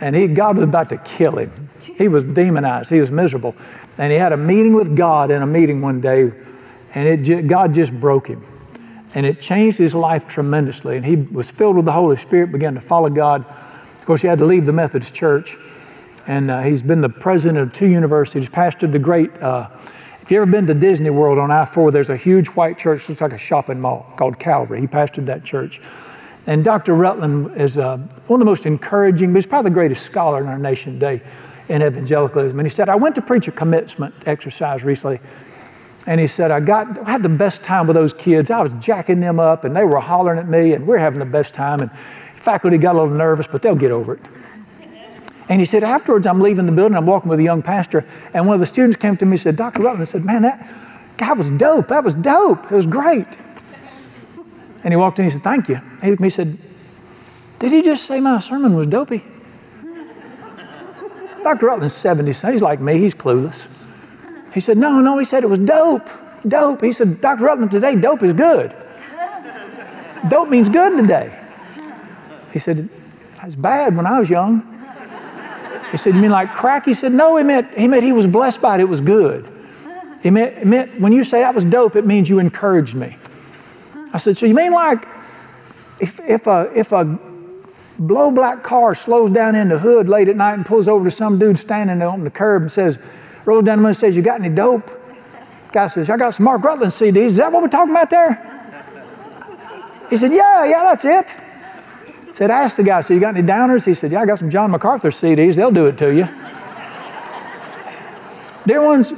And 0.00 0.16
he, 0.16 0.26
God 0.28 0.56
was 0.56 0.64
about 0.64 0.88
to 0.88 0.96
kill 0.98 1.36
him. 1.36 1.68
He 1.82 2.08
was 2.08 2.24
demonized. 2.24 2.90
He 2.90 3.00
was 3.00 3.10
miserable. 3.10 3.54
And 3.98 4.12
he 4.12 4.18
had 4.18 4.32
a 4.32 4.36
meeting 4.36 4.74
with 4.74 4.96
God 4.96 5.30
in 5.30 5.42
a 5.42 5.46
meeting 5.46 5.82
one 5.82 6.00
day, 6.00 6.32
and 6.94 7.28
it, 7.28 7.46
God 7.48 7.74
just 7.74 7.92
broke 8.00 8.28
him. 8.28 8.42
And 9.14 9.26
it 9.26 9.40
changed 9.40 9.78
his 9.78 9.94
life 9.94 10.28
tremendously. 10.28 10.96
And 10.96 11.04
he 11.04 11.16
was 11.16 11.50
filled 11.50 11.76
with 11.76 11.84
the 11.84 11.92
Holy 11.92 12.16
Spirit, 12.16 12.52
began 12.52 12.74
to 12.74 12.80
follow 12.80 13.10
God. 13.10 13.44
Of 13.44 14.04
course, 14.06 14.22
he 14.22 14.28
had 14.28 14.38
to 14.38 14.44
leave 14.44 14.66
the 14.66 14.72
Methodist 14.72 15.14
church. 15.14 15.56
And 16.28 16.50
uh, 16.50 16.60
he's 16.60 16.82
been 16.82 17.00
the 17.00 17.08
president 17.08 17.58
of 17.58 17.72
two 17.72 17.86
universities, 17.88 18.48
pastored 18.50 18.92
the 18.92 18.98
great. 18.98 19.36
Uh, 19.42 19.70
if 20.20 20.30
you 20.30 20.42
ever 20.42 20.50
been 20.50 20.66
to 20.66 20.74
Disney 20.74 21.08
World 21.08 21.38
on 21.38 21.50
I 21.50 21.64
4, 21.64 21.90
there's 21.90 22.10
a 22.10 22.16
huge 22.16 22.48
white 22.48 22.76
church, 22.76 23.08
looks 23.08 23.22
like 23.22 23.32
a 23.32 23.38
shopping 23.38 23.80
mall 23.80 24.12
called 24.16 24.38
Calvary. 24.38 24.78
He 24.78 24.86
pastored 24.86 25.24
that 25.24 25.42
church. 25.42 25.80
And 26.46 26.62
Dr. 26.62 26.94
Rutland 26.94 27.58
is 27.58 27.78
uh, 27.78 27.96
one 28.26 28.36
of 28.36 28.40
the 28.40 28.44
most 28.44 28.66
encouraging, 28.66 29.32
but 29.32 29.38
he's 29.38 29.46
probably 29.46 29.70
the 29.70 29.74
greatest 29.74 30.04
scholar 30.04 30.42
in 30.42 30.48
our 30.48 30.58
nation 30.58 30.94
today 30.94 31.22
in 31.70 31.82
evangelicalism. 31.82 32.58
And 32.58 32.66
he 32.66 32.70
said, 32.70 32.90
I 32.90 32.96
went 32.96 33.14
to 33.14 33.22
preach 33.22 33.48
a 33.48 33.52
commencement 33.52 34.14
exercise 34.26 34.84
recently. 34.84 35.20
And 36.06 36.20
he 36.20 36.26
said, 36.26 36.50
I 36.50 36.60
got 36.60 37.06
I 37.06 37.10
had 37.10 37.22
the 37.22 37.30
best 37.30 37.64
time 37.64 37.86
with 37.86 37.96
those 37.96 38.12
kids. 38.12 38.50
I 38.50 38.62
was 38.62 38.74
jacking 38.74 39.20
them 39.20 39.40
up 39.40 39.64
and 39.64 39.74
they 39.74 39.84
were 39.84 39.98
hollering 39.98 40.38
at 40.38 40.48
me 40.48 40.74
and 40.74 40.86
we're 40.86 40.98
having 40.98 41.20
the 41.20 41.26
best 41.26 41.54
time. 41.54 41.80
And 41.80 41.90
faculty 41.90 42.76
got 42.76 42.96
a 42.96 43.00
little 43.00 43.16
nervous, 43.16 43.46
but 43.46 43.62
they'll 43.62 43.74
get 43.74 43.90
over 43.90 44.14
it. 44.14 44.20
And 45.48 45.60
he 45.60 45.64
said, 45.64 45.82
afterwards, 45.82 46.26
I'm 46.26 46.40
leaving 46.40 46.66
the 46.66 46.72
building, 46.72 46.96
I'm 46.96 47.06
walking 47.06 47.30
with 47.30 47.40
a 47.40 47.42
young 47.42 47.62
pastor, 47.62 48.04
and 48.34 48.46
one 48.46 48.54
of 48.54 48.60
the 48.60 48.66
students 48.66 48.96
came 48.96 49.16
to 49.16 49.24
me 49.24 49.32
and 49.32 49.40
said, 49.40 49.56
Dr. 49.56 49.82
Rutland, 49.82 50.08
said, 50.08 50.24
man, 50.24 50.42
that 50.42 50.68
guy 51.16 51.32
was 51.32 51.50
dope. 51.50 51.88
That 51.88 52.04
was 52.04 52.14
dope. 52.14 52.64
It 52.64 52.72
was 52.74 52.86
great. 52.86 53.38
And 54.84 54.92
he 54.92 54.96
walked 54.96 55.18
in 55.18 55.24
he 55.24 55.30
said, 55.30 55.42
thank 55.42 55.68
you. 55.68 55.80
He 56.02 56.08
and 56.08 56.32
said, 56.32 56.48
did 57.58 57.72
he 57.72 57.82
just 57.82 58.04
say 58.04 58.20
my 58.20 58.38
sermon 58.40 58.76
was 58.76 58.86
dopey? 58.86 59.24
Dr. 61.42 61.66
Rutland's 61.66 61.94
70, 61.94 62.32
so 62.32 62.52
he's 62.52 62.62
like 62.62 62.80
me, 62.80 62.98
he's 62.98 63.14
clueless. 63.14 63.74
He 64.52 64.60
said, 64.60 64.76
no, 64.76 65.00
no, 65.00 65.18
he 65.18 65.24
said 65.24 65.44
it 65.44 65.50
was 65.50 65.58
dope, 65.60 66.08
dope. 66.46 66.82
He 66.82 66.92
said, 66.92 67.20
Dr. 67.20 67.44
Rutland, 67.44 67.70
today 67.70 67.96
dope 67.96 68.22
is 68.22 68.32
good. 68.32 68.74
Dope 70.28 70.48
means 70.48 70.68
good 70.68 70.96
today. 70.96 71.36
He 72.52 72.58
said, 72.58 72.88
that's 73.36 73.54
bad 73.54 73.96
when 73.96 74.06
I 74.06 74.18
was 74.18 74.28
young. 74.28 74.77
He 75.90 75.96
said, 75.96 76.14
You 76.14 76.20
mean 76.20 76.30
like 76.30 76.52
crack? 76.52 76.84
He 76.84 76.94
said, 76.94 77.12
No, 77.12 77.36
he 77.36 77.44
meant 77.44 77.72
he, 77.74 77.88
meant 77.88 78.02
he 78.02 78.12
was 78.12 78.26
blessed 78.26 78.60
by 78.60 78.76
it, 78.76 78.80
it 78.80 78.88
was 78.88 79.00
good. 79.00 79.46
He 80.22 80.30
meant, 80.30 80.66
meant 80.66 81.00
when 81.00 81.12
you 81.12 81.24
say 81.24 81.40
that 81.40 81.54
was 81.54 81.64
dope, 81.64 81.96
it 81.96 82.06
means 82.06 82.28
you 82.28 82.38
encouraged 82.38 82.94
me. 82.94 83.16
I 84.12 84.18
said, 84.18 84.36
So 84.36 84.46
you 84.46 84.54
mean 84.54 84.72
like 84.72 85.06
if, 86.00 86.20
if, 86.20 86.46
a, 86.46 86.70
if 86.74 86.92
a 86.92 87.18
blow 87.98 88.30
black 88.30 88.62
car 88.62 88.94
slows 88.94 89.30
down 89.30 89.54
in 89.54 89.68
the 89.68 89.78
hood 89.78 90.08
late 90.08 90.28
at 90.28 90.36
night 90.36 90.54
and 90.54 90.64
pulls 90.64 90.88
over 90.88 91.04
to 91.04 91.10
some 91.10 91.38
dude 91.38 91.58
standing 91.58 92.00
on 92.02 92.24
the 92.24 92.30
curb 92.30 92.62
and 92.62 92.72
says, 92.72 92.98
rolls 93.44 93.64
down 93.64 93.78
the 93.78 93.82
window 93.82 93.88
and 93.88 93.96
says, 93.96 94.16
You 94.16 94.22
got 94.22 94.40
any 94.40 94.54
dope? 94.54 94.90
Guy 95.72 95.86
says, 95.86 96.08
I 96.08 96.16
got 96.16 96.34
some 96.34 96.44
Mark 96.44 96.62
Rutland 96.62 96.92
CDs. 96.92 97.16
Is 97.16 97.36
that 97.38 97.52
what 97.52 97.62
we're 97.62 97.68
talking 97.68 97.94
about 97.94 98.10
there? 98.10 98.44
He 100.10 100.16
said, 100.16 100.32
Yeah, 100.32 100.64
yeah, 100.64 100.94
that's 100.94 101.04
it. 101.04 101.47
Said, 102.38 102.52
ask 102.52 102.76
the 102.76 102.84
guy, 102.84 103.00
so 103.00 103.14
you 103.14 103.18
got 103.18 103.36
any 103.36 103.44
downers? 103.44 103.84
He 103.84 103.94
said, 103.94 104.12
Yeah, 104.12 104.20
I 104.20 104.26
got 104.26 104.38
some 104.38 104.48
John 104.48 104.70
MacArthur 104.70 105.08
CDs. 105.08 105.56
They'll 105.56 105.72
do 105.72 105.86
it 105.86 105.98
to 105.98 106.14
you. 106.14 106.28
Dear 108.64 108.80
ones, 108.80 109.10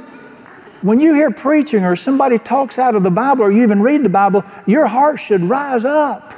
when 0.81 0.99
you 0.99 1.13
hear 1.13 1.29
preaching 1.29 1.85
or 1.85 1.95
somebody 1.95 2.39
talks 2.39 2.79
out 2.79 2.95
of 2.95 3.03
the 3.03 3.11
Bible 3.11 3.43
or 3.43 3.51
you 3.51 3.61
even 3.61 3.83
read 3.83 4.01
the 4.01 4.09
Bible, 4.09 4.43
your 4.65 4.87
heart 4.87 5.19
should 5.19 5.41
rise 5.41 5.85
up 5.85 6.33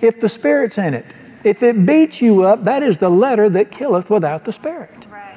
if 0.00 0.20
the 0.20 0.28
Spirit's 0.28 0.78
in 0.78 0.94
it. 0.94 1.16
If 1.42 1.64
it 1.64 1.84
beats 1.84 2.22
you 2.22 2.44
up, 2.44 2.62
that 2.62 2.84
is 2.84 2.98
the 2.98 3.10
letter 3.10 3.48
that 3.48 3.72
killeth 3.72 4.08
without 4.08 4.44
the 4.44 4.52
Spirit. 4.52 5.08
Right. 5.10 5.34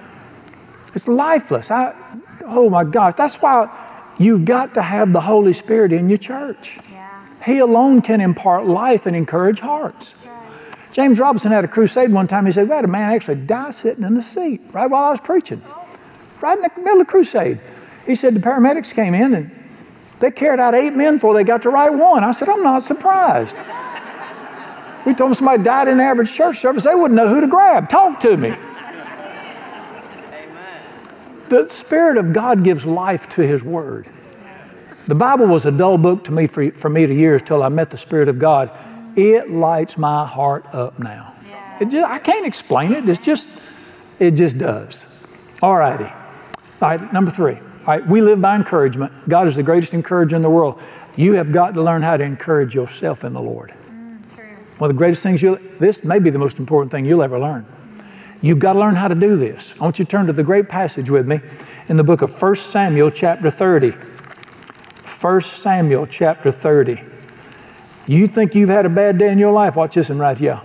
It's 0.94 1.08
lifeless. 1.08 1.72
I, 1.72 1.96
oh 2.44 2.70
my 2.70 2.84
gosh, 2.84 3.16
that's 3.16 3.42
why 3.42 3.68
you've 4.20 4.46
got 4.46 4.76
to 4.76 4.84
have 4.84 5.12
the 5.12 5.22
Holy 5.22 5.54
Spirit 5.54 5.92
in 5.92 6.08
your 6.08 6.20
church. 6.20 6.78
He 7.46 7.60
alone 7.60 8.02
can 8.02 8.22
impart 8.22 8.66
life 8.66 9.06
and 9.06 9.16
encourage 9.16 9.60
hearts. 9.60 10.28
James 10.92 11.20
Robison 11.20 11.52
had 11.52 11.64
a 11.64 11.68
crusade 11.68 12.12
one 12.12 12.26
time. 12.26 12.48
He 12.48 12.52
said, 12.52 12.68
We 12.68 12.74
had 12.74 12.86
a 12.86 12.88
man 12.88 13.12
actually 13.14 13.36
die 13.36 13.70
sitting 13.70 14.04
in 14.04 14.16
the 14.16 14.24
seat 14.24 14.62
right 14.72 14.90
while 14.90 15.04
I 15.04 15.10
was 15.12 15.22
preaching, 15.22 15.62
right 16.42 16.58
in 16.58 16.64
the 16.64 16.72
middle 16.78 17.02
of 17.02 17.08
the 17.08 17.12
crusade. 17.12 17.60
He 18.08 18.16
said 18.16 18.34
the 18.34 18.40
paramedics 18.40 18.94
came 18.94 19.14
in 19.14 19.34
and 19.36 19.52
they 20.20 20.32
carried 20.32 20.60
out 20.60 20.74
eight 20.74 20.94
men 20.94 21.16
before 21.16 21.34
they 21.36 21.44
got 21.44 21.62
to 21.64 21.70
right 21.70 21.94
one. 21.94 22.24
I 22.24 22.32
said, 22.32 22.50
I'm 22.50 22.64
not 22.64 22.82
surprised. 22.82 23.56
We 25.06 25.14
told 25.14 25.30
them 25.30 25.36
somebody 25.36 25.62
died 25.62 25.88
in 25.88 25.98
the 25.98 26.04
average 26.04 26.34
church 26.34 26.58
service, 26.58 26.86
they 26.86 26.96
wouldn't 26.96 27.16
know 27.16 27.28
who 27.28 27.42
to 27.42 27.48
grab. 27.48 27.90
Talk 27.90 28.20
to 28.22 28.38
me. 28.38 28.50
Amen. 30.34 30.82
The 31.50 31.70
Spirit 31.70 32.18
of 32.18 32.34
God 32.34 32.64
gives 32.64 32.88
life 32.88 33.30
to 33.30 33.46
His 33.46 33.64
Word. 33.64 34.08
The 35.08 35.16
Bible 35.16 35.46
was 35.46 35.68
a 35.68 35.72
dull 35.72 36.00
book 36.00 36.24
to 36.24 36.32
me 36.32 36.48
for, 36.48 36.72
for 36.72 36.90
me 36.90 37.06
to 37.06 37.14
years 37.14 37.44
till 37.44 37.62
I 37.62 37.70
met 37.70 37.92
the 37.92 37.98
Spirit 37.98 38.28
of 38.28 38.40
God. 38.40 38.72
It 39.16 39.52
lights 39.52 40.00
my 40.00 40.26
heart 40.26 40.66
up 40.74 40.98
now. 40.98 41.34
Yeah. 41.48 41.84
Just, 41.84 42.08
I 42.10 42.18
can't 42.18 42.46
explain 42.46 42.92
it. 42.92 43.08
It's 43.08 43.20
just, 43.20 43.50
it 44.18 44.32
just 44.32 44.58
does. 44.58 45.32
All 45.62 45.78
righty. 45.78 46.06
All 46.06 46.90
right, 46.90 47.14
number 47.14 47.30
three. 47.30 47.54
All 47.56 47.86
right, 47.86 48.08
we 48.08 48.20
live 48.20 48.42
by 48.42 48.56
encouragement. 48.56 49.14
God 49.30 49.48
is 49.48 49.58
the 49.58 49.64
greatest 49.64 49.94
encourager 49.94 50.36
in 50.36 50.42
the 50.42 50.50
world. 50.50 50.82
You 51.16 51.34
have 51.34 51.52
got 51.52 51.76
to 51.76 51.84
learn 51.84 52.02
how 52.02 52.18
to 52.18 52.24
encourage 52.24 52.74
yourself 52.74 53.24
in 53.24 53.34
the 53.34 53.42
Lord. 53.42 53.76
Mm, 53.88 54.36
true. 54.36 54.46
One 54.80 54.90
of 54.90 54.96
the 54.96 54.98
greatest 54.98 55.22
things 55.22 55.42
you'll, 55.42 55.60
this 55.80 56.04
may 56.04 56.18
be 56.18 56.32
the 56.32 56.40
most 56.40 56.58
important 56.58 56.92
thing 56.92 57.06
you'll 57.06 57.22
ever 57.22 57.40
learn. 57.40 57.64
You've 58.42 58.60
got 58.60 58.74
to 58.74 58.80
learn 58.80 58.96
how 58.96 59.08
to 59.08 59.16
do 59.16 59.38
this. 59.38 59.80
I 59.80 59.84
want 59.84 60.00
you 60.00 60.06
to 60.06 60.12
turn 60.12 60.26
to 60.26 60.34
the 60.34 60.44
great 60.44 60.68
passage 60.68 61.12
with 61.12 61.28
me 61.28 61.42
in 61.90 61.96
the 61.96 62.04
book 62.04 62.24
of 62.24 62.42
1 62.42 62.56
Samuel, 62.56 63.12
chapter 63.12 63.52
30. 63.52 63.94
1 65.20 65.42
Samuel, 65.42 66.06
chapter 66.08 66.52
30. 66.52 67.02
You 68.06 68.28
think 68.28 68.54
you've 68.54 68.70
had 68.70 68.86
a 68.86 68.90
bad 68.90 69.18
day 69.18 69.32
in 69.32 69.40
your 69.40 69.54
life? 69.54 69.76
Watch 69.76 69.96
this 69.96 70.10
and 70.10 70.20
right 70.20 70.38
here. 70.38 70.62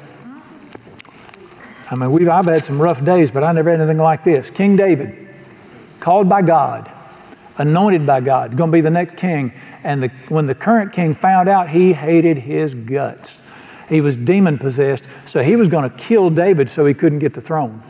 I 1.91 1.95
mean, 1.95 2.11
we've, 2.11 2.29
I've 2.29 2.47
had 2.47 2.65
some 2.65 2.83
rough 2.83 3.05
days, 3.05 3.31
but 3.31 3.45
I 3.45 3.53
never 3.53 3.71
had 3.71 3.81
anything 3.81 4.03
like 4.03 4.25
this. 4.25 4.51
King 4.51 4.77
David, 4.77 5.29
called 6.01 6.29
by 6.29 6.43
God, 6.43 6.91
anointed 7.59 8.05
by 8.05 8.21
God, 8.21 8.57
going 8.57 8.71
to 8.71 8.73
be 8.73 8.81
the 8.81 8.91
next 8.91 9.17
king. 9.17 9.53
And 9.85 10.03
the, 10.03 10.09
when 10.29 10.47
the 10.47 10.55
current 10.55 10.93
king 10.93 11.15
found 11.15 11.49
out, 11.49 11.71
he 11.71 11.93
hated 11.93 12.39
his 12.39 12.75
guts. 12.75 13.57
He 13.89 14.01
was 14.01 14.17
demon 14.17 14.59
possessed, 14.59 15.09
so 15.29 15.43
he 15.43 15.57
was 15.57 15.69
going 15.69 15.89
to 15.89 15.97
kill 15.97 16.29
David 16.29 16.69
so 16.69 16.85
he 16.87 16.95
couldn't 16.95 17.21
get 17.21 17.35
the 17.35 17.41
throne. 17.41 17.83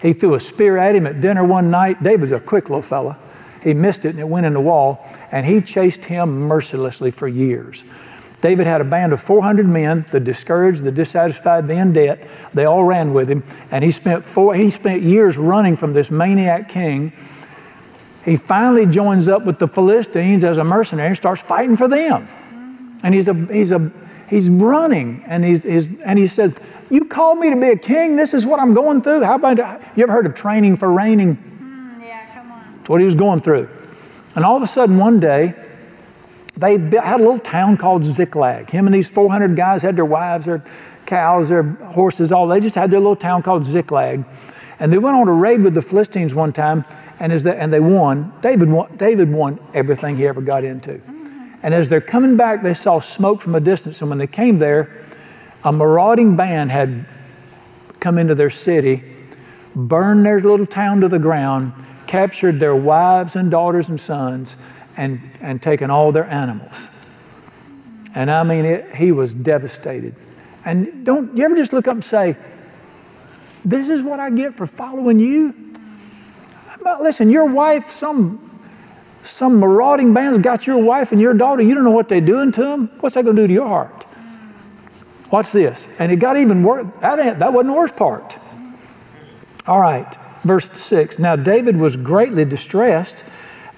He 0.00 0.12
threw 0.12 0.34
a 0.34 0.40
spear 0.40 0.78
at 0.78 0.94
him 0.94 1.06
at 1.06 1.20
dinner 1.20 1.44
one 1.44 1.70
night. 1.70 2.02
David's 2.02 2.32
a 2.32 2.40
quick 2.40 2.70
little 2.70 2.82
fella. 2.82 3.18
He 3.62 3.74
missed 3.74 4.04
it 4.04 4.10
and 4.10 4.20
it 4.20 4.28
went 4.28 4.46
in 4.46 4.52
the 4.52 4.60
wall, 4.60 5.04
and 5.32 5.44
he 5.44 5.60
chased 5.60 6.04
him 6.04 6.40
mercilessly 6.40 7.10
for 7.10 7.28
years. 7.28 7.84
David 8.40 8.68
had 8.68 8.80
a 8.80 8.84
band 8.84 9.12
of 9.12 9.20
400 9.20 9.66
men, 9.66 10.06
the 10.12 10.20
discouraged, 10.20 10.84
the 10.84 10.92
dissatisfied, 10.92 11.66
the 11.66 11.74
in 11.74 11.92
debt. 11.92 12.20
They 12.54 12.66
all 12.66 12.84
ran 12.84 13.12
with 13.12 13.28
him, 13.28 13.42
and 13.72 13.82
he 13.82 13.90
spent 13.90 14.22
four, 14.22 14.54
he 14.54 14.70
spent 14.70 15.02
years 15.02 15.36
running 15.36 15.76
from 15.76 15.92
this 15.92 16.10
maniac 16.10 16.68
king. 16.68 17.12
He 18.24 18.36
finally 18.36 18.86
joins 18.86 19.28
up 19.28 19.44
with 19.44 19.58
the 19.58 19.66
Philistines 19.66 20.44
as 20.44 20.58
a 20.58 20.64
mercenary 20.64 21.08
and 21.08 21.16
starts 21.16 21.42
fighting 21.42 21.76
for 21.76 21.88
them. 21.88 22.28
And 23.02 23.14
he's 23.14 23.26
a 23.26 23.34
he's 23.34 23.72
a 23.72 23.90
he's 24.28 24.48
running, 24.48 25.24
and 25.26 25.44
he's, 25.44 25.64
he's 25.64 26.00
and 26.02 26.18
he 26.18 26.26
says, 26.26 26.60
"You 26.90 27.06
called 27.06 27.38
me 27.38 27.50
to 27.50 27.56
be 27.56 27.70
a 27.70 27.76
king. 27.76 28.16
This 28.16 28.34
is 28.34 28.46
what 28.46 28.60
I'm 28.60 28.74
going 28.74 29.02
through. 29.02 29.22
How 29.22 29.36
about 29.36 29.58
you 29.96 30.02
ever 30.02 30.12
heard 30.12 30.26
of 30.26 30.34
training 30.34 30.76
for 30.76 30.92
reigning?" 30.92 31.57
What 32.88 33.00
he 33.00 33.06
was 33.06 33.14
going 33.14 33.40
through. 33.40 33.70
And 34.34 34.44
all 34.44 34.56
of 34.56 34.62
a 34.62 34.66
sudden, 34.66 34.98
one 34.98 35.20
day, 35.20 35.54
they 36.56 36.72
had 36.72 37.20
a 37.20 37.22
little 37.22 37.38
town 37.38 37.76
called 37.76 38.04
Ziklag. 38.04 38.70
Him 38.70 38.86
and 38.86 38.94
these 38.94 39.08
400 39.08 39.54
guys 39.54 39.82
had 39.82 39.94
their 39.94 40.04
wives, 40.04 40.46
their 40.46 40.64
cows, 41.06 41.48
their 41.48 41.62
horses, 41.62 42.32
all. 42.32 42.48
They 42.48 42.60
just 42.60 42.74
had 42.74 42.90
their 42.90 42.98
little 42.98 43.16
town 43.16 43.42
called 43.42 43.64
Ziklag. 43.64 44.24
And 44.80 44.92
they 44.92 44.98
went 44.98 45.16
on 45.16 45.28
a 45.28 45.32
raid 45.32 45.62
with 45.62 45.74
the 45.74 45.82
Philistines 45.82 46.34
one 46.34 46.52
time, 46.52 46.84
and, 47.20 47.32
as 47.32 47.42
they, 47.42 47.56
and 47.56 47.72
they 47.72 47.80
won. 47.80 48.32
David 48.40 48.70
won. 48.70 48.96
David 48.96 49.30
won 49.30 49.58
everything 49.74 50.16
he 50.16 50.26
ever 50.26 50.40
got 50.40 50.64
into. 50.64 51.00
And 51.62 51.74
as 51.74 51.88
they're 51.88 52.00
coming 52.00 52.36
back, 52.36 52.62
they 52.62 52.74
saw 52.74 53.00
smoke 53.00 53.40
from 53.40 53.54
a 53.54 53.60
distance. 53.60 54.00
And 54.00 54.08
when 54.10 54.18
they 54.18 54.26
came 54.26 54.58
there, 54.58 54.90
a 55.64 55.72
marauding 55.72 56.36
band 56.36 56.70
had 56.70 57.06
come 58.00 58.18
into 58.18 58.34
their 58.34 58.50
city, 58.50 59.02
burned 59.74 60.24
their 60.24 60.40
little 60.40 60.66
town 60.66 61.00
to 61.00 61.08
the 61.08 61.18
ground, 61.18 61.72
captured 62.08 62.58
their 62.58 62.74
wives 62.74 63.36
and 63.36 63.50
daughters 63.50 63.88
and 63.88 64.00
sons, 64.00 64.56
and, 64.96 65.20
and 65.40 65.62
taken 65.62 65.90
all 65.90 66.10
their 66.10 66.24
animals. 66.24 66.90
And 68.14 68.30
I 68.30 68.42
mean, 68.42 68.64
it, 68.64 68.94
he 68.96 69.12
was 69.12 69.32
devastated. 69.32 70.16
And 70.64 71.06
don't 71.06 71.36
you 71.36 71.44
ever 71.44 71.54
just 71.54 71.72
look 71.72 71.86
up 71.86 71.94
and 71.94 72.04
say, 72.04 72.36
This 73.64 73.88
is 73.88 74.02
what 74.02 74.18
I 74.18 74.30
get 74.30 74.54
for 74.54 74.66
following 74.66 75.20
you? 75.20 75.54
Listen, 77.00 77.30
your 77.30 77.46
wife, 77.46 77.90
some 77.90 78.44
some 79.22 79.60
marauding 79.60 80.14
band's 80.14 80.38
got 80.38 80.66
your 80.66 80.82
wife 80.82 81.12
and 81.12 81.20
your 81.20 81.34
daughter. 81.34 81.62
You 81.62 81.74
don't 81.74 81.84
know 81.84 81.90
what 81.90 82.08
they're 82.08 82.20
doing 82.20 82.50
to 82.52 82.62
them. 82.62 82.88
What's 83.00 83.14
that 83.14 83.24
going 83.24 83.36
to 83.36 83.42
do 83.42 83.46
to 83.46 83.52
your 83.52 83.68
heart? 83.68 84.06
Watch 85.30 85.52
this. 85.52 86.00
And 86.00 86.10
it 86.10 86.16
got 86.16 86.36
even 86.36 86.62
worse. 86.62 86.86
That, 87.00 87.38
that 87.38 87.52
wasn't 87.52 87.74
the 87.74 87.78
worst 87.78 87.96
part. 87.96 88.38
All 89.66 89.80
right, 89.80 90.16
verse 90.42 90.70
6. 90.70 91.18
Now 91.18 91.36
David 91.36 91.76
was 91.76 91.96
greatly 91.96 92.44
distressed 92.44 93.24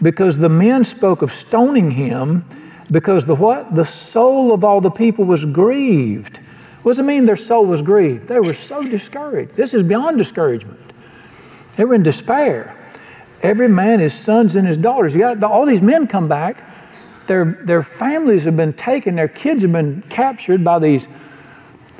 because 0.02 0.38
the 0.38 0.48
men 0.48 0.84
spoke 0.84 1.22
of 1.22 1.32
stoning 1.32 1.90
him 1.90 2.44
because 2.90 3.24
the 3.24 3.34
what? 3.34 3.74
The 3.74 3.84
soul 3.84 4.52
of 4.52 4.64
all 4.64 4.80
the 4.80 4.90
people 4.90 5.24
was 5.24 5.44
grieved. 5.44 6.38
What 6.82 6.92
does 6.92 6.98
it 6.98 7.04
mean 7.04 7.24
their 7.24 7.36
soul 7.36 7.66
was 7.66 7.82
grieved? 7.82 8.28
They 8.28 8.40
were 8.40 8.54
so 8.54 8.82
discouraged. 8.82 9.54
This 9.54 9.74
is 9.74 9.86
beyond 9.86 10.18
discouragement. 10.18 10.80
They 11.76 11.84
were 11.84 11.94
in 11.94 12.02
despair. 12.02 12.76
Every 13.42 13.68
man, 13.68 14.00
his 14.00 14.14
sons 14.14 14.56
and 14.56 14.66
his 14.66 14.76
daughters. 14.76 15.14
You 15.14 15.20
got 15.20 15.42
all 15.44 15.66
these 15.66 15.82
men 15.82 16.06
come 16.06 16.28
back. 16.28 16.66
Their, 17.26 17.60
their 17.64 17.82
families 17.82 18.44
have 18.44 18.56
been 18.56 18.72
taken. 18.72 19.14
Their 19.14 19.28
kids 19.28 19.62
have 19.62 19.72
been 19.72 20.02
captured 20.08 20.64
by 20.64 20.78
these 20.78 21.06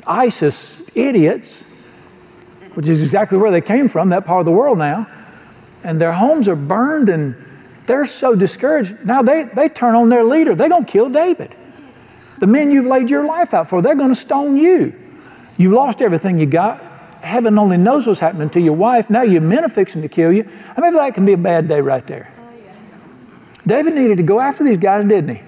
ISIS 0.05 0.95
idiots, 0.95 1.70
which 2.73 2.87
is 2.87 3.03
exactly 3.03 3.37
where 3.37 3.51
they 3.51 3.61
came 3.61 3.87
from, 3.89 4.09
that 4.09 4.25
part 4.25 4.39
of 4.39 4.45
the 4.45 4.51
world 4.51 4.77
now. 4.77 5.07
And 5.83 5.99
their 5.99 6.11
homes 6.11 6.47
are 6.47 6.55
burned 6.55 7.09
and 7.09 7.35
they're 7.87 8.05
so 8.05 8.35
discouraged. 8.35 9.05
Now 9.05 9.21
they, 9.21 9.43
they 9.43 9.69
turn 9.69 9.95
on 9.95 10.09
their 10.09 10.23
leader. 10.23 10.55
They're 10.55 10.69
going 10.69 10.85
to 10.85 10.91
kill 10.91 11.09
David. 11.09 11.55
The 12.39 12.47
men 12.47 12.71
you've 12.71 12.85
laid 12.85 13.09
your 13.09 13.25
life 13.25 13.53
out 13.53 13.69
for, 13.69 13.81
they're 13.81 13.95
going 13.95 14.09
to 14.09 14.15
stone 14.15 14.57
you. 14.57 14.95
You've 15.57 15.73
lost 15.73 16.01
everything 16.01 16.39
you 16.39 16.45
got. 16.45 16.81
Heaven 17.21 17.59
only 17.59 17.77
knows 17.77 18.07
what's 18.07 18.19
happening 18.19 18.49
to 18.51 18.59
your 18.59 18.73
wife. 18.73 19.09
Now 19.09 19.21
your 19.21 19.41
men 19.41 19.63
are 19.63 19.69
fixing 19.69 20.01
to 20.01 20.07
kill 20.07 20.31
you. 20.31 20.47
I 20.75 20.81
mean, 20.81 20.93
that 20.93 21.13
can 21.13 21.25
be 21.25 21.33
a 21.33 21.37
bad 21.37 21.67
day 21.67 21.81
right 21.81 22.05
there. 22.07 22.33
David 23.67 23.93
needed 23.93 24.17
to 24.17 24.23
go 24.23 24.39
after 24.39 24.63
these 24.63 24.77
guys, 24.77 25.05
didn't 25.05 25.35
he? 25.35 25.43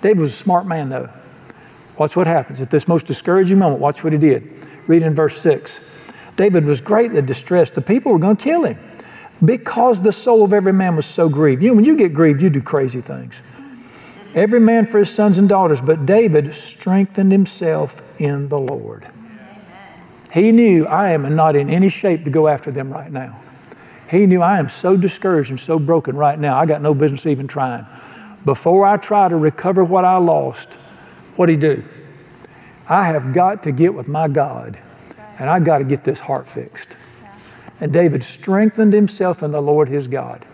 David 0.00 0.18
was 0.18 0.32
a 0.32 0.36
smart 0.36 0.66
man, 0.66 0.88
though. 0.88 1.08
Watch 1.96 2.16
what 2.16 2.26
happens 2.26 2.60
at 2.60 2.70
this 2.70 2.88
most 2.88 3.06
discouraging 3.06 3.58
moment. 3.58 3.80
Watch 3.80 4.02
what 4.02 4.12
he 4.12 4.18
did. 4.18 4.50
Read 4.86 5.02
in 5.02 5.14
verse 5.14 5.38
6. 5.40 5.85
David 6.36 6.64
was 6.64 6.80
greatly 6.80 7.22
distressed. 7.22 7.74
The 7.74 7.82
people 7.82 8.12
were 8.12 8.18
going 8.18 8.36
to 8.36 8.44
kill 8.44 8.64
him 8.64 8.78
because 9.44 10.00
the 10.00 10.12
soul 10.12 10.44
of 10.44 10.52
every 10.52 10.72
man 10.72 10.96
was 10.96 11.06
so 11.06 11.28
grieved. 11.28 11.62
You 11.62 11.70
know, 11.70 11.74
when 11.74 11.84
you 11.84 11.96
get 11.96 12.14
grieved, 12.14 12.42
you 12.42 12.50
do 12.50 12.62
crazy 12.62 13.00
things. 13.00 13.42
Every 14.34 14.60
man 14.60 14.86
for 14.86 14.98
his 14.98 15.10
sons 15.10 15.38
and 15.38 15.48
daughters, 15.48 15.80
but 15.80 16.04
David 16.04 16.52
strengthened 16.52 17.32
himself 17.32 18.20
in 18.20 18.48
the 18.48 18.58
Lord. 18.58 19.06
He 20.32 20.52
knew 20.52 20.86
I 20.86 21.10
am 21.10 21.34
not 21.34 21.56
in 21.56 21.70
any 21.70 21.88
shape 21.88 22.24
to 22.24 22.30
go 22.30 22.46
after 22.46 22.70
them 22.70 22.92
right 22.92 23.10
now. 23.10 23.40
He 24.10 24.26
knew 24.26 24.42
I 24.42 24.58
am 24.58 24.68
so 24.68 24.96
discouraged 24.96 25.50
and 25.50 25.58
so 25.58 25.78
broken 25.78 26.16
right 26.16 26.38
now, 26.38 26.58
I 26.58 26.66
got 26.66 26.82
no 26.82 26.94
business 26.94 27.26
even 27.26 27.48
trying. 27.48 27.86
Before 28.44 28.84
I 28.84 28.98
try 28.98 29.28
to 29.28 29.36
recover 29.36 29.82
what 29.82 30.04
I 30.04 30.18
lost, 30.18 30.86
What'd 31.36 31.54
he 31.54 31.60
do? 31.60 31.84
I 32.88 33.04
have 33.08 33.34
got 33.34 33.62
to 33.64 33.72
get 33.72 33.92
with 33.92 34.08
my 34.08 34.26
God 34.26 34.78
and 35.38 35.50
I 35.50 35.60
got 35.60 35.78
to 35.78 35.84
get 35.84 36.04
this 36.04 36.20
heart 36.20 36.48
fixed. 36.48 36.96
And 37.80 37.92
David 37.92 38.24
strengthened 38.24 38.92
himself 38.92 39.42
in 39.42 39.52
the 39.52 39.60
Lord 39.60 39.88
his 39.88 40.08
God. 40.08 40.46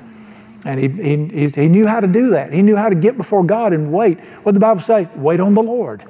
And 0.64 0.78
he, 0.78 0.88
he, 0.88 1.48
he 1.48 1.68
knew 1.68 1.86
how 1.86 2.00
to 2.00 2.06
do 2.06 2.30
that. 2.30 2.52
He 2.52 2.62
knew 2.62 2.76
how 2.76 2.88
to 2.88 2.94
get 2.94 3.16
before 3.16 3.44
God 3.44 3.72
and 3.72 3.92
wait. 3.92 4.20
What 4.44 4.54
the 4.54 4.60
Bible 4.60 4.80
say? 4.80 5.08
Wait 5.16 5.40
on 5.40 5.54
the 5.54 5.62
Lord. 5.62 6.04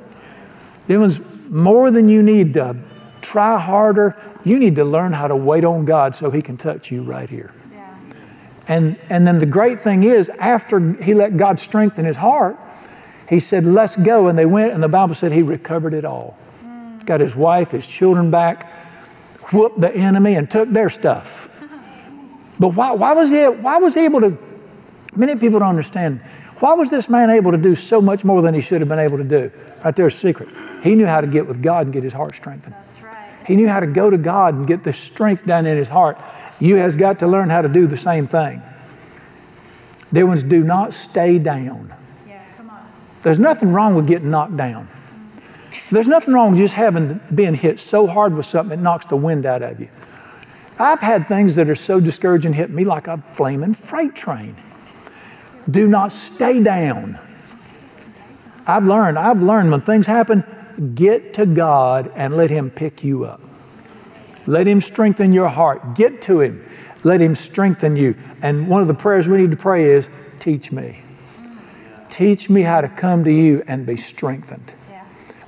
It 0.89 0.99
was 0.99 1.49
more 1.49 1.91
than 1.91 2.09
you 2.09 2.23
need 2.23 2.55
to 2.55 2.77
try 3.21 3.59
harder. 3.59 4.17
You 4.45 4.59
need 4.59 4.77
to 4.77 4.85
learn 4.85 5.13
how 5.13 5.29
to 5.29 5.37
wait 5.37 5.65
on 5.65 5.85
God 5.85 6.15
so 6.15 6.31
He 6.31 6.43
can 6.43 6.57
touch 6.57 6.91
you 6.91 7.03
right 7.03 7.31
here. 7.31 7.53
Yeah. 7.73 7.97
And, 8.69 9.01
and 9.09 9.27
then 9.27 9.39
the 9.39 9.47
great 9.47 9.81
thing 9.81 10.03
is, 10.03 10.29
after 10.29 10.81
he 11.03 11.15
let 11.15 11.37
God 11.37 11.59
strengthen 11.59 12.05
his 12.05 12.17
heart, 12.17 12.59
he 13.29 13.41
said, 13.41 13.65
Let's 13.65 13.97
go. 13.97 14.29
And 14.29 14.39
they 14.39 14.47
went, 14.47 14.73
and 14.73 14.83
the 14.83 14.89
Bible 14.89 15.15
said 15.15 15.33
he 15.33 15.43
recovered 15.43 15.95
it 15.95 16.05
all. 16.05 16.37
Got 17.03 17.21
his 17.21 17.35
wife, 17.35 17.71
his 17.71 17.87
children 17.87 18.31
back, 18.31 18.71
whooped 19.53 19.81
the 19.81 19.95
enemy, 19.95 20.37
and 20.37 20.51
took 20.51 20.69
their 20.69 20.91
stuff. 20.91 21.43
But 22.59 22.75
why, 22.75 22.93
why, 22.93 23.13
was 23.13 23.31
he, 23.31 23.45
why 23.45 23.79
was 23.79 23.95
he 23.95 24.05
able 24.05 24.21
to? 24.21 24.39
Many 25.17 25.37
people 25.37 25.59
don't 25.59 25.69
understand. 25.69 26.21
Why 26.61 26.75
was 26.75 26.91
this 26.91 27.09
man 27.09 27.29
able 27.29 27.51
to 27.51 27.59
do 27.59 27.75
so 27.75 28.01
much 28.01 28.25
more 28.25 28.41
than 28.41 28.55
he 28.55 28.61
should 28.61 28.81
have 28.81 28.89
been 28.89 29.01
able 29.01 29.19
to 29.19 29.25
do? 29.25 29.51
Right 29.85 29.97
there's 29.97 30.15
a 30.15 30.17
secret. 30.17 30.49
He 30.83 30.95
knew 30.95 31.07
how 31.07 31.21
to 31.21 31.27
get 31.27 31.47
with 31.47 31.61
God 31.61 31.87
and 31.87 31.93
get 31.93 32.05
his 32.05 32.13
heart 32.13 32.35
strengthened. 32.35 32.75
That's 32.75 33.03
right. 33.03 33.47
He 33.47 33.57
knew 33.57 33.69
how 33.69 33.81
to 33.81 33.87
go 33.87 34.11
to 34.11 34.17
God 34.17 34.55
and 34.55 34.67
get 34.67 34.85
the 34.85 34.93
strength 34.93 35.45
down 35.45 35.67
in 35.67 35.77
his 35.77 35.89
heart. 35.89 36.19
You 36.61 36.77
has 36.77 36.95
got 36.95 37.19
to 37.19 37.27
learn 37.27 37.51
how 37.51 37.63
to 37.63 37.69
do 37.69 37.89
the 37.89 37.97
same 37.97 38.29
thing. 38.29 38.63
Dear 40.13 40.27
ones, 40.27 40.43
do 40.43 40.63
not 40.63 40.95
stay 40.95 41.39
down. 41.39 41.93
Yeah, 42.29 42.43
come 42.57 42.71
on. 42.71 42.87
There's 43.23 43.39
nothing 43.39 43.73
wrong 43.73 43.95
with 43.95 44.07
getting 44.07 44.31
knocked 44.31 44.57
down. 44.57 44.89
There's 45.93 46.09
nothing 46.09 46.33
wrong 46.33 46.53
with 46.53 46.59
just 46.61 46.73
having 46.73 47.21
being 47.35 47.53
hit 47.53 47.79
so 47.79 48.07
hard 48.07 48.35
with 48.35 48.47
something 48.47 48.79
it 48.79 48.83
knocks 48.83 49.05
the 49.05 49.17
wind 49.17 49.45
out 49.45 49.63
of 49.63 49.79
you. 49.79 49.91
I've 50.79 51.01
had 51.01 51.29
things 51.29 51.55
that 51.57 51.69
are 51.69 51.75
so 51.75 52.01
discouraging 52.01 52.55
hit 52.55 52.71
me 52.71 52.85
like 52.85 53.09
a 53.09 53.23
flaming 53.35 53.75
freight 53.75 54.15
train. 54.15 54.57
Do 55.71 55.87
not 55.87 56.11
stay 56.11 56.63
down. 56.63 57.19
I've 58.67 58.85
learned, 58.85 59.19
I've 59.19 59.43
learned 59.43 59.71
when 59.71 59.83
things 59.83 60.07
happen, 60.07 60.45
get 60.95 61.35
to 61.35 61.45
God 61.45 62.11
and 62.15 62.39
let 62.39 62.49
Him 62.49 62.71
pick 62.71 63.05
you 63.05 63.27
up. 63.27 63.43
Let 64.47 64.67
Him 64.67 64.81
strengthen 64.81 65.35
your 65.35 65.49
heart. 65.49 65.95
Get 65.95 66.23
to 66.23 66.41
Him. 66.41 66.67
Let 67.05 67.21
Him 67.21 67.35
strengthen 67.35 67.97
you. 67.97 68.17
And 68.41 68.67
one 68.67 68.81
of 68.81 68.89
the 68.89 68.95
prayers 68.95 69.29
we 69.29 69.37
need 69.37 69.51
to 69.51 69.59
pray 69.59 69.91
is 69.91 70.09
teach 70.41 70.73
me. 70.73 71.01
Teach 72.09 72.49
me 72.49 72.63
how 72.63 72.81
to 72.81 72.89
come 72.89 73.25
to 73.25 73.33
you 73.33 73.63
and 73.67 73.85
be 73.85 73.99
strengthened. 73.99 74.73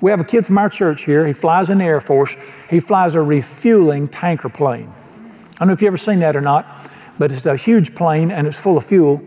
We 0.04 0.10
have 0.10 0.20
a 0.20 0.24
kid 0.24 0.44
from 0.44 0.58
our 0.58 0.68
church 0.68 1.04
here. 1.06 1.26
He 1.26 1.32
flies 1.32 1.70
in 1.70 1.78
the 1.78 1.84
Air 1.84 1.98
Force. 1.98 2.36
He 2.68 2.78
flies 2.78 3.14
a 3.14 3.22
refueling 3.22 4.06
tanker 4.06 4.50
plane. 4.50 4.92
I 4.92 5.58
don't 5.60 5.68
know 5.68 5.72
if 5.72 5.80
you've 5.80 5.86
ever 5.86 5.96
seen 5.96 6.18
that 6.18 6.36
or 6.36 6.42
not, 6.42 6.66
but 7.18 7.32
it's 7.32 7.46
a 7.46 7.56
huge 7.56 7.94
plane 7.94 8.30
and 8.30 8.46
it's 8.46 8.60
full 8.60 8.76
of 8.76 8.84
fuel. 8.84 9.22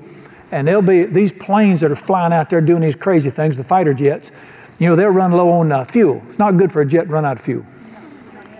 And 0.51 0.67
there'll 0.67 0.84
be 0.84 1.05
these 1.05 1.34
planes 1.34 1.82
that 1.82 1.89
are 1.89 1.95
flying 1.95 2.32
out 2.32 2.51
there 2.51 2.61
doing 2.61 2.82
these 2.82 2.95
crazy 2.95 3.32
things, 3.32 3.57
the 3.57 3.63
fighter 3.63 3.95
jets, 3.95 4.53
you 4.78 4.88
know, 4.88 4.95
they'll 4.95 5.09
run 5.09 5.32
low 5.32 5.49
on 5.49 5.71
uh, 5.71 5.84
fuel. 5.84 6.21
It's 6.28 6.38
not 6.38 6.57
good 6.57 6.71
for 6.71 6.84
a 6.84 6.86
jet 6.86 7.05
to 7.05 7.09
run 7.09 7.25
out 7.25 7.38
of 7.38 7.43
fuel. 7.43 7.65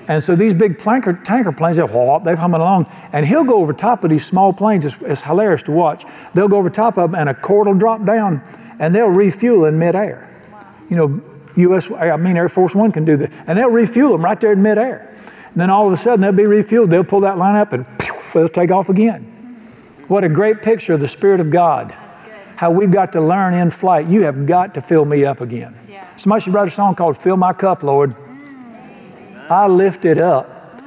And 0.08 0.24
so 0.24 0.36
these 0.36 0.56
big 0.56 0.80
tanker, 0.80 1.14
tanker 1.14 1.52
planes, 1.52 1.78
they're, 1.78 2.20
they're 2.24 2.36
humming 2.36 2.62
along. 2.62 2.92
And 3.14 3.28
he'll 3.28 3.44
go 3.44 3.62
over 3.62 3.74
top 3.74 4.04
of 4.04 4.10
these 4.10 4.26
small 4.26 4.54
planes. 4.54 4.86
It's, 4.86 5.00
it's 5.04 5.22
hilarious 5.22 5.62
to 5.64 5.72
watch. 5.72 6.04
They'll 6.34 6.48
go 6.48 6.58
over 6.58 6.72
top 6.72 6.98
of 6.98 7.12
them 7.12 7.20
and 7.20 7.30
a 7.30 7.36
cord 7.36 7.68
will 7.68 7.76
drop 7.76 8.06
down 8.06 8.42
and 8.80 8.96
they'll 8.96 9.06
refuel 9.06 9.66
in 9.66 9.78
midair. 9.78 10.28
You 10.90 10.96
know, 10.96 11.37
U.S. 11.58 11.92
I 11.92 12.16
mean 12.18 12.38
Air 12.38 12.50
Force 12.50 12.76
One 12.76 12.92
can 12.92 13.06
do 13.06 13.18
that, 13.18 13.32
and 13.48 13.58
they'll 13.58 13.72
refuel 13.72 14.12
them 14.12 14.24
right 14.24 14.40
there 14.40 14.54
in 14.54 14.62
midair. 14.62 15.14
And 15.52 15.62
then 15.62 15.70
all 15.70 15.88
of 15.88 15.94
a 15.94 15.98
sudden 15.98 16.22
they'll 16.22 16.32
be 16.32 16.44
refueled. 16.44 16.90
They'll 16.90 17.04
pull 17.04 17.22
that 17.22 17.38
line 17.38 17.56
up 17.56 17.74
and 17.74 17.86
pew, 17.98 18.14
they'll 18.34 18.50
take 18.50 18.72
off 18.72 18.90
again. 18.90 19.24
What 20.08 20.24
a 20.24 20.30
great 20.30 20.62
picture 20.62 20.94
of 20.94 21.00
the 21.00 21.08
Spirit 21.08 21.40
of 21.40 21.50
God. 21.50 21.92
How 22.56 22.72
we've 22.72 22.92
got 22.92 23.14
to 23.14 23.22
learn 23.22 23.54
in 23.54 23.70
flight. 23.72 24.08
You 24.08 24.24
have 24.24 24.46
got 24.46 24.74
to 24.76 24.82
fill 24.82 25.06
me 25.06 25.26
up 25.26 25.42
again. 25.42 25.76
Yeah. 25.90 26.08
Somebody 26.16 26.42
should 26.42 26.54
write 26.54 26.68
a 26.68 26.72
song 26.72 26.96
called 26.96 27.18
"Fill 27.18 27.38
My 27.38 27.54
Cup, 27.54 27.84
Lord." 27.84 28.16
I 29.50 29.68
lift 29.68 30.06
it 30.06 30.18
up, 30.18 30.82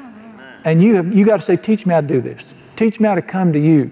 and 0.64 0.82
you 0.82 0.96
have, 0.96 1.14
you 1.14 1.24
got 1.24 1.38
to 1.38 1.42
say, 1.42 1.56
"Teach 1.56 1.86
me 1.86 1.94
how 1.94 2.00
to 2.00 2.06
do 2.06 2.20
this. 2.20 2.54
Teach 2.76 2.98
me 2.98 3.08
how 3.08 3.14
to 3.14 3.22
come 3.22 3.52
to 3.52 3.58
you 3.58 3.90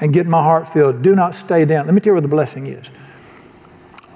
and 0.00 0.12
get 0.12 0.26
my 0.26 0.42
heart 0.42 0.68
filled. 0.68 1.02
Do 1.02 1.14
not 1.14 1.34
stay 1.34 1.64
down." 1.64 1.86
Let 1.86 1.94
me 1.94 2.00
tell 2.00 2.10
you 2.10 2.14
where 2.14 2.20
the 2.20 2.28
blessing 2.28 2.66
is. 2.66 2.90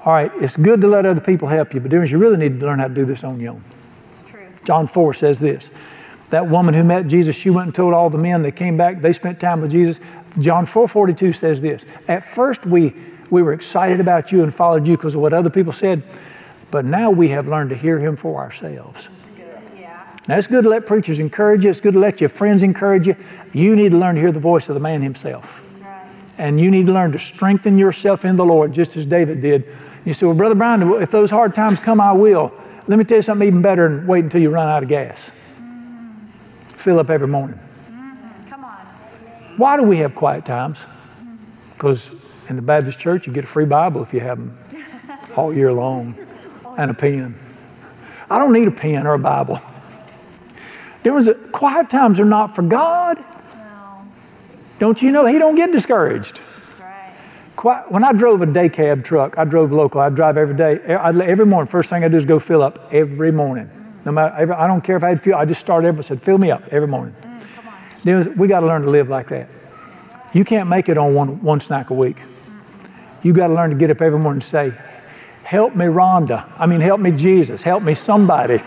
All 0.08 0.14
right, 0.14 0.32
it's 0.40 0.56
good 0.56 0.80
to 0.80 0.86
let 0.86 1.04
other 1.04 1.20
people 1.20 1.48
help 1.48 1.74
you, 1.74 1.80
but 1.80 1.90
dear 1.90 2.00
ones, 2.00 2.10
you 2.10 2.16
really 2.16 2.38
need 2.38 2.60
to 2.60 2.64
learn 2.64 2.78
how 2.78 2.88
to 2.88 2.94
do 2.94 3.04
this 3.04 3.24
on 3.24 3.38
your 3.38 3.52
own. 3.52 3.64
It's 4.10 4.30
true. 4.30 4.48
John 4.64 4.86
4 4.86 5.12
says 5.12 5.38
this 5.38 5.78
that 6.30 6.48
woman 6.48 6.72
who 6.72 6.82
met 6.82 7.08
Jesus, 7.08 7.36
she 7.36 7.50
went 7.50 7.66
and 7.66 7.74
told 7.74 7.92
all 7.92 8.08
the 8.08 8.16
men. 8.16 8.40
They 8.40 8.50
came 8.50 8.78
back, 8.78 9.02
they 9.02 9.12
spent 9.12 9.38
time 9.38 9.60
with 9.60 9.70
Jesus. 9.70 10.00
John 10.38 10.64
4:42 10.64 11.34
says 11.34 11.60
this. 11.60 11.84
At 12.08 12.24
first 12.24 12.64
we 12.64 12.94
we 13.28 13.42
were 13.42 13.52
excited 13.52 14.00
about 14.00 14.32
you 14.32 14.42
and 14.42 14.54
followed 14.54 14.88
you 14.88 14.96
because 14.96 15.14
of 15.14 15.20
what 15.20 15.34
other 15.34 15.50
people 15.50 15.74
said, 15.74 16.02
but 16.70 16.86
now 16.86 17.10
we 17.10 17.28
have 17.28 17.46
learned 17.46 17.68
to 17.68 17.76
hear 17.76 17.98
him 17.98 18.16
for 18.16 18.40
ourselves. 18.40 19.10
It's 19.12 19.28
good. 19.28 19.60
Yeah. 19.78 20.00
Now 20.26 20.38
it's 20.38 20.46
good 20.46 20.62
to 20.64 20.70
let 20.70 20.86
preachers 20.86 21.20
encourage 21.20 21.64
you, 21.64 21.70
it's 21.70 21.80
good 21.80 21.92
to 21.92 22.00
let 22.00 22.18
your 22.18 22.30
friends 22.30 22.62
encourage 22.62 23.06
you. 23.06 23.14
You 23.52 23.76
need 23.76 23.90
to 23.90 23.98
learn 23.98 24.14
to 24.14 24.22
hear 24.22 24.32
the 24.32 24.40
voice 24.40 24.70
of 24.70 24.74
the 24.74 24.80
man 24.80 25.02
himself. 25.02 25.62
Right. 25.84 26.06
And 26.38 26.58
you 26.58 26.70
need 26.70 26.86
to 26.86 26.92
learn 26.92 27.12
to 27.12 27.18
strengthen 27.18 27.76
yourself 27.76 28.24
in 28.24 28.36
the 28.36 28.46
Lord, 28.46 28.72
just 28.72 28.96
as 28.96 29.04
David 29.04 29.42
did. 29.42 29.66
You 30.04 30.12
say, 30.12 30.26
Well, 30.26 30.34
Brother 30.34 30.54
Brian, 30.54 30.82
if 31.02 31.10
those 31.10 31.30
hard 31.30 31.54
times 31.54 31.80
come, 31.80 32.00
I 32.00 32.12
will. 32.12 32.52
Let 32.86 32.98
me 32.98 33.04
tell 33.04 33.18
you 33.18 33.22
something 33.22 33.46
even 33.46 33.62
better 33.62 33.88
than 33.88 34.06
wait 34.06 34.24
until 34.24 34.40
you 34.40 34.50
run 34.50 34.68
out 34.68 34.82
of 34.82 34.88
gas. 34.88 35.60
Fill 36.70 36.98
up 36.98 37.10
every 37.10 37.28
morning. 37.28 37.58
Come 38.48 38.64
on. 38.64 38.78
Why 39.56 39.76
do 39.76 39.82
we 39.82 39.98
have 39.98 40.14
quiet 40.14 40.44
times? 40.44 40.86
Because 41.74 42.10
in 42.48 42.56
the 42.56 42.62
Baptist 42.62 42.98
church, 42.98 43.26
you 43.26 43.32
get 43.32 43.44
a 43.44 43.48
free 43.48 43.66
Bible 43.66 44.02
if 44.02 44.14
you 44.14 44.20
have 44.20 44.38
them 44.38 44.56
all 45.36 45.52
year 45.52 45.72
long 45.72 46.14
and 46.76 46.90
a 46.90 46.94
pen. 46.94 47.38
I 48.30 48.38
don't 48.38 48.52
need 48.52 48.68
a 48.68 48.72
pen 48.72 49.06
or 49.06 49.14
a 49.14 49.18
Bible. 49.18 49.60
There 51.02 51.12
was 51.12 51.28
a, 51.28 51.34
quiet 51.34 51.90
times 51.90 52.20
are 52.20 52.24
not 52.24 52.54
for 52.54 52.62
God. 52.62 53.22
Don't 54.78 55.02
you 55.02 55.10
know 55.10 55.26
He 55.26 55.38
don't 55.38 55.54
get 55.54 55.72
discouraged? 55.72 56.40
Quiet, 57.58 57.90
when 57.90 58.04
I 58.04 58.12
drove 58.12 58.40
a 58.40 58.46
day 58.46 58.68
cab 58.68 59.02
truck, 59.02 59.36
I 59.36 59.44
drove 59.44 59.72
local. 59.72 60.00
I 60.00 60.10
drive 60.10 60.36
every 60.36 60.54
day. 60.54 60.78
Every 60.86 61.44
morning, 61.44 61.68
first 61.68 61.90
thing 61.90 62.04
I 62.04 62.08
do 62.08 62.16
is 62.16 62.24
go 62.24 62.38
fill 62.38 62.62
up 62.62 62.88
every 62.92 63.32
morning. 63.32 63.68
No 64.04 64.12
matter, 64.12 64.32
every, 64.36 64.54
I 64.54 64.68
don't 64.68 64.80
care 64.80 64.96
if 64.96 65.02
I 65.02 65.08
had 65.08 65.20
fuel. 65.20 65.36
I 65.36 65.44
just 65.44 65.60
started 65.60 65.88
every 65.88 66.04
said, 66.04 66.22
fill 66.22 66.38
me 66.38 66.52
up 66.52 66.62
every 66.68 66.86
morning. 66.86 67.16
Mm, 67.20 68.04
then 68.04 68.36
we 68.36 68.46
got 68.46 68.60
to 68.60 68.66
learn 68.66 68.82
to 68.82 68.90
live 68.90 69.08
like 69.08 69.30
that. 69.30 69.50
You 70.32 70.44
can't 70.44 70.68
make 70.68 70.88
it 70.88 70.96
on 70.96 71.14
one, 71.14 71.42
one 71.42 71.58
snack 71.58 71.90
a 71.90 71.94
week. 71.94 72.18
You 73.24 73.32
got 73.32 73.48
to 73.48 73.54
learn 73.54 73.70
to 73.70 73.76
get 73.76 73.90
up 73.90 74.02
every 74.02 74.20
morning 74.20 74.36
and 74.36 74.44
say, 74.44 74.72
Help 75.42 75.74
me, 75.74 75.86
Rhonda. 75.86 76.48
I 76.58 76.66
mean, 76.66 76.80
help 76.80 77.00
me, 77.00 77.10
Jesus. 77.10 77.64
Help 77.64 77.82
me, 77.82 77.92
somebody. 77.92 78.62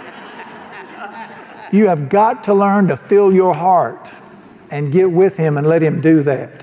you 1.71 1.87
have 1.87 2.09
got 2.09 2.43
to 2.43 2.53
learn 2.53 2.89
to 2.89 2.97
fill 2.97 3.31
your 3.31 3.55
heart 3.55 4.13
and 4.69 4.91
get 4.91 5.09
with 5.09 5.37
Him 5.37 5.57
and 5.57 5.65
let 5.65 5.81
Him 5.81 6.01
do 6.01 6.23
that. 6.23 6.60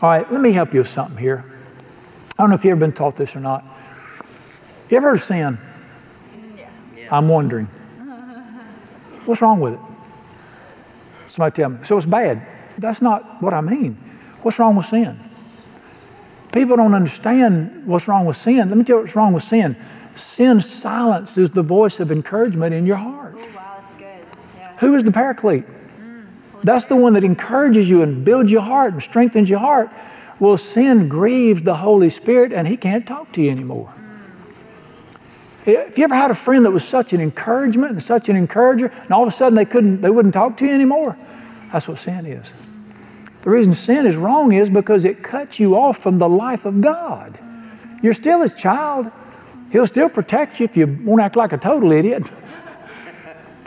All 0.00 0.08
right, 0.08 0.30
let 0.30 0.40
me 0.40 0.52
help 0.52 0.74
you 0.74 0.80
with 0.80 0.88
something 0.88 1.16
here. 1.16 1.44
I 2.38 2.42
don't 2.42 2.50
know 2.50 2.54
if 2.54 2.64
you've 2.64 2.72
ever 2.72 2.80
been 2.80 2.92
taught 2.92 3.16
this 3.16 3.34
or 3.34 3.40
not. 3.40 3.64
You 4.90 4.96
ever 4.96 5.08
heard 5.08 5.16
of 5.16 5.22
sin? 5.22 5.58
I'm 7.10 7.28
wondering. 7.28 7.66
What's 9.24 9.42
wrong 9.42 9.58
with 9.60 9.74
it? 9.74 9.80
Somebody 11.26 11.56
tell 11.56 11.70
me. 11.70 11.78
So 11.82 11.96
it's 11.96 12.06
bad. 12.06 12.46
That's 12.78 13.02
not 13.02 13.42
what 13.42 13.52
I 13.52 13.60
mean. 13.60 13.94
What's 14.42 14.60
wrong 14.60 14.76
with 14.76 14.86
sin? 14.86 15.18
People 16.52 16.76
don't 16.76 16.94
understand 16.94 17.84
what's 17.84 18.06
wrong 18.06 18.24
with 18.24 18.36
sin. 18.36 18.68
Let 18.68 18.78
me 18.78 18.84
tell 18.84 18.98
you 18.98 19.02
what's 19.02 19.16
wrong 19.16 19.32
with 19.32 19.42
sin. 19.42 19.76
Sin 20.14 20.60
silences 20.60 21.50
the 21.50 21.62
voice 21.62 21.98
of 21.98 22.12
encouragement 22.12 22.72
in 22.72 22.86
your 22.86 22.96
heart. 22.96 23.34
Oh, 23.36 23.48
wow, 23.54 23.80
that's 23.80 23.92
good. 23.98 24.24
Yeah. 24.56 24.76
Who 24.78 24.94
is 24.94 25.02
the 25.02 25.12
paraclete? 25.12 25.64
That's 26.62 26.84
the 26.84 26.96
one 26.96 27.12
that 27.14 27.24
encourages 27.24 27.88
you 27.88 28.02
and 28.02 28.24
builds 28.24 28.50
your 28.50 28.62
heart 28.62 28.92
and 28.92 29.02
strengthens 29.02 29.48
your 29.48 29.60
heart. 29.60 29.90
Well, 30.40 30.56
sin 30.56 31.08
grieves 31.08 31.62
the 31.62 31.76
Holy 31.76 32.10
Spirit 32.10 32.52
and 32.52 32.66
He 32.66 32.76
can't 32.76 33.06
talk 33.06 33.32
to 33.32 33.42
you 33.42 33.50
anymore. 33.50 33.92
If 35.66 35.98
you 35.98 36.04
ever 36.04 36.14
had 36.14 36.30
a 36.30 36.34
friend 36.34 36.64
that 36.64 36.70
was 36.70 36.86
such 36.86 37.12
an 37.12 37.20
encouragement 37.20 37.92
and 37.92 38.02
such 38.02 38.28
an 38.28 38.36
encourager, 38.36 38.86
and 38.86 39.10
all 39.10 39.22
of 39.22 39.28
a 39.28 39.32
sudden 39.32 39.54
they 39.54 39.66
couldn't, 39.66 40.00
they 40.00 40.10
wouldn't 40.10 40.32
talk 40.32 40.56
to 40.58 40.64
you 40.66 40.72
anymore, 40.72 41.16
that's 41.70 41.86
what 41.86 41.98
sin 41.98 42.24
is. 42.24 42.54
The 43.42 43.50
reason 43.50 43.74
sin 43.74 44.06
is 44.06 44.16
wrong 44.16 44.52
is 44.52 44.70
because 44.70 45.04
it 45.04 45.22
cuts 45.22 45.60
you 45.60 45.76
off 45.76 45.98
from 45.98 46.18
the 46.18 46.28
life 46.28 46.64
of 46.64 46.80
God. 46.80 47.38
You're 48.02 48.14
still 48.14 48.42
His 48.42 48.54
child. 48.54 49.10
He'll 49.70 49.86
still 49.86 50.08
protect 50.08 50.60
you 50.60 50.64
if 50.64 50.76
you 50.76 50.86
won't 51.04 51.20
act 51.20 51.36
like 51.36 51.52
a 51.52 51.58
total 51.58 51.92
idiot. 51.92 52.30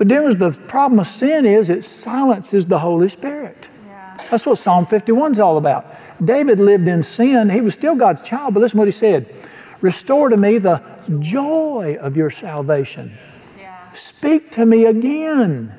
But 0.01 0.07
then 0.07 0.35
the 0.35 0.49
problem 0.67 0.99
of 0.99 1.05
sin 1.05 1.45
is 1.45 1.69
it 1.69 1.85
silences 1.85 2.65
the 2.65 2.79
Holy 2.79 3.07
Spirit. 3.07 3.69
Yeah. 3.85 4.17
That's 4.31 4.47
what 4.47 4.57
Psalm 4.57 4.87
51 4.87 5.33
is 5.33 5.39
all 5.39 5.57
about. 5.57 5.85
David 6.25 6.59
lived 6.59 6.87
in 6.87 7.03
sin. 7.03 7.51
He 7.51 7.61
was 7.61 7.75
still 7.75 7.95
God's 7.95 8.23
child, 8.23 8.55
but 8.55 8.61
listen 8.61 8.79
what 8.79 8.87
he 8.87 8.91
said. 8.91 9.31
Restore 9.79 10.29
to 10.29 10.37
me 10.37 10.57
the 10.57 10.81
joy 11.19 11.99
of 12.01 12.17
your 12.17 12.31
salvation. 12.31 13.11
Yeah. 13.59 13.91
Speak 13.91 14.49
to 14.53 14.65
me 14.65 14.85
again. 14.85 15.71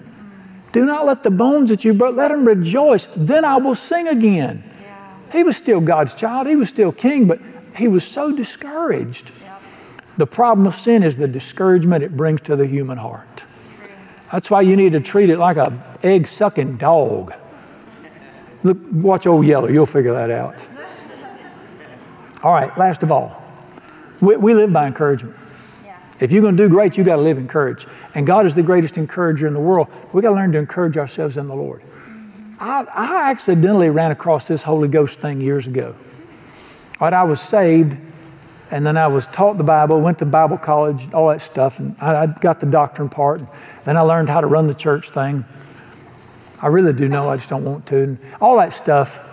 Do 0.71 0.87
not 0.87 1.05
let 1.05 1.25
the 1.25 1.33
bones 1.33 1.69
that 1.71 1.85
you 1.85 1.93
broke, 1.93 2.15
let 2.15 2.29
them 2.29 2.45
rejoice. 2.45 3.07
Then 3.07 3.45
I 3.45 3.57
will 3.57 3.75
sing 3.75 4.07
again. 4.07 4.63
Yeah. 4.83 5.33
He 5.33 5.43
was 5.43 5.57
still 5.57 5.81
God's 5.81 6.15
child, 6.15 6.47
he 6.47 6.55
was 6.55 6.69
still 6.69 6.93
king, 6.93 7.27
but 7.27 7.41
he 7.75 7.89
was 7.89 8.05
so 8.05 8.31
discouraged. 8.31 9.33
Yep. 9.43 9.63
The 10.19 10.27
problem 10.29 10.69
of 10.69 10.77
sin 10.77 11.03
is 11.03 11.17
the 11.17 11.27
discouragement 11.27 12.05
it 12.05 12.17
brings 12.17 12.41
to 12.43 12.55
the 12.55 12.69
human 12.69 12.99
heart. 12.99 13.43
That's 14.33 14.51
why 14.51 14.63
you 14.63 14.77
need 14.77 14.93
to 14.93 15.01
treat 15.01 15.29
it 15.29 15.39
like 15.39 15.59
a 15.59 15.97
egg 16.03 16.27
sucking 16.27 16.79
dog. 16.79 17.35
Look, 18.63 18.79
watch 18.91 19.27
old 19.27 19.45
Yeller, 19.45 19.71
you'll 19.71 19.87
figure 19.87 20.15
that 20.15 20.31
out. 20.31 20.67
All 22.43 22.53
right, 22.53 22.77
last 22.79 23.03
of 23.03 23.13
all, 23.13 23.41
we, 24.21 24.37
we 24.37 24.55
live 24.55 24.73
by 24.73 24.87
encouragement. 24.87 25.37
Yeah. 25.85 25.97
If 26.21 26.33
you're 26.33 26.43
going 26.43 26.57
to 26.57 26.63
do 26.63 26.69
great, 26.69 26.97
you 26.97 27.05
got 27.05 27.17
to 27.17 27.23
live 27.23 27.39
encouraged. 27.39 27.89
And 28.15 28.27
God 28.27 28.47
is 28.47 28.55
the 28.55 28.63
greatest 28.63 28.99
encourager 28.99 29.47
in 29.47 29.53
the 29.53 29.61
world. 29.61 29.89
We 30.13 30.23
got 30.23 30.31
to 30.31 30.35
learn 30.35 30.53
to 30.53 30.59
encourage 30.59 30.97
ourselves 30.97 31.37
in 31.37 31.47
the 31.47 31.55
Lord. 31.55 31.83
Mm-hmm. 31.83 32.57
I, 32.61 32.87
I 32.95 33.31
accidentally 33.31 33.91
ran 33.91 34.11
across 34.11 34.49
this 34.49 34.63
Holy 34.63 34.89
Ghost 34.89 35.21
thing 35.21 35.41
years 35.41 35.67
ago. 35.67 35.95
All 37.01 37.07
right, 37.07 37.13
I 37.13 37.23
was 37.25 37.41
saved, 37.41 37.97
and 38.73 38.87
then 38.87 38.97
I 38.97 39.07
was 39.07 39.27
taught 39.27 39.59
the 39.59 39.65
Bible, 39.65 40.01
went 40.01 40.19
to 40.21 40.25
Bible 40.25 40.57
college, 40.57 41.13
all 41.13 41.29
that 41.29 41.43
stuff, 41.43 41.79
and 41.79 41.95
I, 42.01 42.23
I 42.23 42.27
got 42.27 42.59
the 42.59 42.67
doctrine 42.67 43.11
part. 43.11 43.41
And 43.41 43.49
then 43.85 43.99
I 43.99 44.01
learned 44.01 44.31
how 44.31 44.41
to 44.41 44.47
run 44.47 44.67
the 44.67 44.75
church 44.75 45.11
thing. 45.11 45.45
I 46.63 46.69
really 46.69 46.95
do 46.95 47.07
know, 47.07 47.29
I 47.29 47.37
just 47.37 47.51
don't 47.51 47.65
want 47.65 47.87
to, 47.89 48.03
and 48.03 48.19
all 48.41 48.57
that 48.57 48.73
stuff. 48.73 49.29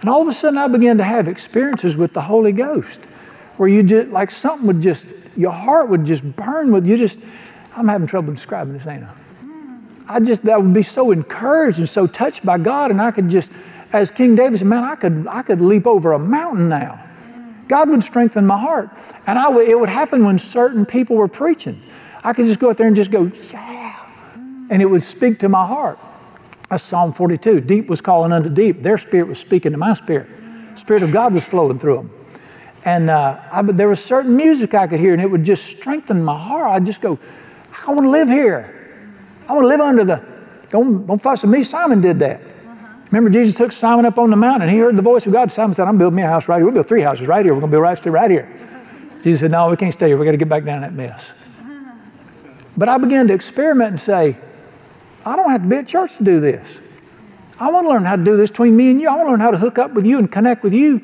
And 0.00 0.08
all 0.08 0.22
of 0.22 0.28
a 0.28 0.32
sudden, 0.32 0.56
I 0.56 0.68
began 0.68 0.98
to 0.98 1.04
have 1.04 1.26
experiences 1.26 1.96
with 1.96 2.12
the 2.12 2.20
Holy 2.20 2.52
Ghost 2.52 3.04
where 3.56 3.68
you 3.68 3.82
just, 3.82 4.10
like 4.10 4.30
something 4.30 4.68
would 4.68 4.80
just, 4.80 5.36
your 5.36 5.52
heart 5.52 5.88
would 5.88 6.04
just 6.04 6.36
burn 6.36 6.70
with 6.70 6.86
you. 6.86 6.96
Just, 6.96 7.24
I'm 7.76 7.88
having 7.88 8.06
trouble 8.06 8.32
describing 8.32 8.74
this, 8.74 8.86
ain't 8.86 9.02
I? 9.02 10.16
I 10.16 10.20
just, 10.20 10.46
I 10.48 10.58
would 10.58 10.74
be 10.74 10.82
so 10.84 11.10
encouraged 11.10 11.78
and 11.78 11.88
so 11.88 12.06
touched 12.06 12.46
by 12.46 12.58
God, 12.58 12.92
and 12.92 13.02
I 13.02 13.10
could 13.10 13.28
just, 13.28 13.94
as 13.94 14.12
King 14.12 14.36
David 14.36 14.58
said, 14.58 14.68
man, 14.68 14.84
I 14.84 14.94
could, 14.94 15.26
I 15.28 15.42
could 15.42 15.60
leap 15.60 15.88
over 15.88 16.12
a 16.12 16.18
mountain 16.20 16.68
now. 16.68 17.00
God 17.68 17.88
would 17.90 18.04
strengthen 18.04 18.46
my 18.46 18.58
heart. 18.58 18.90
And 19.26 19.38
I 19.38 19.48
would, 19.48 19.68
it 19.68 19.78
would 19.78 19.88
happen 19.88 20.24
when 20.24 20.38
certain 20.38 20.84
people 20.86 21.16
were 21.16 21.28
preaching. 21.28 21.76
I 22.22 22.32
could 22.32 22.46
just 22.46 22.60
go 22.60 22.70
out 22.70 22.78
there 22.78 22.86
and 22.86 22.96
just 22.96 23.10
go, 23.10 23.30
yeah. 23.52 24.06
And 24.70 24.80
it 24.80 24.86
would 24.86 25.02
speak 25.02 25.38
to 25.40 25.48
my 25.48 25.66
heart. 25.66 25.98
That's 26.70 26.82
Psalm 26.82 27.12
42. 27.12 27.60
Deep 27.60 27.88
was 27.88 28.00
calling 28.00 28.32
unto 28.32 28.48
deep. 28.48 28.82
Their 28.82 28.98
spirit 28.98 29.28
was 29.28 29.38
speaking 29.38 29.72
to 29.72 29.78
my 29.78 29.94
spirit. 29.94 30.26
Spirit 30.74 31.02
of 31.02 31.12
God 31.12 31.34
was 31.34 31.46
flowing 31.46 31.78
through 31.78 31.96
them. 31.96 32.10
And 32.84 33.10
uh, 33.10 33.40
I, 33.50 33.62
there 33.62 33.88
was 33.88 34.02
certain 34.02 34.36
music 34.36 34.74
I 34.74 34.86
could 34.86 35.00
hear, 35.00 35.12
and 35.12 35.22
it 35.22 35.30
would 35.30 35.44
just 35.44 35.78
strengthen 35.78 36.22
my 36.22 36.38
heart. 36.38 36.68
I'd 36.68 36.84
just 36.86 37.00
go, 37.00 37.18
I 37.86 37.92
want 37.92 38.04
to 38.06 38.10
live 38.10 38.28
here. 38.28 38.70
I 39.48 39.52
want 39.52 39.64
to 39.64 39.68
live 39.68 39.80
under 39.80 40.04
the, 40.04 40.24
don't, 40.70 41.06
don't 41.06 41.20
fuss 41.20 41.42
with 41.42 41.50
me. 41.50 41.62
Simon 41.62 42.00
did 42.00 42.18
that. 42.20 42.40
Remember, 43.06 43.30
Jesus 43.30 43.54
took 43.54 43.72
Simon 43.72 44.06
up 44.06 44.18
on 44.18 44.30
the 44.30 44.36
mountain, 44.36 44.62
and 44.62 44.70
he 44.70 44.78
heard 44.78 44.96
the 44.96 45.02
voice 45.02 45.26
of 45.26 45.32
God. 45.32 45.52
Simon 45.52 45.74
said, 45.74 45.86
I'm 45.86 45.98
building 45.98 46.16
me 46.16 46.22
a 46.22 46.26
house 46.26 46.48
right 46.48 46.56
here. 46.56 46.64
We'll 46.64 46.74
build 46.74 46.88
three 46.88 47.02
houses 47.02 47.28
right 47.28 47.44
here. 47.44 47.54
We're 47.54 47.60
going 47.60 47.70
to 47.70 47.74
build 47.74 47.82
right, 47.82 48.06
right 48.06 48.30
here. 48.30 48.48
Jesus 49.22 49.40
said, 49.40 49.50
No, 49.50 49.70
we 49.70 49.76
can't 49.76 49.92
stay 49.92 50.08
here. 50.08 50.16
We've 50.16 50.24
got 50.24 50.32
to 50.32 50.36
get 50.36 50.48
back 50.48 50.64
down 50.64 50.82
that 50.82 50.94
mess. 50.94 51.40
But 52.76 52.88
I 52.88 52.98
began 52.98 53.28
to 53.28 53.34
experiment 53.34 53.90
and 53.90 54.00
say, 54.00 54.36
I 55.24 55.36
don't 55.36 55.50
have 55.50 55.62
to 55.62 55.68
be 55.68 55.76
at 55.76 55.86
church 55.86 56.16
to 56.16 56.24
do 56.24 56.40
this. 56.40 56.80
I 57.60 57.70
want 57.70 57.84
to 57.84 57.88
learn 57.88 58.04
how 58.04 58.16
to 58.16 58.24
do 58.24 58.36
this 58.36 58.50
between 58.50 58.76
me 58.76 58.90
and 58.90 59.00
you. 59.00 59.08
I 59.08 59.12
want 59.12 59.26
to 59.26 59.30
learn 59.30 59.40
how 59.40 59.52
to 59.52 59.58
hook 59.58 59.78
up 59.78 59.92
with 59.92 60.04
you 60.04 60.18
and 60.18 60.30
connect 60.30 60.64
with 60.64 60.74
you. 60.74 61.00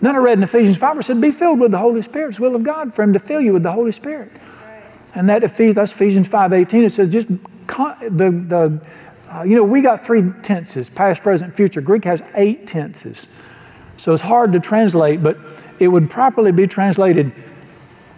Then 0.00 0.16
I 0.16 0.18
read 0.18 0.38
in 0.38 0.42
Ephesians 0.42 0.78
5, 0.78 0.98
it 0.98 1.02
said, 1.02 1.20
Be 1.20 1.30
filled 1.30 1.60
with 1.60 1.72
the 1.72 1.78
Holy 1.78 2.00
Spirit. 2.00 2.28
It's 2.28 2.38
the 2.38 2.44
will 2.44 2.56
of 2.56 2.62
God 2.62 2.94
for 2.94 3.02
Him 3.02 3.12
to 3.12 3.18
fill 3.18 3.40
you 3.40 3.52
with 3.52 3.62
the 3.62 3.72
Holy 3.72 3.92
Spirit. 3.92 4.32
And 5.14 5.28
that 5.28 5.42
Ephes- 5.42 5.74
that's 5.74 5.92
Ephesians 5.92 6.28
5 6.28 6.52
18. 6.52 6.84
It 6.84 6.90
says, 6.90 7.12
just 7.12 7.28
the, 7.28 7.36
the 8.08 8.80
uh, 9.32 9.42
you 9.42 9.54
know, 9.54 9.64
we 9.64 9.80
got 9.80 10.00
three 10.00 10.32
tenses 10.42 10.90
past, 10.90 11.22
present, 11.22 11.54
future. 11.54 11.80
Greek 11.80 12.04
has 12.04 12.22
eight 12.34 12.66
tenses. 12.66 13.26
So 13.96 14.12
it's 14.12 14.22
hard 14.22 14.52
to 14.52 14.60
translate, 14.60 15.22
but 15.22 15.36
it 15.78 15.88
would 15.88 16.10
properly 16.10 16.52
be 16.52 16.66
translated 16.66 17.32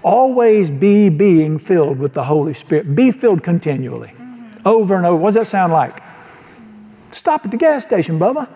always 0.02 0.70
be 0.70 1.08
being 1.08 1.58
filled 1.58 1.98
with 1.98 2.12
the 2.12 2.24
Holy 2.24 2.54
Spirit. 2.54 2.94
Be 2.94 3.10
filled 3.10 3.42
continually, 3.42 4.12
over 4.64 4.96
and 4.96 5.06
over. 5.06 5.16
What 5.16 5.28
does 5.28 5.34
that 5.34 5.46
sound 5.46 5.72
like? 5.72 6.02
Stop 7.12 7.44
at 7.44 7.50
the 7.50 7.56
gas 7.56 7.84
station, 7.84 8.18
Bubba. 8.18 8.48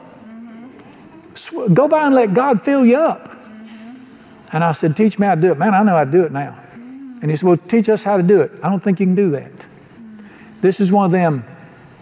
Sw- 1.34 1.72
Go 1.72 1.88
by 1.88 2.06
and 2.06 2.14
let 2.14 2.34
God 2.34 2.62
fill 2.62 2.84
you 2.84 2.96
up. 2.96 3.30
And 4.52 4.64
I 4.64 4.72
said, 4.72 4.96
Teach 4.96 5.18
me 5.18 5.26
how 5.26 5.34
to 5.34 5.40
do 5.40 5.52
it. 5.52 5.58
Man, 5.58 5.74
I 5.74 5.82
know 5.82 5.96
how 5.96 6.04
to 6.04 6.10
do 6.10 6.24
it 6.24 6.32
now. 6.32 6.58
And 7.22 7.30
he 7.30 7.36
said, 7.36 7.46
Well, 7.46 7.56
teach 7.56 7.88
us 7.88 8.02
how 8.02 8.16
to 8.16 8.22
do 8.22 8.40
it. 8.40 8.52
I 8.62 8.68
don't 8.70 8.82
think 8.82 9.00
you 9.00 9.06
can 9.06 9.14
do 9.14 9.30
that. 9.30 9.52
This 10.60 10.80
is 10.80 10.90
one 10.90 11.04
of 11.06 11.10
them. 11.12 11.44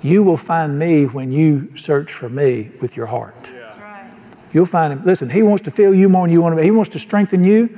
You 0.04 0.22
will 0.22 0.36
find 0.36 0.78
me 0.78 1.06
when 1.06 1.32
you 1.32 1.74
search 1.78 2.12
for 2.12 2.28
me 2.28 2.70
with 2.82 2.94
your 2.94 3.06
heart. 3.06 3.50
Right. 3.80 4.10
You'll 4.52 4.66
find 4.66 4.92
him. 4.92 5.02
Listen, 5.02 5.30
he 5.30 5.42
wants 5.42 5.62
to 5.62 5.70
fill 5.70 5.94
you 5.94 6.10
more 6.10 6.26
than 6.26 6.32
you 6.32 6.42
want 6.42 6.52
to 6.52 6.56
be. 6.60 6.62
He 6.62 6.70
wants 6.70 6.90
to 6.90 6.98
strengthen 6.98 7.42
you. 7.42 7.74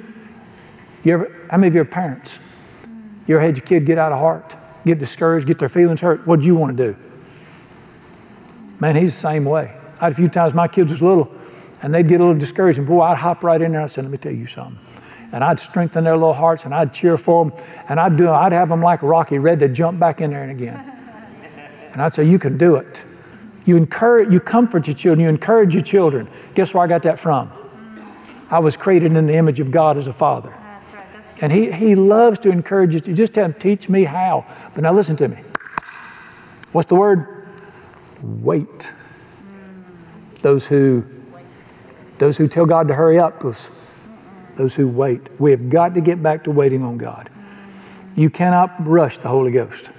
you 1.04 1.14
ever, 1.14 1.46
how 1.52 1.56
many 1.56 1.68
of 1.68 1.74
your 1.76 1.84
parents, 1.84 2.40
you 3.28 3.36
ever 3.36 3.46
had 3.46 3.56
your 3.56 3.64
kid 3.64 3.86
get 3.86 3.96
out 3.96 4.10
of 4.10 4.18
heart, 4.18 4.56
get 4.84 4.98
discouraged, 4.98 5.46
get 5.46 5.60
their 5.60 5.68
feelings 5.68 6.00
hurt? 6.00 6.26
What 6.26 6.40
do 6.40 6.46
you 6.46 6.56
want 6.56 6.76
to 6.76 6.92
do? 6.92 6.98
Man, 8.80 8.96
he's 8.96 9.14
the 9.14 9.20
same 9.20 9.44
way. 9.44 9.72
I 10.00 10.06
had 10.06 10.12
a 10.12 10.16
few 10.16 10.28
times 10.28 10.52
my 10.52 10.66
kids 10.66 10.90
was 10.90 11.00
little, 11.00 11.32
and 11.80 11.94
they'd 11.94 12.08
get 12.08 12.20
a 12.20 12.24
little 12.24 12.36
discouraged, 12.36 12.80
and 12.80 12.88
boy, 12.88 13.02
I'd 13.02 13.18
hop 13.18 13.44
right 13.44 13.62
in 13.62 13.70
there 13.70 13.82
and 13.82 13.84
I'd 13.84 13.92
say, 13.92 14.02
let 14.02 14.10
me 14.10 14.18
tell 14.18 14.32
you 14.32 14.46
something. 14.46 14.76
And 15.32 15.44
I'd 15.44 15.60
strengthen 15.60 16.02
their 16.02 16.16
little 16.16 16.34
hearts, 16.34 16.64
and 16.64 16.74
I'd 16.74 16.92
cheer 16.92 17.18
for 17.18 17.44
them, 17.44 17.54
and 17.88 18.00
I'd 18.00 18.16
do, 18.16 18.28
I'd 18.28 18.50
have 18.50 18.68
them 18.68 18.82
like 18.82 19.04
Rocky, 19.04 19.38
ready 19.38 19.68
to 19.68 19.72
jump 19.72 20.00
back 20.00 20.20
in 20.20 20.32
there 20.32 20.42
and 20.42 20.50
again. 20.50 20.95
And 21.96 22.02
I'd 22.02 22.12
say, 22.12 22.24
you 22.24 22.38
can 22.38 22.58
do 22.58 22.76
it. 22.76 23.02
You 23.64 23.78
encourage, 23.78 24.30
you 24.30 24.38
comfort 24.38 24.86
your 24.86 24.94
children, 24.94 25.18
you 25.18 25.30
encourage 25.30 25.72
your 25.72 25.82
children. 25.82 26.28
Guess 26.54 26.74
where 26.74 26.84
I 26.84 26.86
got 26.86 27.04
that 27.04 27.18
from? 27.18 27.50
I 28.50 28.58
was 28.58 28.76
created 28.76 29.16
in 29.16 29.26
the 29.26 29.34
image 29.34 29.60
of 29.60 29.70
God 29.70 29.96
as 29.96 30.06
a 30.06 30.12
father. 30.12 30.50
That's 30.50 30.92
right. 30.92 31.06
That's. 31.10 31.42
And 31.42 31.50
he, 31.50 31.72
he 31.72 31.94
loves 31.94 32.38
to 32.40 32.50
encourage 32.50 32.92
you. 32.92 33.00
to 33.00 33.14
Just 33.14 33.32
tell 33.32 33.46
him, 33.46 33.54
teach 33.54 33.88
me 33.88 34.04
how. 34.04 34.44
But 34.74 34.82
now 34.82 34.92
listen 34.92 35.16
to 35.16 35.28
me. 35.28 35.38
What's 36.72 36.90
the 36.90 36.96
word? 36.96 37.48
Wait. 38.20 38.92
Those 40.42 40.66
who 40.66 41.02
those 42.18 42.36
who 42.36 42.46
tell 42.46 42.66
God 42.66 42.88
to 42.88 42.94
hurry 42.94 43.18
up, 43.18 43.40
those 43.40 44.74
who 44.74 44.86
wait. 44.86 45.30
We 45.40 45.50
have 45.52 45.70
got 45.70 45.94
to 45.94 46.02
get 46.02 46.22
back 46.22 46.44
to 46.44 46.50
waiting 46.50 46.82
on 46.82 46.98
God. 46.98 47.30
You 48.14 48.28
cannot 48.28 48.86
rush 48.86 49.16
the 49.16 49.28
Holy 49.28 49.50
Ghost. 49.50 49.95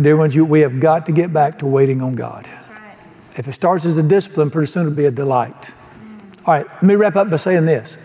Dear 0.00 0.16
ones, 0.16 0.34
you, 0.34 0.44
we 0.44 0.60
have 0.60 0.78
got 0.78 1.06
to 1.06 1.12
get 1.12 1.32
back 1.32 1.58
to 1.60 1.66
waiting 1.66 2.02
on 2.02 2.14
God. 2.14 2.46
Right. 2.46 2.96
If 3.36 3.48
it 3.48 3.52
starts 3.52 3.86
as 3.86 3.96
a 3.96 4.02
discipline, 4.02 4.50
pretty 4.50 4.66
soon 4.66 4.86
it'll 4.86 4.96
be 4.96 5.06
a 5.06 5.10
delight. 5.10 5.72
All 6.44 6.54
right, 6.54 6.66
let 6.66 6.82
me 6.82 6.96
wrap 6.96 7.16
up 7.16 7.30
by 7.30 7.36
saying 7.36 7.64
this. 7.64 7.96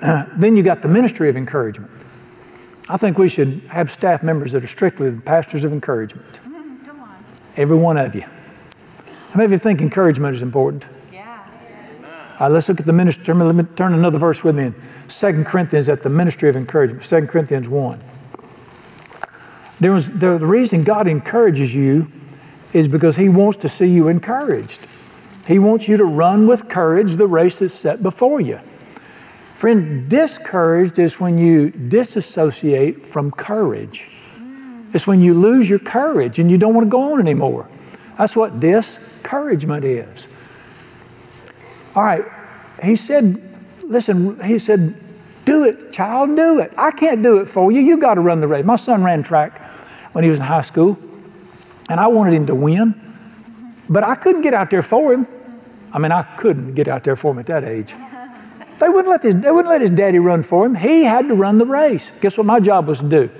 then 0.00 0.56
you 0.56 0.62
got 0.62 0.80
the 0.80 0.88
ministry 0.88 1.28
of 1.28 1.36
encouragement. 1.36 1.90
I 2.88 2.96
think 2.96 3.18
we 3.18 3.28
should 3.28 3.62
have 3.70 3.90
staff 3.90 4.22
members 4.22 4.52
that 4.52 4.62
are 4.62 4.68
strictly 4.68 5.10
the 5.10 5.20
pastors 5.20 5.64
of 5.64 5.72
encouragement. 5.72 6.40
Mm, 6.44 6.86
Come 6.86 7.00
on. 7.00 7.24
Every 7.56 7.76
one 7.76 7.96
of 7.96 8.14
you. 8.14 8.20
How 8.22 9.38
many 9.38 9.46
of 9.46 9.52
you 9.52 9.58
think 9.58 9.80
encouragement 9.80 10.36
is 10.36 10.42
important? 10.42 10.86
Yeah. 11.12 11.44
All 12.38 12.46
right, 12.46 12.52
let's 12.52 12.68
look 12.68 12.78
at 12.78 12.86
the 12.86 12.92
ministry. 12.92 13.34
Let 13.34 13.54
me 13.56 13.64
turn 13.74 13.92
another 13.92 14.18
verse 14.18 14.44
with 14.44 14.56
me 14.56 14.66
in 14.66 14.74
2 15.08 15.44
Corinthians 15.44 15.88
at 15.88 16.04
the 16.04 16.10
ministry 16.10 16.48
of 16.48 16.54
encouragement, 16.54 17.02
2 17.02 17.26
Corinthians 17.26 17.68
1. 17.68 18.00
There 19.84 19.92
was, 19.92 20.18
the, 20.18 20.38
the 20.38 20.46
reason 20.46 20.82
God 20.82 21.06
encourages 21.06 21.74
you 21.74 22.10
is 22.72 22.88
because 22.88 23.16
He 23.16 23.28
wants 23.28 23.58
to 23.58 23.68
see 23.68 23.84
you 23.84 24.08
encouraged. 24.08 24.80
He 25.46 25.58
wants 25.58 25.88
you 25.88 25.98
to 25.98 26.06
run 26.06 26.46
with 26.46 26.70
courage 26.70 27.16
the 27.16 27.26
race 27.26 27.58
that's 27.58 27.74
set 27.74 28.02
before 28.02 28.40
you. 28.40 28.60
Friend, 29.58 30.08
discouraged 30.08 30.98
is 30.98 31.20
when 31.20 31.36
you 31.36 31.68
disassociate 31.68 33.04
from 33.04 33.30
courage. 33.30 34.08
It's 34.94 35.06
when 35.06 35.20
you 35.20 35.34
lose 35.34 35.68
your 35.68 35.80
courage 35.80 36.38
and 36.38 36.50
you 36.50 36.56
don't 36.56 36.72
want 36.72 36.86
to 36.86 36.90
go 36.90 37.12
on 37.12 37.20
anymore. 37.20 37.68
That's 38.16 38.34
what 38.34 38.60
discouragement 38.60 39.84
is. 39.84 40.28
All 41.94 42.04
right, 42.04 42.24
he 42.82 42.96
said, 42.96 43.38
listen, 43.82 44.42
he 44.44 44.58
said, 44.58 44.94
do 45.44 45.64
it, 45.64 45.92
child, 45.92 46.34
do 46.36 46.60
it. 46.60 46.72
I 46.78 46.90
can't 46.90 47.22
do 47.22 47.42
it 47.42 47.48
for 47.50 47.70
you. 47.70 47.80
You 47.80 47.98
got 47.98 48.14
to 48.14 48.22
run 48.22 48.40
the 48.40 48.48
race. 48.48 48.64
My 48.64 48.76
son 48.76 49.04
ran 49.04 49.22
track 49.22 49.60
when 50.14 50.24
he 50.24 50.30
was 50.30 50.38
in 50.38 50.46
high 50.46 50.62
school, 50.62 50.96
and 51.90 52.00
I 52.00 52.06
wanted 52.06 52.32
him 52.34 52.46
to 52.46 52.54
win, 52.54 52.94
but 53.90 54.02
I 54.02 54.14
couldn't 54.14 54.42
get 54.42 54.54
out 54.54 54.70
there 54.70 54.82
for 54.82 55.12
him. 55.12 55.26
I 55.92 55.98
mean, 55.98 56.12
I 56.12 56.22
couldn't 56.22 56.74
get 56.74 56.88
out 56.88 57.04
there 57.04 57.16
for 57.16 57.32
him 57.32 57.40
at 57.40 57.46
that 57.46 57.64
age. 57.64 57.94
They 58.80 58.88
wouldn't 58.88 59.08
let 59.08 59.22
his, 59.22 59.36
they 59.36 59.52
wouldn't 59.52 59.68
let 59.68 59.82
his 59.82 59.90
daddy 59.90 60.18
run 60.18 60.42
for 60.42 60.66
him. 60.66 60.74
He 60.74 61.04
had 61.04 61.28
to 61.28 61.34
run 61.34 61.58
the 61.58 61.64
race. 61.64 62.18
Guess 62.20 62.36
what 62.36 62.44
my 62.44 62.58
job 62.58 62.88
was 62.88 62.98
to 62.98 63.08
do? 63.08 63.30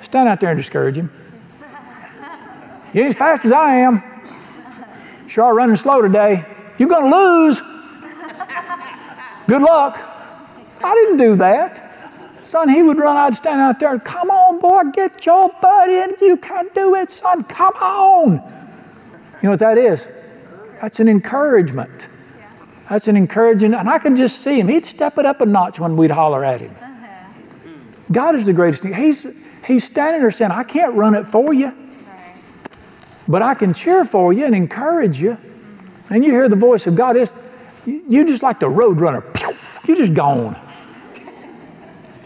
Stand 0.00 0.28
out 0.28 0.38
there 0.40 0.50
and 0.50 0.56
discourage 0.56 0.96
him. 0.96 1.10
You 2.92 3.00
ain't 3.00 3.10
as 3.10 3.16
fast 3.16 3.44
as 3.44 3.50
I 3.50 3.74
am. 3.78 4.00
Sure, 5.26 5.50
I'm 5.50 5.56
running 5.56 5.74
slow 5.74 6.00
today. 6.02 6.44
You're 6.78 6.88
going 6.88 7.10
to 7.10 7.16
lose. 7.16 7.60
Good 9.48 9.60
luck. 9.60 9.98
I 10.82 10.94
didn't 10.94 11.16
do 11.16 11.36
that. 11.36 11.83
Son, 12.44 12.68
he 12.68 12.82
would 12.82 12.98
run, 12.98 13.16
I'd 13.16 13.34
stand 13.34 13.58
out 13.58 13.80
there, 13.80 13.98
come 13.98 14.28
on, 14.28 14.60
boy, 14.60 14.82
get 14.92 15.24
your 15.24 15.50
butt 15.62 15.88
in. 15.88 16.14
You 16.20 16.36
can 16.36 16.68
do 16.74 16.94
it, 16.94 17.10
son, 17.10 17.42
come 17.44 17.72
on. 17.76 18.32
You 18.32 19.44
know 19.44 19.50
what 19.52 19.60
that 19.60 19.78
is? 19.78 20.06
That's 20.78 21.00
an 21.00 21.08
encouragement. 21.08 22.06
That's 22.90 23.08
an 23.08 23.16
encouraging, 23.16 23.72
and 23.72 23.88
I 23.88 23.98
could 23.98 24.16
just 24.16 24.42
see 24.42 24.60
him. 24.60 24.68
He'd 24.68 24.84
step 24.84 25.16
it 25.16 25.24
up 25.24 25.40
a 25.40 25.46
notch 25.46 25.80
when 25.80 25.96
we'd 25.96 26.10
holler 26.10 26.44
at 26.44 26.60
him. 26.60 26.74
God 28.12 28.34
is 28.34 28.44
the 28.44 28.52
greatest 28.52 28.82
thing. 28.82 28.92
He's, 28.92 29.48
he's 29.64 29.84
standing 29.84 30.20
there 30.20 30.30
saying, 30.30 30.50
I 30.50 30.64
can't 30.64 30.94
run 30.94 31.14
it 31.14 31.26
for 31.26 31.54
you, 31.54 31.72
but 33.26 33.40
I 33.40 33.54
can 33.54 33.72
cheer 33.72 34.04
for 34.04 34.34
you 34.34 34.44
and 34.44 34.54
encourage 34.54 35.18
you. 35.18 35.38
And 36.10 36.22
you 36.22 36.30
hear 36.30 36.50
the 36.50 36.56
voice 36.56 36.86
of 36.86 36.94
God. 36.94 37.16
It's, 37.16 37.32
you 37.86 38.26
just 38.26 38.42
like 38.42 38.58
the 38.58 38.68
road 38.68 39.00
runner. 39.00 39.24
You 39.88 39.96
just 39.96 40.12
gone. 40.12 40.60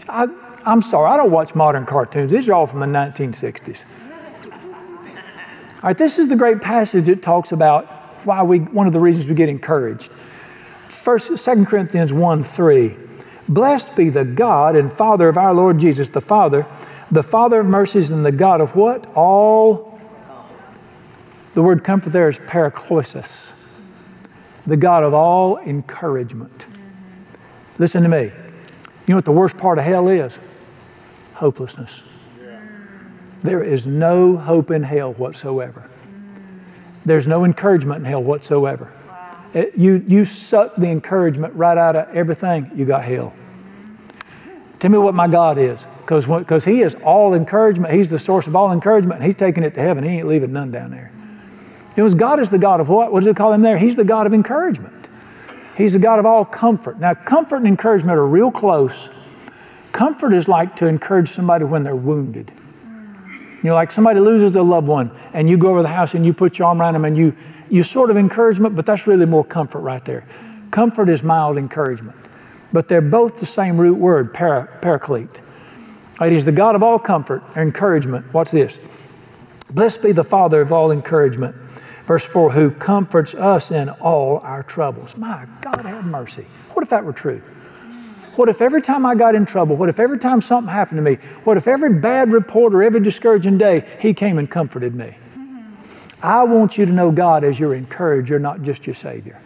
I, 0.09 0.27
I'm 0.65 0.81
sorry, 0.81 1.09
I 1.09 1.17
don't 1.17 1.31
watch 1.31 1.55
modern 1.55 1.85
cartoons. 1.85 2.31
These 2.31 2.49
are 2.49 2.53
all 2.53 2.67
from 2.67 2.79
the 2.79 2.85
1960s. 2.85 3.85
All 5.81 5.83
right, 5.83 5.97
this 5.97 6.19
is 6.19 6.27
the 6.27 6.35
great 6.35 6.61
passage 6.61 7.05
that 7.05 7.21
talks 7.21 7.51
about 7.51 7.85
why 8.25 8.43
we, 8.43 8.59
one 8.59 8.85
of 8.87 8.93
the 8.93 8.99
reasons 8.99 9.27
we 9.27 9.35
get 9.35 9.47
encouraged. 9.47 10.11
First, 10.11 11.43
2 11.43 11.65
Corinthians 11.65 12.11
1 12.11 12.43
3. 12.43 12.95
Blessed 13.47 13.95
be 13.97 14.09
the 14.09 14.25
God 14.25 14.75
and 14.75 14.91
Father 14.91 15.29
of 15.29 15.37
our 15.37 15.53
Lord 15.53 15.79
Jesus, 15.79 16.09
the 16.09 16.21
Father, 16.21 16.65
the 17.09 17.23
Father 17.23 17.61
of 17.61 17.65
mercies 17.65 18.11
and 18.11 18.25
the 18.25 18.31
God 18.31 18.61
of 18.61 18.75
what? 18.75 19.07
All. 19.15 19.99
The 21.55 21.63
word 21.63 21.83
comfort 21.83 22.11
there 22.11 22.29
is 22.29 22.37
paraklesis, 22.37 23.79
the 24.67 24.77
God 24.77 25.03
of 25.03 25.13
all 25.13 25.57
encouragement. 25.57 26.67
Listen 27.79 28.03
to 28.03 28.09
me. 28.09 28.31
You 29.09 29.13
know 29.13 29.17
what 29.17 29.25
the 29.25 29.31
worst 29.31 29.57
part 29.57 29.79
of 29.79 29.85
hell 29.85 30.07
is? 30.07 30.37
Hopelessness. 31.33 32.27
There 33.41 33.63
is 33.63 33.87
no 33.87 34.37
hope 34.37 34.69
in 34.69 34.83
hell 34.83 35.13
whatsoever. 35.13 35.89
There's 37.05 37.25
no 37.25 37.43
encouragement 37.43 38.01
in 38.01 38.05
hell 38.05 38.21
whatsoever. 38.21 38.91
It- 39.55 39.75
you, 39.75 40.05
you 40.07 40.25
suck 40.25 40.75
the 40.75 40.89
encouragement 40.89 41.55
right 41.55 41.75
out 41.75 41.95
of 41.95 42.15
everything, 42.15 42.69
you 42.75 42.85
got 42.85 43.03
hell. 43.03 43.33
Tell 44.77 44.91
me 44.91 44.99
what 44.99 45.15
my 45.15 45.27
God 45.27 45.57
is. 45.57 45.87
Because 46.05 46.63
He 46.63 46.83
is 46.83 46.93
all 47.03 47.33
encouragement. 47.33 47.91
He's 47.91 48.11
the 48.11 48.19
source 48.19 48.45
of 48.45 48.55
all 48.55 48.71
encouragement. 48.71 49.21
And 49.21 49.25
he's 49.25 49.33
taking 49.33 49.63
it 49.63 49.73
to 49.73 49.81
heaven. 49.81 50.03
He 50.03 50.19
ain't 50.19 50.27
leaving 50.27 50.53
none 50.53 50.69
down 50.69 50.91
there. 50.91 51.11
You 51.97 52.07
know, 52.07 52.13
God 52.13 52.39
is 52.39 52.51
the 52.51 52.59
God 52.59 52.79
of 52.79 52.89
what? 52.89 53.11
What 53.11 53.21
does 53.21 53.27
it 53.27 53.35
call 53.35 53.53
Him 53.53 53.63
there? 53.63 53.79
He's 53.79 53.95
the 53.95 54.03
God 54.03 54.27
of 54.27 54.35
encouragement. 54.35 54.98
He's 55.79 55.93
the 55.93 55.99
God 55.99 56.19
of 56.19 56.25
all 56.25 56.43
comfort. 56.43 56.99
Now, 56.99 57.13
comfort 57.13 57.55
and 57.55 57.67
encouragement 57.67 58.19
are 58.19 58.27
real 58.27 58.51
close. 58.51 59.09
Comfort 59.93 60.33
is 60.33 60.49
like 60.49 60.75
to 60.75 60.87
encourage 60.87 61.29
somebody 61.29 61.63
when 61.63 61.83
they're 61.83 61.95
wounded. 61.95 62.51
You 63.63 63.69
know, 63.69 63.75
like 63.75 63.89
somebody 63.89 64.19
loses 64.19 64.57
a 64.57 64.61
loved 64.61 64.89
one, 64.89 65.09
and 65.31 65.49
you 65.49 65.57
go 65.57 65.69
over 65.69 65.81
the 65.81 65.87
house 65.87 66.15
and 66.15 66.25
you 66.25 66.33
put 66.33 66.59
your 66.59 66.67
arm 66.67 66.81
around 66.81 66.95
them 66.95 67.05
and 67.05 67.17
you, 67.17 67.33
you 67.69 67.83
sort 67.83 68.09
of 68.09 68.17
encouragement, 68.17 68.75
but 68.75 68.85
that's 68.85 69.07
really 69.07 69.25
more 69.25 69.45
comfort 69.45 69.79
right 69.79 70.03
there. 70.03 70.25
Comfort 70.69 71.07
is 71.07 71.23
mild 71.23 71.57
encouragement, 71.57 72.17
but 72.73 72.89
they're 72.89 72.99
both 72.99 73.39
the 73.39 73.45
same 73.45 73.77
root 73.77 73.97
word, 73.97 74.33
para, 74.33 74.67
paraclete. 74.81 75.39
It 76.19 76.33
is 76.33 76.43
the 76.43 76.51
God 76.51 76.75
of 76.75 76.83
all 76.83 76.99
comfort 76.99 77.41
encouragement. 77.55 78.33
Watch 78.33 78.51
this. 78.51 78.85
Blessed 79.71 80.03
be 80.03 80.11
the 80.11 80.25
Father 80.25 80.59
of 80.59 80.73
all 80.73 80.91
encouragement. 80.91 81.55
Verse 82.09 82.25
4 82.25 82.53
who 82.53 82.71
comforts 82.71 83.35
us 83.35 83.69
in 83.69 83.87
all 83.87 84.39
our 84.39 84.63
troubles. 84.63 85.15
My 85.15 85.45
God, 85.61 85.85
have 85.85 86.03
mercy. 86.07 86.41
What 86.73 86.81
if 86.81 86.89
that 86.89 87.05
were 87.05 87.13
true? 87.13 87.37
What 88.35 88.49
if 88.49 88.63
every 88.63 88.81
time 88.81 89.05
I 89.05 89.13
got 89.13 89.35
in 89.35 89.45
trouble, 89.45 89.75
what 89.75 89.89
if 89.89 89.99
every 89.99 90.17
time 90.17 90.41
something 90.41 90.73
happened 90.73 90.97
to 90.97 91.03
me, 91.03 91.17
what 91.43 91.55
if 91.55 91.67
every 91.67 91.93
bad 91.93 92.31
report 92.31 92.73
or 92.73 92.81
every 92.81 92.99
discouraging 92.99 93.59
day, 93.59 93.87
He 93.99 94.15
came 94.15 94.39
and 94.39 94.49
comforted 94.49 94.95
me? 94.95 95.17
I 96.23 96.45
want 96.45 96.79
you 96.79 96.87
to 96.87 96.91
know 96.91 97.11
God 97.11 97.43
as 97.43 97.59
your 97.59 97.75
encourager, 97.75 98.39
not 98.39 98.63
just 98.63 98.87
your 98.87 98.95
Savior. 98.95 99.39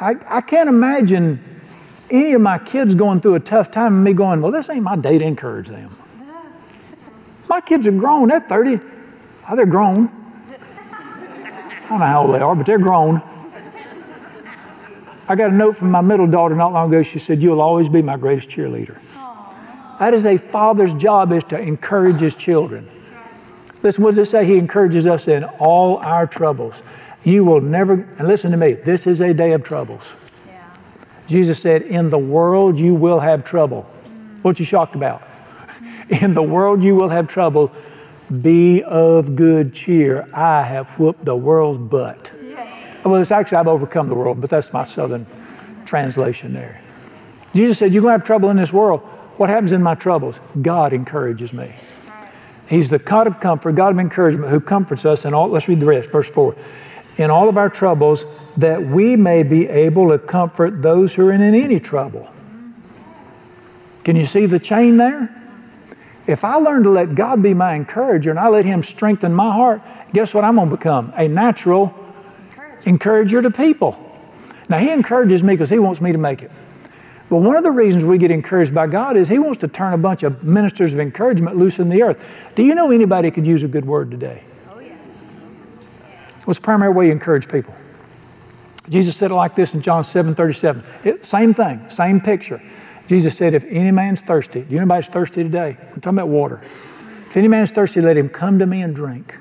I, 0.00 0.16
I 0.26 0.40
can't 0.40 0.70
imagine 0.70 1.44
any 2.08 2.32
of 2.32 2.40
my 2.40 2.56
kids 2.56 2.94
going 2.94 3.20
through 3.20 3.34
a 3.34 3.40
tough 3.40 3.70
time 3.70 3.92
and 3.92 4.02
me 4.02 4.14
going, 4.14 4.40
Well, 4.40 4.50
this 4.50 4.70
ain't 4.70 4.82
my 4.82 4.96
day 4.96 5.18
to 5.18 5.24
encourage 5.26 5.68
them. 5.68 5.94
My 7.50 7.60
kids 7.60 7.86
are 7.86 7.92
grown, 7.92 8.28
they're 8.28 8.40
30. 8.40 8.80
Oh, 9.50 9.56
they're 9.56 9.66
grown. 9.66 10.23
I 11.84 11.88
don't 11.88 12.00
know 12.00 12.06
how 12.06 12.26
old 12.26 12.34
they 12.34 12.40
are, 12.40 12.56
but 12.56 12.64
they're 12.64 12.78
grown. 12.78 13.22
I 15.28 15.36
got 15.36 15.50
a 15.50 15.54
note 15.54 15.76
from 15.76 15.90
my 15.90 16.00
middle 16.00 16.26
daughter 16.26 16.54
not 16.54 16.72
long 16.72 16.88
ago. 16.88 17.02
She 17.02 17.18
said, 17.18 17.40
You'll 17.40 17.60
always 17.60 17.88
be 17.88 18.02
my 18.02 18.16
greatest 18.16 18.48
cheerleader. 18.48 18.98
That 19.98 20.12
is 20.12 20.26
a 20.26 20.36
father's 20.36 20.92
job 20.94 21.30
is 21.32 21.44
to 21.44 21.58
encourage 21.58 22.20
his 22.20 22.36
children. 22.36 22.88
Listen, 23.82 24.02
what 24.02 24.14
does 24.14 24.28
it 24.28 24.30
say? 24.30 24.46
He 24.46 24.56
encourages 24.56 25.06
us 25.06 25.28
in 25.28 25.44
all 25.58 25.98
our 25.98 26.26
troubles. 26.26 26.82
You 27.22 27.44
will 27.44 27.60
never, 27.60 27.94
and 27.94 28.26
listen 28.26 28.50
to 28.50 28.56
me, 28.56 28.72
this 28.72 29.06
is 29.06 29.20
a 29.20 29.32
day 29.32 29.52
of 29.52 29.62
troubles. 29.62 30.16
Yeah. 30.46 30.62
Jesus 31.26 31.60
said, 31.60 31.82
In 31.82 32.08
the 32.08 32.18
world 32.18 32.78
you 32.78 32.94
will 32.94 33.20
have 33.20 33.44
trouble. 33.44 33.82
What 34.42 34.58
you 34.58 34.64
shocked 34.64 34.94
about? 34.94 35.22
In 36.08 36.34
the 36.34 36.42
world 36.42 36.82
you 36.82 36.94
will 36.94 37.08
have 37.10 37.28
trouble. 37.28 37.72
Be 38.42 38.82
of 38.82 39.36
good 39.36 39.74
cheer. 39.74 40.26
I 40.32 40.62
have 40.62 40.88
whooped 40.98 41.24
the 41.24 41.36
world's 41.36 41.78
butt. 41.78 42.32
Well, 43.04 43.20
it's 43.20 43.30
actually, 43.30 43.58
I've 43.58 43.68
overcome 43.68 44.08
the 44.08 44.14
world, 44.14 44.40
but 44.40 44.48
that's 44.48 44.72
my 44.72 44.84
southern 44.84 45.26
translation 45.84 46.54
there. 46.54 46.80
Jesus 47.54 47.78
said, 47.78 47.92
You're 47.92 48.02
going 48.02 48.12
to 48.12 48.18
have 48.18 48.26
trouble 48.26 48.50
in 48.50 48.56
this 48.56 48.72
world. 48.72 49.00
What 49.36 49.50
happens 49.50 49.72
in 49.72 49.82
my 49.82 49.94
troubles? 49.94 50.40
God 50.62 50.92
encourages 50.92 51.52
me. 51.52 51.74
He's 52.68 52.88
the 52.88 52.98
God 52.98 53.26
of 53.26 53.40
comfort, 53.40 53.72
God 53.72 53.92
of 53.92 53.98
encouragement, 53.98 54.50
who 54.50 54.60
comforts 54.60 55.04
us 55.04 55.24
in 55.24 55.34
all. 55.34 55.48
Let's 55.48 55.68
read 55.68 55.80
the 55.80 55.86
rest, 55.86 56.10
verse 56.10 56.30
4. 56.30 56.56
In 57.18 57.30
all 57.30 57.48
of 57.48 57.58
our 57.58 57.68
troubles, 57.68 58.54
that 58.54 58.82
we 58.82 59.16
may 59.16 59.42
be 59.42 59.68
able 59.68 60.08
to 60.08 60.18
comfort 60.18 60.80
those 60.80 61.14
who 61.14 61.28
are 61.28 61.32
in 61.32 61.42
any 61.42 61.78
trouble. 61.78 62.28
Can 64.02 64.16
you 64.16 64.24
see 64.26 64.46
the 64.46 64.58
chain 64.58 64.96
there? 64.96 65.43
If 66.26 66.44
I 66.44 66.56
learn 66.56 66.84
to 66.84 66.90
let 66.90 67.14
God 67.14 67.42
be 67.42 67.52
my 67.52 67.74
encourager 67.74 68.30
and 68.30 68.38
I 68.38 68.48
let 68.48 68.64
Him 68.64 68.82
strengthen 68.82 69.34
my 69.34 69.52
heart, 69.52 69.82
guess 70.12 70.32
what 70.32 70.44
I'm 70.44 70.56
going 70.56 70.70
to 70.70 70.76
become? 70.76 71.12
A 71.16 71.28
natural 71.28 71.94
encourager 72.84 73.42
to 73.42 73.50
people. 73.50 74.00
Now, 74.68 74.78
He 74.78 74.90
encourages 74.90 75.42
me 75.44 75.54
because 75.54 75.68
He 75.68 75.78
wants 75.78 76.00
me 76.00 76.12
to 76.12 76.18
make 76.18 76.42
it. 76.42 76.50
But 77.28 77.38
one 77.38 77.56
of 77.56 77.62
the 77.62 77.70
reasons 77.70 78.04
we 78.04 78.18
get 78.18 78.30
encouraged 78.30 78.74
by 78.74 78.86
God 78.86 79.16
is 79.16 79.28
He 79.28 79.38
wants 79.38 79.58
to 79.58 79.68
turn 79.68 79.92
a 79.92 79.98
bunch 79.98 80.22
of 80.22 80.44
ministers 80.44 80.92
of 80.94 81.00
encouragement 81.00 81.56
loose 81.56 81.78
in 81.78 81.90
the 81.90 82.02
earth. 82.02 82.52
Do 82.54 82.62
you 82.62 82.74
know 82.74 82.90
anybody 82.90 83.30
could 83.30 83.46
use 83.46 83.62
a 83.62 83.68
good 83.68 83.84
word 83.84 84.10
today? 84.10 84.44
Oh, 84.70 84.78
yeah. 84.78 84.94
What's 86.44 86.58
the 86.58 86.64
primary 86.64 86.92
way 86.92 87.06
you 87.06 87.12
encourage 87.12 87.50
people? 87.50 87.74
Jesus 88.88 89.16
said 89.16 89.30
it 89.30 89.34
like 89.34 89.54
this 89.54 89.74
in 89.74 89.80
John 89.80 90.04
7 90.04 90.34
37. 90.34 90.82
It, 91.04 91.24
same 91.24 91.54
thing, 91.54 91.88
same 91.88 92.20
picture. 92.20 92.60
Jesus 93.06 93.36
said, 93.36 93.54
If 93.54 93.64
any 93.64 93.90
man's 93.90 94.22
thirsty, 94.22 94.62
do 94.62 94.66
you 94.70 94.76
know 94.76 94.82
anybody's 94.82 95.08
thirsty 95.08 95.42
today? 95.42 95.76
I'm 95.80 96.00
talking 96.00 96.18
about 96.18 96.28
water. 96.28 96.60
If 97.28 97.36
any 97.36 97.48
man's 97.48 97.70
thirsty, 97.70 98.00
let 98.00 98.16
him 98.16 98.28
come 98.28 98.58
to 98.58 98.66
me 98.66 98.82
and 98.82 98.94
drink. 98.94 99.38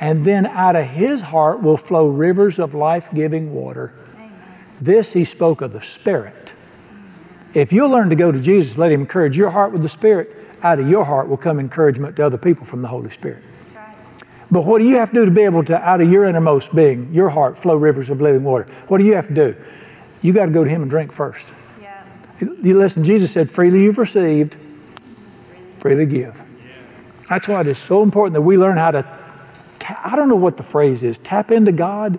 And 0.00 0.24
then 0.24 0.46
out 0.46 0.74
of 0.74 0.86
his 0.86 1.22
heart 1.22 1.62
will 1.62 1.76
flow 1.76 2.08
rivers 2.08 2.58
of 2.58 2.74
life 2.74 3.08
giving 3.14 3.54
water. 3.54 3.92
This 4.80 5.12
he 5.12 5.24
spoke 5.24 5.60
of 5.60 5.72
the 5.72 5.80
Spirit. 5.80 6.54
If 7.54 7.72
you'll 7.72 7.90
learn 7.90 8.10
to 8.10 8.16
go 8.16 8.32
to 8.32 8.40
Jesus, 8.40 8.76
let 8.76 8.90
him 8.90 9.02
encourage 9.02 9.36
your 9.36 9.50
heart 9.50 9.72
with 9.72 9.82
the 9.82 9.88
Spirit, 9.88 10.34
out 10.62 10.80
of 10.80 10.88
your 10.88 11.04
heart 11.04 11.28
will 11.28 11.36
come 11.36 11.60
encouragement 11.60 12.16
to 12.16 12.26
other 12.26 12.38
people 12.38 12.64
from 12.64 12.82
the 12.82 12.88
Holy 12.88 13.10
Spirit. 13.10 13.42
But 14.50 14.64
what 14.66 14.80
do 14.80 14.84
you 14.84 14.96
have 14.96 15.10
to 15.10 15.14
do 15.14 15.24
to 15.24 15.30
be 15.30 15.42
able 15.42 15.64
to, 15.64 15.78
out 15.78 16.00
of 16.00 16.10
your 16.10 16.24
innermost 16.24 16.74
being, 16.74 17.12
your 17.12 17.28
heart, 17.28 17.56
flow 17.56 17.76
rivers 17.76 18.10
of 18.10 18.20
living 18.20 18.44
water? 18.44 18.64
What 18.88 18.98
do 18.98 19.04
you 19.04 19.14
have 19.14 19.28
to 19.28 19.34
do? 19.34 19.56
You 20.20 20.32
got 20.32 20.46
to 20.46 20.52
go 20.52 20.62
to 20.62 20.68
Him 20.68 20.82
and 20.82 20.90
drink 20.90 21.12
first. 21.12 21.52
You 22.42 22.76
listen, 22.76 23.04
Jesus 23.04 23.30
said, 23.30 23.48
freely 23.48 23.82
you've 23.84 23.98
received, 23.98 24.56
freely 25.78 26.06
give. 26.06 26.42
That's 27.28 27.46
why 27.46 27.60
it 27.60 27.68
is 27.68 27.78
so 27.78 28.02
important 28.02 28.34
that 28.34 28.42
we 28.42 28.58
learn 28.58 28.76
how 28.76 28.90
to, 28.90 29.02
ta- 29.78 30.00
I 30.04 30.16
don't 30.16 30.28
know 30.28 30.36
what 30.36 30.56
the 30.56 30.62
phrase 30.62 31.02
is, 31.02 31.18
tap 31.18 31.52
into 31.52 31.70
God, 31.70 32.18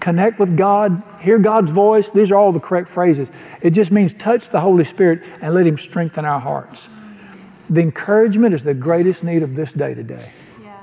connect 0.00 0.38
with 0.38 0.56
God, 0.56 1.02
hear 1.20 1.38
God's 1.38 1.70
voice. 1.70 2.10
These 2.10 2.32
are 2.32 2.36
all 2.36 2.52
the 2.52 2.60
correct 2.60 2.88
phrases. 2.88 3.30
It 3.62 3.70
just 3.70 3.92
means 3.92 4.12
touch 4.12 4.48
the 4.48 4.60
Holy 4.60 4.84
Spirit 4.84 5.22
and 5.40 5.54
let 5.54 5.66
Him 5.66 5.78
strengthen 5.78 6.24
our 6.24 6.40
hearts. 6.40 6.88
The 7.68 7.80
encouragement 7.80 8.54
is 8.54 8.64
the 8.64 8.74
greatest 8.74 9.22
need 9.22 9.44
of 9.44 9.54
this 9.54 9.72
day 9.72 9.94
today. 9.94 10.32
Yeah. 10.60 10.76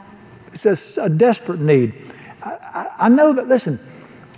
It's 0.54 0.98
a, 0.98 1.04
a 1.04 1.10
desperate 1.10 1.60
need. 1.60 1.94
I, 2.42 2.52
I, 2.52 2.88
I 3.00 3.10
know 3.10 3.34
that, 3.34 3.50
listen, 3.50 3.80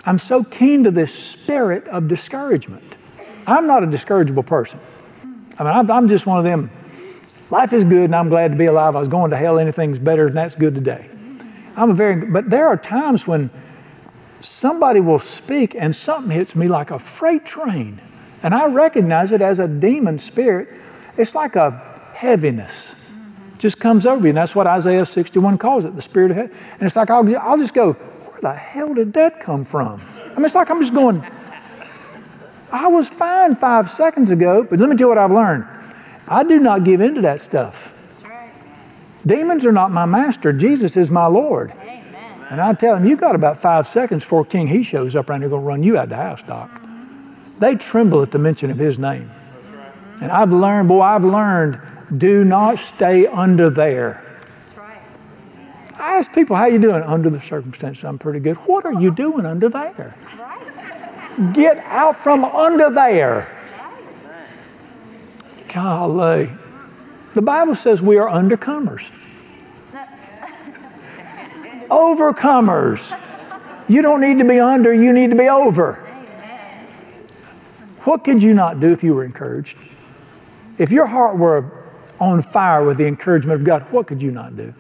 I'm 0.06 0.18
so 0.18 0.44
keen 0.44 0.84
to 0.86 0.92
this 0.92 1.14
spirit 1.14 1.88
of 1.88 2.08
discouragement. 2.08 2.96
I'm 3.52 3.68
not 3.68 3.84
a 3.84 3.88
discourageable 3.88 4.46
person. 4.46 4.80
I 5.58 5.64
mean, 5.64 5.74
I'm, 5.74 5.92
I'm 5.92 6.08
just 6.08 6.26
one 6.26 6.38
of 6.38 6.44
them. 6.44 6.72
Life 7.52 7.74
is 7.74 7.84
good 7.84 8.06
and 8.06 8.16
I'm 8.16 8.30
glad 8.30 8.52
to 8.52 8.58
be 8.58 8.66
alive. 8.66 8.96
I 8.96 9.00
was 9.00 9.08
going 9.08 9.32
to 9.32 9.38
hell, 9.38 9.60
anything's 9.60 10.00
better 10.00 10.28
and 10.28 10.38
that's 10.38 10.56
good 10.56 10.76
today. 10.76 11.10
I'm 11.76 11.92
a 11.92 11.94
very, 11.94 12.26
but 12.26 12.50
there 12.50 12.68
are 12.68 12.78
times 12.78 13.28
when 13.28 13.50
somebody 14.42 15.00
will 15.00 15.20
speak 15.20 15.76
and 15.76 15.96
something 15.96 16.32
hits 16.32 16.56
me 16.56 16.68
like 16.68 16.92
a 16.92 17.00
freight 17.00 17.46
train. 17.46 18.00
And 18.44 18.54
I 18.54 18.68
recognize 18.68 19.32
it 19.32 19.42
as 19.42 19.60
a 19.60 19.68
demon 19.68 20.20
spirit. 20.20 20.70
It's 21.18 21.36
like 21.36 21.56
a 21.56 22.12
heaviness. 22.14 23.14
Just 23.58 23.80
comes 23.80 24.06
over 24.06 24.24
you. 24.24 24.30
And 24.30 24.38
that's 24.38 24.56
what 24.56 24.68
Isaiah 24.68 25.06
61 25.06 25.58
calls 25.58 25.86
it, 25.86 25.96
the 25.96 26.02
spirit 26.02 26.32
of 26.32 26.38
heaven. 26.38 26.56
And 26.74 26.84
it's 26.84 26.96
like, 26.96 27.10
I'll, 27.10 27.38
I'll 27.38 27.58
just 27.58 27.74
go, 27.74 27.94
where 27.94 28.42
the 28.42 28.54
hell 28.54 28.94
did 28.94 29.14
that 29.14 29.42
come 29.42 29.66
from? 29.66 30.02
I 30.18 30.36
mean, 30.36 30.46
it's 30.46 30.56
like 30.56 30.70
I'm 30.70 30.80
just 30.80 30.94
going, 30.94 31.26
I 32.72 32.88
was 32.88 33.10
fine 33.10 33.56
five 33.56 33.90
seconds 33.90 34.32
ago, 34.32 34.64
but 34.64 34.80
let 34.80 34.90
me 34.90 34.96
tell 34.96 35.06
you 35.06 35.10
what 35.10 35.18
I've 35.18 35.32
learned. 35.32 35.66
I 36.28 36.44
do 36.44 36.60
not 36.60 36.84
give 36.84 37.02
in 37.02 37.16
to 37.16 37.22
that 37.22 37.42
stuff. 37.42 37.96
That's 38.08 38.30
right. 38.30 38.52
Demons 39.26 39.66
are 39.66 39.72
not 39.72 39.92
my 39.92 40.06
master. 40.06 40.54
Jesus 40.54 40.96
is 40.96 41.10
my 41.10 41.26
Lord. 41.26 41.72
Amen. 41.72 42.04
And 42.50 42.62
I 42.62 42.74
tell 42.74 42.96
him, 42.96 43.06
you 43.06 43.16
got 43.16 43.36
about 43.36 43.58
five 43.58 43.88
seconds 43.88 44.24
before 44.24 44.46
King 44.46 44.68
He 44.68 44.84
shows 44.84 45.16
up 45.16 45.30
around 45.30 45.42
here 45.42 45.50
going 45.50 45.62
to 45.62 45.68
run 45.68 45.84
you 45.84 45.98
out 45.98 46.04
of 46.04 46.10
the 46.10 46.16
house, 46.16 46.44
Doc. 46.44 46.70
They 47.60 47.76
tremble 47.76 48.22
at 48.22 48.32
the 48.32 48.40
mention 48.40 48.72
of 48.72 48.78
his 48.78 48.98
name. 48.98 49.30
And 50.22 50.32
I've 50.32 50.52
learned, 50.52 50.88
boy, 50.88 51.02
I've 51.02 51.24
learned, 51.24 51.80
do 52.18 52.44
not 52.44 52.78
stay 52.80 53.26
under 53.28 53.70
there. 53.70 54.24
That's 54.66 54.78
right. 54.78 55.02
I 56.00 56.18
ask 56.18 56.34
people, 56.34 56.56
how 56.56 56.66
you 56.66 56.80
doing? 56.80 57.02
Under 57.04 57.30
the 57.30 57.40
circumstances, 57.40 58.04
I'm 58.04 58.20
pretty 58.20 58.40
good. 58.40 58.58
What 58.58 58.86
are 58.86 58.94
you 58.94 59.12
doing 59.12 59.46
under 59.46 59.70
there? 59.70 60.16
Right. 60.38 60.59
Get 61.54 61.78
out 61.86 62.18
from 62.18 62.44
under 62.44 62.90
there. 62.90 63.56
Golly. 65.74 66.50
The 67.34 67.42
Bible 67.42 67.76
says 67.76 68.02
we 68.02 68.18
are 68.18 68.28
undercomers. 68.28 69.16
Overcomers. 71.90 73.18
You 73.88 74.02
don't 74.02 74.22
need 74.22 74.38
to 74.40 74.46
be 74.46 74.60
under, 74.60 74.94
you 74.94 75.14
need 75.14 75.30
to 75.30 75.36
be 75.36 75.48
over. 75.48 76.06
What 78.02 78.24
could 78.24 78.44
you 78.44 78.54
not 78.54 78.80
do 78.80 78.92
if 78.92 79.04
you 79.04 79.14
were 79.14 79.24
encouraged? 79.24 79.78
If 80.78 80.92
your 80.92 81.06
heart 81.06 81.38
were 81.38 81.72
on 82.20 82.42
fire 82.42 82.84
with 82.84 82.98
the 82.98 83.08
encouragement 83.08 83.60
of 83.60 83.66
God, 83.66 83.84
what 83.92 84.08
could 84.08 84.22
you 84.22 84.32
not 84.32 84.58
do? 84.58 84.74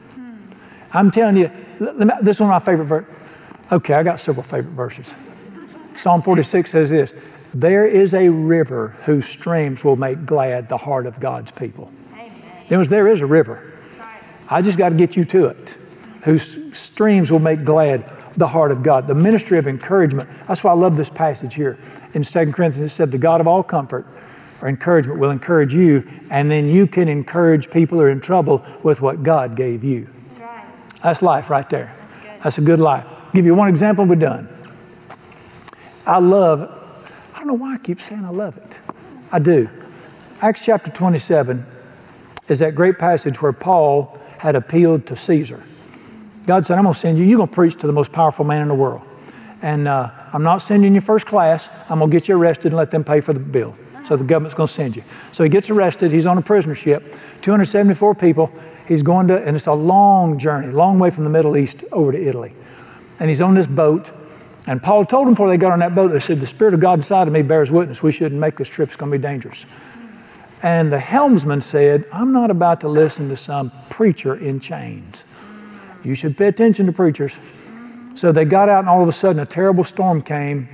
I'm 0.91 1.10
telling 1.12 1.38
you, 1.38 1.51
this 1.80 2.38
is 2.38 2.41
one 2.41 2.51
of 2.51 2.53
my 2.53 2.60
favorite 2.60 2.86
verses. 2.86 3.16
Okay, 3.72 3.93
I 3.93 4.03
got 4.03 4.20
several 4.20 4.43
favorite 4.43 4.74
verses. 4.74 5.14
Psalm 6.00 6.22
46 6.22 6.72
says 6.72 6.89
this 6.89 7.14
There 7.54 7.86
is 7.86 8.14
a 8.14 8.30
river 8.30 8.95
whose 9.04 9.26
streams 9.26 9.84
will 9.84 9.97
make 9.97 10.26
glad 10.26 10.70
the 10.70 10.78
heart 10.78 11.06
of 11.06 11.20
God's 11.20 11.52
people. 11.52 11.91
Amen. 12.14 12.32
There 12.70 12.80
was- 12.80 12.88
there 12.88 13.08
is 13.10 13.20
a 13.20 13.26
river. 13.26 13.64
I 14.50 14.62
just 14.62 14.78
got 14.78 14.89
to 14.89 14.95
get 14.95 15.18
you 15.18 15.26
to 15.26 15.47
it. 15.47 15.76
Whose 16.22 16.74
streams 16.76 17.30
will 17.30 17.39
make 17.39 17.66
glad 17.66 18.06
the 18.36 18.47
heart 18.47 18.72
of 18.72 18.82
God. 18.82 19.08
The 19.08 19.16
ministry 19.16 19.58
of 19.58 19.68
encouragement. 19.68 20.30
That's 20.47 20.64
why 20.64 20.72
I 20.72 20.76
love 20.76 20.95
this 20.95 21.10
passage 21.10 21.56
here. 21.56 21.78
In 22.14 22.24
2 22.24 22.54
Corinthians, 22.54 22.91
it 22.91 22.95
said, 22.95 23.12
The 23.12 23.18
God 23.18 23.41
of 23.41 23.47
all 23.47 23.62
comfort 23.62 24.06
or 24.62 24.70
encouragement 24.70 25.20
will 25.20 25.32
encourage 25.32 25.74
you, 25.74 26.04
and 26.30 26.50
then 26.50 26.68
you 26.68 26.88
can 26.88 27.10
encourage 27.10 27.70
people 27.70 27.97
who 27.97 28.06
are 28.06 28.10
in 28.10 28.22
trouble 28.22 28.64
with 28.84 29.02
what 29.02 29.22
God 29.22 29.56
gave 29.56 29.84
you. 29.84 30.08
That's 31.04 31.22
life 31.22 31.50
right 31.50 31.70
there. 31.70 31.93
That's 32.41 32.58
a 32.58 32.62
good 32.62 32.80
life. 32.80 33.06
Give 33.34 33.45
you 33.45 33.54
one 33.54 33.68
example, 33.68 34.06
we're 34.06 34.16
done. 34.16 34.47
I 36.10 36.18
love, 36.18 36.62
I 37.36 37.38
don't 37.38 37.47
know 37.47 37.53
why 37.53 37.76
I 37.76 37.78
keep 37.78 38.01
saying 38.01 38.26
I 38.26 38.30
love 38.30 38.57
it. 38.57 38.95
I 39.32 39.38
do. 39.38 39.70
Acts 40.41 40.66
chapter 40.66 40.89
27 40.89 41.64
is 42.47 42.57
that 42.60 42.74
great 42.74 42.97
passage 42.97 43.39
where 43.43 43.53
Paul 43.53 44.18
had 44.39 44.55
appealed 44.55 45.05
to 45.05 45.16
Caesar. 45.16 45.62
God 46.47 46.66
said, 46.66 46.80
I'm 46.80 46.86
going 46.86 46.95
to 46.95 46.99
send 46.99 47.20
you, 47.20 47.26
you're 47.26 47.38
going 47.38 47.49
to 47.49 47.53
preach 47.53 47.76
to 47.76 47.86
the 47.86 47.93
most 47.93 48.12
powerful 48.12 48.43
man 48.43 48.64
in 48.64 48.70
the 48.70 48.74
world. 48.74 49.03
And 49.62 49.88
uh, 49.88 50.10
I'm 50.34 50.41
not 50.41 50.64
sending 50.64 50.95
you 50.95 51.01
first 51.01 51.28
class. 51.28 51.70
I'm 51.91 51.99
going 51.99 52.10
to 52.10 52.18
get 52.18 52.28
you 52.28 52.36
arrested 52.36 52.70
and 52.70 52.78
let 52.78 52.89
them 52.89 53.03
pay 53.03 53.22
for 53.22 53.34
the 53.34 53.39
bill. 53.39 53.78
So 54.03 54.16
the 54.16 54.24
government's 54.24 54.55
going 54.55 54.68
to 54.68 54.74
send 54.74 54.95
you. 54.95 55.03
So 55.32 55.43
he 55.43 55.49
gets 55.51 55.70
arrested. 55.70 56.12
He's 56.12 56.26
on 56.26 56.39
a 56.39 56.41
prisoner 56.41 56.74
ship, 56.74 57.03
274 57.43 58.16
people. 58.16 58.51
He's 58.88 59.03
going 59.03 59.28
to, 59.28 59.45
and 59.45 59.55
it's 59.55 59.68
a 59.68 59.74
long 59.74 60.39
journey, 60.39 60.72
long 60.72 60.97
way 60.97 61.12
from 61.12 61.24
the 61.24 61.30
Middle 61.30 61.55
East 61.55 61.84
over 61.91 62.12
to 62.12 62.20
Italy. 62.20 62.53
And 63.20 63.30
he's 63.30 63.41
on 63.41 63.53
this 63.53 63.68
boat. 63.68 64.10
And 64.70 64.84
Paul 64.84 65.03
told 65.03 65.26
them 65.26 65.34
before 65.34 65.49
they 65.49 65.57
got 65.57 65.72
on 65.72 65.80
that 65.80 65.95
boat, 65.95 66.09
they 66.09 66.20
said, 66.20 66.38
The 66.38 66.45
Spirit 66.45 66.76
of 66.76 66.80
God 66.80 66.99
inside 66.99 67.26
of 67.28 67.34
me 67.34 67.41
bears 67.41 67.72
witness. 67.72 68.03
We 68.03 68.11
shouldn't 68.11 68.39
make 68.39 68.55
this 68.55 68.70
trip. 68.70 68.89
It's 68.89 68.95
going 68.95 69.11
to 69.11 69.17
be 69.17 69.22
dangerous. 69.22 69.65
And 70.61 70.91
the 70.91 70.99
helmsman 70.99 71.61
said, 71.61 72.05
I'm 72.13 72.32
not 72.32 72.51
about 72.51 72.82
to 72.82 72.88
listen 72.88 73.30
to 73.30 73.36
some 73.36 73.72
preacher 73.89 74.36
in 74.36 74.59
chains. 74.59 75.43
You 76.03 76.13
should 76.13 76.38
pay 76.38 76.49
attention 76.49 76.86
to 76.86 76.91
preachers. 76.91 77.39
So 78.13 78.32
they 78.32 78.45
got 78.45 78.70
out, 78.70 78.82
and 78.82 78.89
all 78.89 79.01
of 79.01 79.09
a 79.09 79.11
sudden, 79.11 79.41
a 79.41 79.45
terrible 79.47 79.84
storm 79.84 80.22
came, 80.22 80.70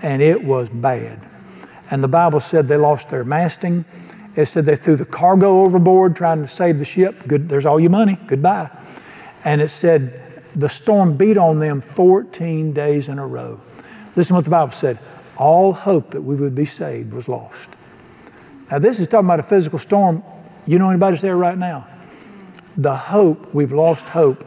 and 0.00 0.22
it 0.22 0.44
was 0.44 0.68
bad. 0.68 1.18
And 1.90 2.04
the 2.04 2.08
Bible 2.08 2.38
said 2.38 2.68
they 2.68 2.76
lost 2.76 3.08
their 3.08 3.24
masting. 3.24 3.84
It 4.36 4.46
said 4.46 4.64
they 4.64 4.76
threw 4.76 4.94
the 4.94 5.04
cargo 5.04 5.62
overboard 5.62 6.14
trying 6.14 6.40
to 6.42 6.46
save 6.46 6.78
the 6.78 6.84
ship. 6.84 7.16
Good, 7.26 7.48
there's 7.48 7.66
all 7.66 7.80
your 7.80 7.90
money. 7.90 8.16
Goodbye. 8.28 8.70
And 9.44 9.60
it 9.60 9.70
said 9.70 10.29
the 10.54 10.68
storm 10.68 11.16
beat 11.16 11.36
on 11.36 11.58
them 11.58 11.80
14 11.80 12.72
days 12.72 13.08
in 13.08 13.18
a 13.18 13.26
row. 13.26 13.60
Listen 14.16 14.36
what 14.36 14.44
the 14.44 14.50
Bible 14.50 14.72
said. 14.72 14.98
All 15.36 15.72
hope 15.72 16.10
that 16.10 16.22
we 16.22 16.34
would 16.36 16.54
be 16.54 16.64
saved 16.64 17.12
was 17.12 17.28
lost. 17.28 17.70
Now, 18.70 18.78
this 18.78 19.00
is 19.00 19.08
talking 19.08 19.26
about 19.26 19.40
a 19.40 19.44
physical 19.44 19.78
storm. 19.78 20.22
You 20.66 20.78
know 20.78 20.90
anybody's 20.90 21.22
there 21.22 21.36
right 21.36 21.56
now? 21.56 21.86
The 22.76 22.94
hope, 22.96 23.52
we've 23.54 23.72
lost 23.72 24.08
hope. 24.08 24.44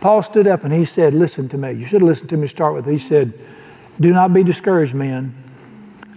Paul 0.00 0.22
stood 0.22 0.46
up 0.46 0.64
and 0.64 0.72
he 0.72 0.84
said, 0.84 1.14
Listen 1.14 1.48
to 1.48 1.58
me. 1.58 1.72
You 1.72 1.84
should 1.84 2.00
have 2.00 2.08
listened 2.08 2.30
to 2.30 2.36
me 2.36 2.42
to 2.42 2.48
start 2.48 2.74
with. 2.74 2.86
He 2.86 2.98
said, 2.98 3.32
Do 4.00 4.12
not 4.12 4.32
be 4.32 4.42
discouraged, 4.42 4.94
men. 4.94 5.34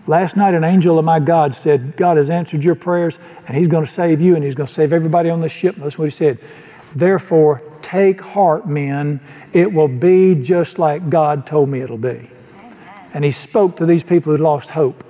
Last 0.08 0.36
night, 0.36 0.56
an 0.56 0.64
angel 0.64 0.98
of 0.98 1.06
my 1.06 1.20
God 1.20 1.54
said, 1.54 1.96
God 1.96 2.18
has 2.18 2.30
answered 2.30 2.64
your 2.64 2.76
prayers 2.76 3.20
and 3.48 3.56
he's 3.56 3.68
going 3.68 3.86
to 3.86 3.92
save 3.92 4.20
you 4.20 4.36
and 4.36 4.44
he's 4.44 4.56
going 4.56 4.68
to 4.68 4.74
save 4.74 4.94
everybody 4.94 5.30
on 5.30 5.42
this 5.42 5.52
ship. 5.52 5.76
That's 5.76 5.98
what 5.98 6.06
he 6.06 6.12
said. 6.12 6.40
Therefore, 6.96 7.62
take 7.82 8.22
heart, 8.22 8.68
men. 8.68 9.20
It 9.54 9.72
will 9.72 9.88
be 9.88 10.36
just 10.36 10.80
like 10.80 11.10
God 11.10 11.46
told 11.46 11.70
me 11.70 11.82
it'll 11.82 11.98
be. 11.98 12.30
And 13.14 13.26
he 13.26 13.32
spoke 13.32 13.78
to 13.78 13.86
these 13.86 14.04
people 14.04 14.36
who 14.36 14.42
lost 14.42 14.72
hope. 14.72 15.04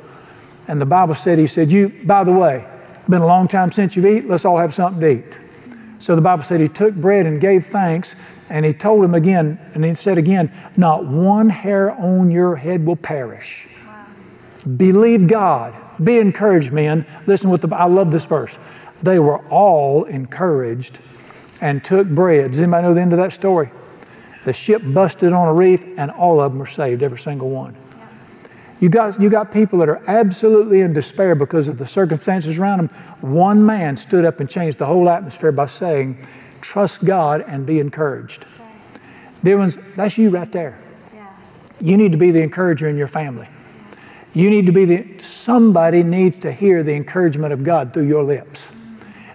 And 0.67 0.81
the 0.81 0.85
Bible 0.85 1.15
said, 1.15 1.37
He 1.37 1.47
said, 1.47 1.71
You, 1.71 1.89
by 2.03 2.23
the 2.23 2.33
way, 2.33 2.65
been 3.09 3.21
a 3.21 3.27
long 3.27 3.47
time 3.47 3.71
since 3.71 3.95
you've 3.95 4.05
eaten, 4.05 4.29
let's 4.29 4.45
all 4.45 4.57
have 4.57 4.73
something 4.73 5.01
to 5.01 5.09
eat. 5.09 5.39
So 5.99 6.15
the 6.15 6.21
Bible 6.21 6.43
said 6.43 6.59
he 6.59 6.67
took 6.67 6.95
bread 6.95 7.27
and 7.27 7.39
gave 7.39 7.65
thanks, 7.67 8.49
and 8.49 8.65
he 8.65 8.73
told 8.73 9.03
him 9.03 9.13
again, 9.13 9.59
and 9.75 9.85
he 9.85 9.93
said 9.93 10.17
again, 10.17 10.51
Not 10.75 11.05
one 11.05 11.49
hair 11.49 11.91
on 11.91 12.31
your 12.31 12.55
head 12.55 12.85
will 12.85 12.95
perish. 12.95 13.67
Believe 14.77 15.27
God. 15.27 15.75
Be 16.03 16.17
encouraged, 16.17 16.71
men. 16.71 17.05
Listen 17.27 17.51
what 17.51 17.61
the 17.61 17.75
I 17.75 17.85
love 17.85 18.09
this 18.09 18.25
verse. 18.25 18.57
They 19.03 19.19
were 19.19 19.39
all 19.49 20.05
encouraged 20.05 20.97
and 21.61 21.83
took 21.83 22.07
bread. 22.07 22.51
Does 22.51 22.61
anybody 22.61 22.83
know 22.83 22.93
the 22.93 23.01
end 23.01 23.13
of 23.13 23.19
that 23.19 23.31
story? 23.31 23.69
The 24.43 24.53
ship 24.53 24.81
busted 24.93 25.33
on 25.33 25.47
a 25.47 25.53
reef, 25.53 25.85
and 25.97 26.11
all 26.11 26.41
of 26.41 26.51
them 26.51 26.59
were 26.59 26.65
saved, 26.65 27.03
every 27.03 27.19
single 27.19 27.51
one. 27.51 27.75
You 28.79 28.89
got, 28.89 29.21
you 29.21 29.29
got 29.29 29.51
people 29.51 29.77
that 29.79 29.89
are 29.89 30.01
absolutely 30.07 30.81
in 30.81 30.93
despair 30.93 31.35
because 31.35 31.67
of 31.67 31.77
the 31.77 31.85
circumstances 31.85 32.57
around 32.57 32.79
them. 32.79 32.87
One 33.21 33.63
man 33.63 33.95
stood 33.95 34.25
up 34.25 34.39
and 34.39 34.49
changed 34.49 34.79
the 34.79 34.87
whole 34.87 35.07
atmosphere 35.07 35.51
by 35.51 35.67
saying, 35.67 36.17
Trust 36.61 37.05
God 37.05 37.41
and 37.47 37.65
be 37.65 37.79
encouraged. 37.79 38.45
Dear 39.43 39.57
ones, 39.57 39.77
that's 39.95 40.17
you 40.17 40.29
right 40.29 40.51
there. 40.51 40.79
Yeah. 41.13 41.27
You 41.79 41.97
need 41.97 42.11
to 42.11 42.17
be 42.17 42.31
the 42.31 42.41
encourager 42.41 42.87
in 42.87 42.97
your 42.97 43.07
family. 43.07 43.47
You 44.33 44.49
need 44.49 44.65
to 44.67 44.71
be 44.71 44.85
the, 44.85 45.23
somebody 45.23 46.03
needs 46.03 46.37
to 46.39 46.51
hear 46.51 46.83
the 46.83 46.93
encouragement 46.93 47.51
of 47.51 47.63
God 47.63 47.93
through 47.93 48.07
your 48.07 48.23
lips, 48.23 48.75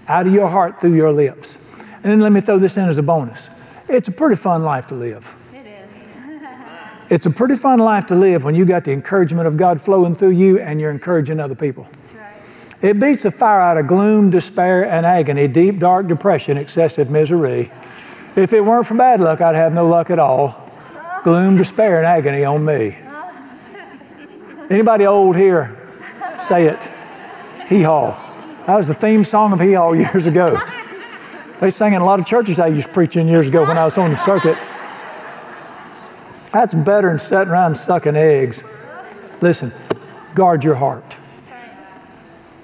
out 0.09 0.27
of 0.27 0.33
your 0.33 0.49
heart 0.49 0.81
through 0.81 0.95
your 0.95 1.13
lips. 1.13 1.66
And 2.07 2.13
then 2.13 2.21
let 2.21 2.31
me 2.31 2.41
throw 2.41 2.57
this 2.57 2.77
in 2.77 2.89
as 2.89 2.99
a 2.99 3.03
bonus. 3.03 3.51
It's 3.89 4.07
a 4.07 4.13
pretty 4.13 4.37
fun 4.37 4.63
life 4.63 4.87
to 4.87 4.95
live. 4.95 5.35
It 5.53 5.67
is. 5.67 5.89
It's 7.11 7.27
a 7.27 7.31
pretty 7.31 7.57
fun 7.57 7.81
life 7.81 8.07
to 8.07 8.15
live 8.15 8.45
when 8.45 8.55
you 8.55 8.65
got 8.65 8.85
the 8.85 8.93
encouragement 8.93 9.49
of 9.49 9.57
God 9.57 9.83
flowing 9.83 10.15
through 10.15 10.31
you 10.31 10.61
and 10.61 10.81
you're 10.81 10.93
encouraging 10.93 11.41
other 11.41 11.57
people. 11.57 11.89
Right. 12.17 12.91
It 12.91 13.01
beats 13.01 13.25
the 13.25 13.33
fire 13.33 13.59
out 13.59 13.77
of 13.77 13.89
gloom, 13.89 14.31
despair, 14.31 14.85
and 14.85 15.05
agony, 15.05 15.49
deep, 15.49 15.81
dark 15.81 16.07
depression, 16.07 16.57
excessive 16.57 17.11
misery. 17.11 17.73
If 18.37 18.53
it 18.53 18.65
weren't 18.65 18.87
for 18.87 18.95
bad 18.95 19.21
luck, 19.21 19.41
I'd 19.41 19.57
have 19.57 19.75
no 19.75 19.89
luck 19.89 20.09
at 20.09 20.21
all. 20.21 20.71
Gloom, 21.25 21.57
despair, 21.57 21.99
and 21.99 22.07
agony 22.07 22.45
on 22.45 22.65
me. 22.65 22.97
Anybody 24.71 25.07
old 25.07 25.35
here? 25.35 25.77
Say 26.39 26.67
it. 26.67 26.89
Hee 27.67 27.83
haw. 27.83 28.13
That 28.69 28.77
was 28.77 28.87
the 28.87 28.95
theme 28.95 29.25
song 29.25 29.53
of 29.53 29.59
Hee 29.59 29.73
haw 29.73 29.91
years 29.91 30.29
ago. 30.29 30.57
They 31.61 31.71
sang 31.71 31.95
in 31.95 32.03
a 32.03 32.05
lot 32.05 32.21
of 32.21 32.27
churches 32.27 32.59
I 32.59 32.67
used 32.67 32.89
to 32.89 32.95
preach 32.95 33.17
in 33.17 33.29
years 33.29 33.49
ago 33.49 33.65
when 33.65 33.79
I 33.79 33.85
was 33.85 33.97
on 33.97 34.11
the 34.11 34.17
circuit. 34.17 34.59
That's 36.53 36.75
better 36.75 37.09
than 37.09 37.19
sitting 37.19 37.53
around 37.53 37.75
sucking 37.77 38.17
eggs. 38.17 38.63
Listen, 39.41 39.73
guard 40.35 40.65
your 40.65 40.75
heart. 40.75 41.15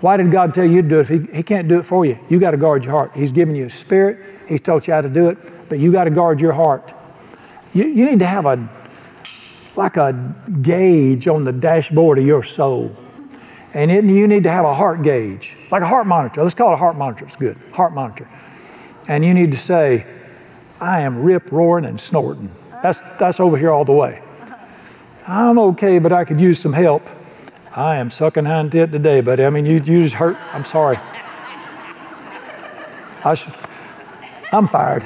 Why 0.01 0.17
did 0.17 0.31
God 0.31 0.53
tell 0.53 0.65
you 0.65 0.83
to 0.83 0.89
do 0.89 0.99
it 0.99 1.03
if 1.03 1.09
He, 1.09 1.37
he 1.37 1.43
can't 1.43 1.69
do 1.69 1.79
it 1.79 1.85
for 1.85 2.05
you? 2.05 2.19
You 2.29 2.41
got 2.41 2.51
to 2.51 2.57
guard 2.57 2.85
your 2.85 2.93
heart. 2.93 3.13
He's 3.15 3.33
given 3.33 3.55
you 3.55 3.67
a 3.67 3.71
spirit, 3.71 4.19
He's 4.49 4.61
taught 4.61 4.87
you 4.87 4.95
how 4.95 5.01
to 5.01 5.09
do 5.09 5.29
it, 5.29 5.39
but 5.69 5.79
you 5.79 5.93
got 5.93 6.05
to 6.05 6.11
guard 6.11 6.41
your 6.41 6.53
heart. 6.53 6.93
You, 7.73 7.85
you 7.85 8.05
need 8.05 8.19
to 8.19 8.27
have 8.27 8.45
a 8.47 8.69
like 9.75 9.97
a 9.97 10.35
gauge 10.61 11.29
on 11.29 11.45
the 11.45 11.53
dashboard 11.53 12.19
of 12.19 12.27
your 12.27 12.43
soul. 12.43 12.95
And 13.73 13.91
it, 13.91 14.05
you 14.05 14.29
need 14.29 14.43
to 14.43 14.51
have 14.51 14.67
a 14.67 14.75
heart 14.75 15.03
gauge, 15.03 15.57
like 15.71 15.83
a 15.83 15.87
heart 15.87 16.07
monitor. 16.07 16.43
Let's 16.43 16.55
call 16.55 16.71
it 16.71 16.75
a 16.75 16.77
heart 16.77 16.97
monitor. 16.97 17.25
It's 17.25 17.37
good. 17.37 17.57
Heart 17.73 17.95
monitor. 17.95 18.29
And 19.09 19.25
you 19.25 19.35
need 19.35 19.53
to 19.53 19.59
say, 19.59 20.07
I 20.81 21.01
am 21.01 21.23
rip 21.23 21.51
roaring 21.53 21.85
and 21.85 22.01
snorting. 22.01 22.51
That's, 22.83 23.01
that's 23.19 23.41
over 23.41 23.57
here 23.57 23.71
all 23.71 23.85
the 23.85 23.93
way. 23.93 24.23
I'm 25.27 25.59
okay, 25.59 25.99
but 25.99 26.13
I 26.13 26.25
could 26.25 26.41
use 26.41 26.59
some 26.59 26.73
help. 26.73 27.09
I 27.75 27.97
am 27.97 28.11
sucking 28.11 28.45
hind 28.45 28.73
tit 28.73 28.93
today, 28.93 29.21
buddy. 29.21 29.45
I 29.45 29.51
mean, 29.51 29.65
you, 29.65 29.75
you 29.75 30.03
just 30.03 30.17
hurt. 30.17 30.37
I'm 30.53 30.65
sorry. 30.65 30.99
I 33.25 33.35
should, 33.35 33.55
I'm 34.53 34.67
fired. 34.67 35.05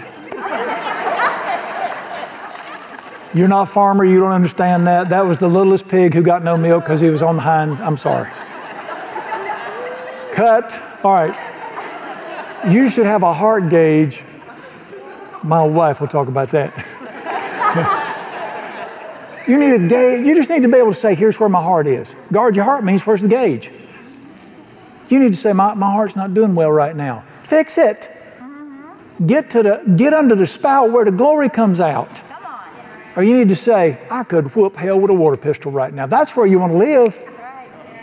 You're 3.34 3.48
not 3.48 3.64
a 3.64 3.66
farmer, 3.66 4.04
you 4.04 4.18
don't 4.18 4.32
understand 4.32 4.86
that. 4.86 5.10
That 5.10 5.26
was 5.26 5.36
the 5.36 5.48
littlest 5.48 5.88
pig 5.88 6.14
who 6.14 6.22
got 6.22 6.42
no 6.42 6.56
milk 6.56 6.84
because 6.84 7.02
he 7.02 7.10
was 7.10 7.22
on 7.22 7.36
the 7.36 7.42
hind. 7.42 7.78
I'm 7.80 7.98
sorry. 7.98 8.30
Cut. 10.32 10.82
All 11.04 11.12
right. 11.12 11.55
You 12.68 12.88
should 12.88 13.06
have 13.06 13.22
a 13.22 13.32
heart 13.32 13.68
gauge. 13.68 14.24
My 15.42 15.62
wife 15.62 16.00
will 16.00 16.08
talk 16.08 16.26
about 16.26 16.50
that. 16.50 16.72
you 19.46 19.58
need 19.58 19.72
a 19.72 19.88
gauge. 19.88 20.26
You 20.26 20.34
just 20.34 20.50
need 20.50 20.62
to 20.62 20.68
be 20.68 20.78
able 20.78 20.92
to 20.92 20.98
say, 20.98 21.14
here's 21.14 21.38
where 21.38 21.48
my 21.48 21.62
heart 21.62 21.86
is. 21.86 22.16
Guard 22.32 22.56
your 22.56 22.64
heart 22.64 22.82
means 22.82 23.06
where's 23.06 23.22
the 23.22 23.28
gauge? 23.28 23.70
You 25.08 25.20
need 25.20 25.30
to 25.30 25.36
say, 25.36 25.52
my, 25.52 25.74
my 25.74 25.92
heart's 25.92 26.16
not 26.16 26.34
doing 26.34 26.56
well 26.56 26.72
right 26.72 26.96
now. 26.96 27.22
Fix 27.44 27.78
it. 27.78 28.10
Get 29.24 29.50
to 29.50 29.62
the 29.62 29.82
get 29.96 30.12
under 30.12 30.34
the 30.34 30.46
spout 30.46 30.90
where 30.90 31.04
the 31.04 31.12
glory 31.12 31.48
comes 31.48 31.80
out. 31.80 32.20
Or 33.14 33.22
you 33.22 33.38
need 33.38 33.48
to 33.48 33.56
say, 33.56 34.04
I 34.10 34.24
could 34.24 34.54
whoop 34.54 34.76
hell 34.76 34.98
with 34.98 35.10
a 35.10 35.14
water 35.14 35.38
pistol 35.38 35.70
right 35.72 35.94
now. 35.94 36.06
That's 36.06 36.36
where 36.36 36.46
you 36.46 36.58
want 36.58 36.72
to 36.72 36.78
live. 36.78 37.18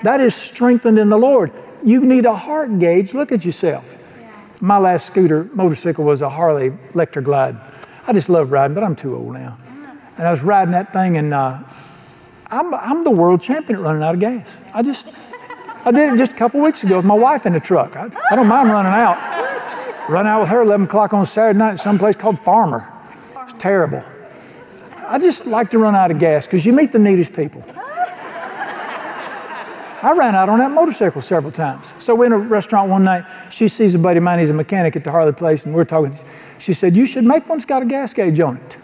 That 0.04 0.22
is 0.22 0.34
strengthened 0.34 0.98
in 0.98 1.10
the 1.10 1.18
Lord. 1.18 1.52
You 1.84 2.04
need 2.04 2.26
a 2.26 2.36
heart 2.36 2.80
gauge. 2.80 3.14
Look 3.14 3.32
at 3.32 3.46
yourself. 3.46 3.98
My 4.62 4.78
last 4.78 5.08
scooter 5.08 5.50
motorcycle 5.54 6.06
was 6.06 6.22
a 6.22 6.30
Harley 6.30 6.74
Electra 6.94 7.22
Glide. 7.22 7.58
I 8.08 8.14
just 8.14 8.30
love 8.30 8.52
riding, 8.52 8.76
but 8.76 8.84
I'm 8.84 8.96
too 8.96 9.16
old 9.16 9.34
now. 9.34 9.58
And 10.18 10.28
I 10.28 10.32
was 10.32 10.44
riding 10.44 10.72
that 10.72 10.94
thing, 10.94 11.18
and 11.18 11.34
uh, 11.34 11.60
I'm, 12.48 12.74
I'm 12.74 13.04
the 13.04 13.12
world 13.12 13.42
champion 13.42 13.80
at 13.80 13.84
running 13.84 14.04
out 14.04 14.14
of 14.14 14.20
gas. 14.20 14.64
I 14.74 14.84
just, 14.84 15.16
I 15.86 15.92
did 15.92 16.14
it 16.14 16.18
just 16.18 16.34
a 16.34 16.36
couple 16.36 16.62
weeks 16.62 16.84
ago 16.84 16.98
with 16.98 17.06
my 17.06 17.16
wife 17.16 17.46
in 17.46 17.54
the 17.54 17.60
truck. 17.60 17.96
I, 17.96 18.10
I 18.30 18.36
don't 18.36 18.48
mind 18.48 18.70
running 18.70 18.92
out. 18.94 20.10
Run 20.10 20.28
out 20.28 20.42
with 20.42 20.50
her 20.50 20.62
11 20.62 20.86
o'clock 20.86 21.14
on 21.14 21.24
a 21.24 21.26
Saturday 21.26 21.58
night 21.58 21.72
at 21.72 21.80
some 21.80 21.98
place 21.98 22.16
called 22.16 22.40
Farmer. 22.42 22.92
It's 23.42 23.54
terrible. 23.54 24.04
I 25.08 25.18
just 25.18 25.48
like 25.48 25.72
to 25.72 25.80
run 25.80 25.96
out 25.96 26.12
of 26.12 26.20
gas 26.20 26.46
because 26.46 26.66
you 26.66 26.74
meet 26.74 26.92
the 26.92 27.00
neatest 27.00 27.34
people. 27.34 27.64
I 30.04 30.12
ran 30.12 30.36
out 30.36 30.50
on 30.50 30.60
that 30.60 30.70
motorcycle 30.72 31.22
several 31.22 31.54
times. 31.54 31.94
So 31.98 32.14
we're 32.14 32.26
in 32.26 32.34
a 32.34 32.38
restaurant 32.38 32.90
one 32.90 33.06
night. 33.06 33.24
She 33.50 33.70
sees 33.70 33.96
a 33.96 34.00
buddy 34.00 34.18
of 34.18 34.24
mine, 34.24 34.38
he's 34.38 34.50
a 34.50 34.54
mechanic 34.54 34.98
at 34.98 35.06
the 35.06 35.12
Harley 35.12 35.32
place, 35.32 35.66
and 35.66 35.74
we're 35.74 35.86
talking. 35.86 36.14
She 36.60 36.74
said, 36.74 36.94
You 36.94 37.06
should 37.06 37.24
make 37.24 37.48
one 37.48 37.58
that's 37.58 37.66
got 37.66 37.82
a 37.82 37.86
gas 37.86 38.14
gauge 38.14 38.38
on 38.42 38.58
it. 38.58 38.78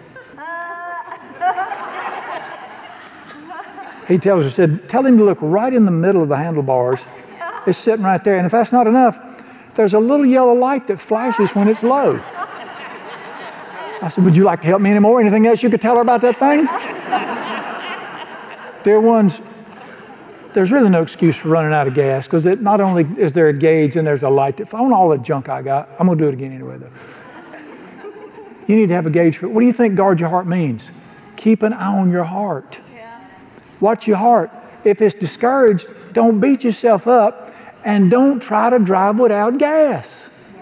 he 4.07 4.17
tells 4.17 4.45
her, 4.45 4.49
said, 4.49 4.87
Tell 4.87 5.05
him 5.05 5.17
to 5.17 5.25
look 5.25 5.39
right 5.41 5.73
in 5.73 5.83
the 5.83 5.91
middle 5.91 6.23
of 6.23 6.29
the 6.29 6.37
handlebars. 6.37 7.05
It's 7.67 7.77
sitting 7.77 8.05
right 8.05 8.23
there. 8.23 8.37
And 8.37 8.45
if 8.45 8.53
that's 8.53 8.71
not 8.71 8.87
enough, 8.87 9.19
there's 9.75 9.93
a 9.93 9.99
little 9.99 10.25
yellow 10.25 10.53
light 10.53 10.87
that 10.87 11.01
flashes 11.01 11.53
when 11.53 11.67
it's 11.67 11.83
low. 11.83 12.21
I 14.01 14.07
said, 14.09 14.23
Would 14.23 14.37
you 14.37 14.45
like 14.45 14.61
to 14.61 14.67
help 14.67 14.81
me 14.81 14.89
anymore? 14.89 15.19
Anything 15.19 15.47
else 15.47 15.61
you 15.63 15.69
could 15.69 15.81
tell 15.81 15.95
her 15.95 16.01
about 16.01 16.21
that 16.21 16.39
thing? 16.39 16.65
Dear 18.85 19.01
ones, 19.01 19.41
there's 20.53 20.71
really 20.71 20.89
no 20.89 21.01
excuse 21.01 21.37
for 21.37 21.49
running 21.49 21.73
out 21.73 21.87
of 21.87 21.93
gas 21.93 22.27
because 22.27 22.45
it 22.45 22.61
not 22.61 22.81
only 22.81 23.07
is 23.17 23.33
there 23.33 23.49
a 23.49 23.53
gauge 23.53 23.95
and 23.95 24.07
there's 24.07 24.23
a 24.23 24.29
light 24.29 24.57
that 24.57 24.73
on 24.73 24.93
all 24.93 25.09
the 25.09 25.17
junk 25.17 25.49
I 25.49 25.61
got. 25.61 25.89
I'm 25.99 26.07
going 26.07 26.17
to 26.17 26.23
do 26.23 26.27
it 26.29 26.33
again 26.33 26.51
anyway, 26.51 26.77
though. 26.77 26.91
You 28.67 28.75
need 28.75 28.87
to 28.89 28.93
have 28.93 29.07
a 29.07 29.09
gauge 29.09 29.37
for 29.37 29.47
it. 29.47 29.49
What 29.49 29.61
do 29.61 29.65
you 29.65 29.73
think 29.73 29.95
guard 29.95 30.19
your 30.19 30.29
heart 30.29 30.47
means? 30.47 30.91
Keep 31.35 31.63
an 31.63 31.73
eye 31.73 31.97
on 31.97 32.11
your 32.11 32.23
heart. 32.23 32.79
Yeah. 32.93 33.19
Watch 33.79 34.07
your 34.07 34.17
heart. 34.17 34.51
If 34.83 35.01
it's 35.01 35.15
discouraged, 35.15 35.87
don't 36.13 36.39
beat 36.39 36.63
yourself 36.63 37.07
up 37.07 37.53
and 37.83 38.11
don't 38.11 38.41
try 38.41 38.69
to 38.69 38.79
drive 38.79 39.19
without 39.19 39.57
gas. 39.57 40.55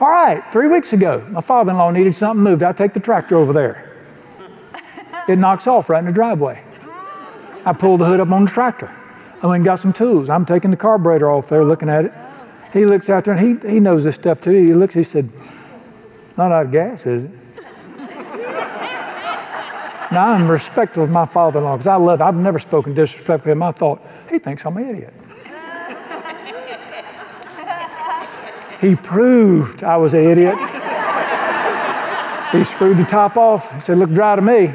All 0.00 0.08
right, 0.08 0.42
three 0.50 0.66
weeks 0.66 0.94
ago, 0.94 1.24
my 1.30 1.42
father 1.42 1.72
in 1.72 1.76
law 1.76 1.90
needed 1.90 2.14
something 2.14 2.42
moved. 2.42 2.62
I 2.62 2.72
take 2.72 2.94
the 2.94 3.00
tractor 3.00 3.36
over 3.36 3.52
there. 3.52 3.86
It 5.28 5.36
knocks 5.36 5.66
off 5.66 5.90
right 5.90 5.98
in 5.98 6.06
the 6.06 6.12
driveway. 6.12 6.64
I 7.64 7.72
pull 7.72 7.96
the 7.96 8.04
hood 8.04 8.20
up 8.20 8.30
on 8.30 8.44
the 8.44 8.50
tractor. 8.50 8.90
I 9.42 9.46
went 9.46 9.56
and 9.56 9.64
got 9.64 9.76
some 9.76 9.92
tools. 9.92 10.28
I'm 10.28 10.44
taking 10.44 10.70
the 10.70 10.76
carburetor 10.76 11.30
off 11.30 11.48
there 11.48 11.64
looking 11.64 11.88
at 11.88 12.04
it. 12.06 12.12
He 12.72 12.84
looks 12.86 13.10
out 13.10 13.24
there 13.24 13.34
and 13.34 13.62
he, 13.62 13.68
he 13.68 13.80
knows 13.80 14.04
this 14.04 14.14
stuff 14.14 14.40
too. 14.40 14.50
He 14.50 14.74
looks, 14.74 14.94
he 14.94 15.02
said, 15.02 15.28
Not 16.36 16.52
out 16.52 16.66
of 16.66 16.72
gas, 16.72 17.06
is 17.06 17.24
it? 17.24 17.30
now 20.12 20.32
I'm 20.32 20.50
respectful 20.50 21.04
of 21.04 21.10
my 21.10 21.24
father 21.24 21.58
in 21.58 21.64
law 21.64 21.76
because 21.76 21.86
I 21.86 21.96
love, 21.96 22.20
I've 22.20 22.34
never 22.34 22.58
spoken 22.58 22.94
disrespectful 22.94 23.48
to 23.48 23.52
him. 23.52 23.62
I 23.62 23.72
thought, 23.72 24.00
he 24.30 24.38
thinks 24.38 24.64
I'm 24.66 24.76
an 24.76 24.88
idiot. 24.88 25.14
He 28.80 28.96
proved 28.96 29.84
I 29.84 29.98
was 29.98 30.14
an 30.14 30.24
idiot. 30.24 30.56
he 32.50 32.64
screwed 32.64 32.96
the 32.96 33.06
top 33.06 33.36
off. 33.36 33.74
He 33.74 33.80
said, 33.80 33.98
Look 33.98 34.10
dry 34.10 34.36
to 34.36 34.42
me. 34.42 34.72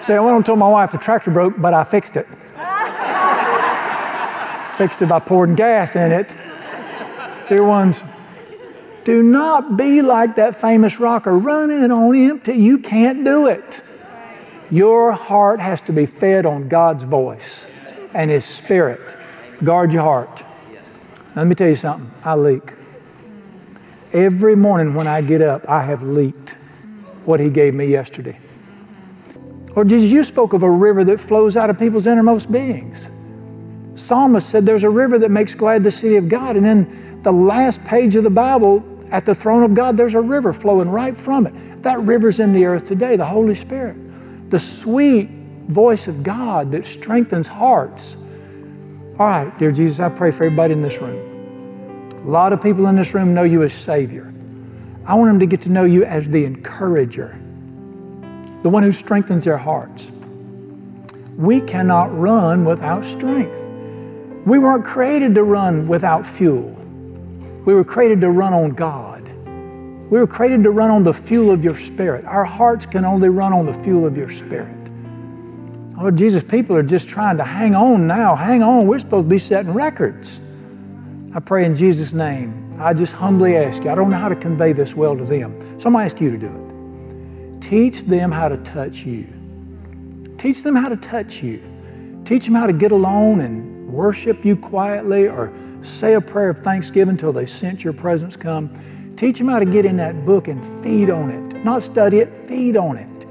Say, 0.00 0.16
I 0.16 0.20
went 0.20 0.36
and 0.36 0.46
told 0.46 0.58
my 0.58 0.68
wife 0.68 0.92
the 0.92 0.98
tractor 0.98 1.30
broke, 1.30 1.60
but 1.60 1.74
I 1.74 1.84
fixed 1.84 2.16
it. 2.16 2.26
fixed 4.76 5.02
it 5.02 5.08
by 5.08 5.18
pouring 5.18 5.54
gas 5.54 5.96
in 5.96 6.12
it. 6.12 6.34
Dear 7.48 7.64
ones, 7.64 8.04
do 9.04 9.22
not 9.22 9.76
be 9.76 10.02
like 10.02 10.36
that 10.36 10.54
famous 10.54 11.00
rocker 11.00 11.36
running 11.36 11.90
on 11.90 12.14
empty. 12.14 12.52
You 12.52 12.78
can't 12.78 13.24
do 13.24 13.46
it. 13.46 13.82
Your 14.70 15.12
heart 15.12 15.60
has 15.60 15.80
to 15.82 15.92
be 15.92 16.04
fed 16.04 16.44
on 16.44 16.68
God's 16.68 17.04
voice 17.04 17.66
and 18.12 18.30
His 18.30 18.44
Spirit. 18.44 19.16
Guard 19.64 19.92
your 19.92 20.02
heart. 20.02 20.44
Let 21.34 21.46
me 21.46 21.54
tell 21.54 21.68
you 21.68 21.76
something. 21.76 22.10
I 22.24 22.34
leak. 22.34 22.74
Every 24.12 24.56
morning 24.56 24.94
when 24.94 25.06
I 25.06 25.22
get 25.22 25.40
up, 25.40 25.68
I 25.68 25.82
have 25.82 26.02
leaked 26.02 26.50
what 27.24 27.40
He 27.40 27.50
gave 27.50 27.74
me 27.74 27.86
yesterday. 27.86 28.38
Lord 29.74 29.88
Jesus, 29.88 30.10
you 30.10 30.24
spoke 30.24 30.52
of 30.52 30.62
a 30.62 30.70
river 30.70 31.04
that 31.04 31.20
flows 31.20 31.56
out 31.56 31.70
of 31.70 31.78
people's 31.78 32.06
innermost 32.06 32.50
beings. 32.50 33.10
Psalmist 33.94 34.48
said 34.48 34.64
there's 34.64 34.84
a 34.84 34.90
river 34.90 35.18
that 35.18 35.30
makes 35.30 35.54
glad 35.54 35.82
the 35.82 35.90
city 35.90 36.16
of 36.16 36.28
God. 36.28 36.56
And 36.56 36.64
then 36.64 37.20
the 37.22 37.32
last 37.32 37.84
page 37.84 38.16
of 38.16 38.24
the 38.24 38.30
Bible, 38.30 38.82
at 39.10 39.26
the 39.26 39.34
throne 39.34 39.62
of 39.62 39.74
God, 39.74 39.96
there's 39.96 40.14
a 40.14 40.20
river 40.20 40.52
flowing 40.52 40.88
right 40.88 41.16
from 41.16 41.46
it. 41.46 41.82
That 41.82 42.00
river's 42.00 42.40
in 42.40 42.52
the 42.52 42.64
earth 42.64 42.86
today, 42.86 43.16
the 43.16 43.24
Holy 43.24 43.54
Spirit. 43.54 44.50
The 44.50 44.58
sweet 44.58 45.28
voice 45.68 46.08
of 46.08 46.22
God 46.22 46.72
that 46.72 46.84
strengthens 46.84 47.46
hearts. 47.46 48.16
All 49.18 49.26
right, 49.26 49.58
dear 49.58 49.70
Jesus, 49.70 50.00
I 50.00 50.08
pray 50.08 50.30
for 50.30 50.44
everybody 50.44 50.72
in 50.72 50.80
this 50.80 51.00
room. 51.00 52.16
A 52.20 52.28
lot 52.28 52.52
of 52.52 52.62
people 52.62 52.86
in 52.86 52.96
this 52.96 53.14
room 53.14 53.34
know 53.34 53.42
you 53.42 53.62
as 53.62 53.72
Savior. 53.72 54.32
I 55.06 55.14
want 55.14 55.28
them 55.28 55.40
to 55.40 55.46
get 55.46 55.62
to 55.62 55.70
know 55.70 55.84
you 55.84 56.04
as 56.04 56.28
the 56.28 56.44
encourager 56.44 57.40
the 58.62 58.68
one 58.68 58.82
who 58.82 58.92
strengthens 58.92 59.44
their 59.44 59.56
hearts. 59.56 60.10
We 61.36 61.60
cannot 61.60 62.16
run 62.18 62.64
without 62.64 63.04
strength. 63.04 63.58
We 64.44 64.58
weren't 64.58 64.84
created 64.84 65.34
to 65.36 65.44
run 65.44 65.86
without 65.86 66.26
fuel. 66.26 66.70
We 67.64 67.74
were 67.74 67.84
created 67.84 68.20
to 68.22 68.30
run 68.30 68.52
on 68.54 68.70
God. 68.70 69.28
We 70.10 70.18
were 70.18 70.26
created 70.26 70.62
to 70.62 70.70
run 70.70 70.90
on 70.90 71.02
the 71.02 71.12
fuel 71.12 71.50
of 71.50 71.62
your 71.62 71.74
spirit. 71.74 72.24
Our 72.24 72.44
hearts 72.44 72.86
can 72.86 73.04
only 73.04 73.28
run 73.28 73.52
on 73.52 73.66
the 73.66 73.74
fuel 73.74 74.06
of 74.06 74.16
your 74.16 74.30
spirit. 74.30 74.74
Oh, 76.00 76.10
Jesus, 76.10 76.42
people 76.42 76.76
are 76.76 76.82
just 76.82 77.08
trying 77.08 77.36
to 77.36 77.44
hang 77.44 77.74
on 77.74 78.06
now. 78.06 78.34
Hang 78.34 78.62
on. 78.62 78.86
We're 78.86 79.00
supposed 79.00 79.26
to 79.26 79.30
be 79.30 79.38
setting 79.38 79.74
records. 79.74 80.40
I 81.34 81.40
pray 81.40 81.64
in 81.64 81.74
Jesus' 81.74 82.12
name. 82.12 82.74
I 82.78 82.94
just 82.94 83.12
humbly 83.12 83.56
ask 83.56 83.84
you. 83.84 83.90
I 83.90 83.94
don't 83.94 84.10
know 84.10 84.16
how 84.16 84.28
to 84.28 84.36
convey 84.36 84.72
this 84.72 84.94
well 84.94 85.16
to 85.16 85.24
them. 85.24 85.52
So 85.78 85.88
I'm 85.88 85.92
going 85.92 86.08
to 86.08 86.14
ask 86.14 86.20
you 86.20 86.30
to 86.30 86.38
do 86.38 86.46
it. 86.46 86.67
Teach 87.68 88.04
them 88.04 88.32
how 88.32 88.48
to 88.48 88.56
touch 88.56 89.04
you. 89.04 89.26
Teach 90.38 90.62
them 90.62 90.74
how 90.74 90.88
to 90.88 90.96
touch 90.96 91.42
you. 91.42 91.60
Teach 92.24 92.46
them 92.46 92.54
how 92.54 92.66
to 92.66 92.72
get 92.72 92.92
alone 92.92 93.40
and 93.42 93.92
worship 93.92 94.42
you 94.42 94.56
quietly 94.56 95.28
or 95.28 95.52
say 95.82 96.14
a 96.14 96.20
prayer 96.22 96.48
of 96.48 96.60
thanksgiving 96.60 97.10
until 97.10 97.30
they 97.30 97.44
sense 97.44 97.84
your 97.84 97.92
presence 97.92 98.36
come. 98.36 98.70
Teach 99.16 99.36
them 99.36 99.48
how 99.48 99.58
to 99.58 99.66
get 99.66 99.84
in 99.84 99.98
that 99.98 100.24
book 100.24 100.48
and 100.48 100.64
feed 100.82 101.10
on 101.10 101.28
it. 101.28 101.62
Not 101.62 101.82
study 101.82 102.20
it, 102.20 102.46
feed 102.46 102.78
on 102.78 102.96
it. 102.96 103.26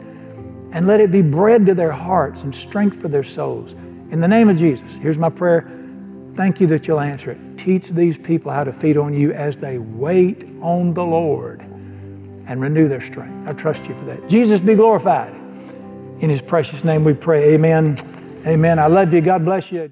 And 0.72 0.86
let 0.86 1.00
it 1.00 1.10
be 1.10 1.24
bread 1.24 1.66
to 1.66 1.74
their 1.74 1.92
hearts 1.92 2.44
and 2.44 2.54
strength 2.54 3.02
for 3.02 3.08
their 3.08 3.24
souls. 3.24 3.74
In 4.12 4.20
the 4.20 4.28
name 4.28 4.50
of 4.50 4.56
Jesus, 4.56 4.98
here's 4.98 5.18
my 5.18 5.32
prayer. 5.32 5.68
Thank 6.36 6.62
you 6.62 6.68
that 6.68 6.88
you'll 6.88 7.00
answer 7.00 7.32
it. 7.32 7.40
Teach 7.58 7.90
these 7.90 8.20
people 8.20 8.52
how 8.52 8.66
to 8.66 8.72
feed 8.72 8.98
on 8.98 9.16
you 9.16 9.34
as 9.34 9.58
they 9.58 9.80
wait 9.80 10.44
on 10.62 10.94
the 10.94 11.04
Lord 11.04 11.66
and 12.48 12.62
renew 12.62 12.88
their 12.88 13.02
strength. 13.02 13.48
I 13.48 13.54
trust 13.54 13.88
you 13.88 13.96
for 13.96 14.06
that. 14.06 14.28
Jesus 14.28 14.60
be 14.60 14.76
glorified. 14.76 15.34
In 16.20 16.30
his 16.30 16.42
precious 16.42 16.84
name 16.84 17.04
we 17.04 17.14
pray. 17.14 17.54
Amen 17.54 17.96
Amen. 18.48 18.80
I 18.80 18.88
love 18.88 19.14
you. 19.14 19.20
God 19.20 19.44
bless 19.44 19.74
you. 19.74 19.84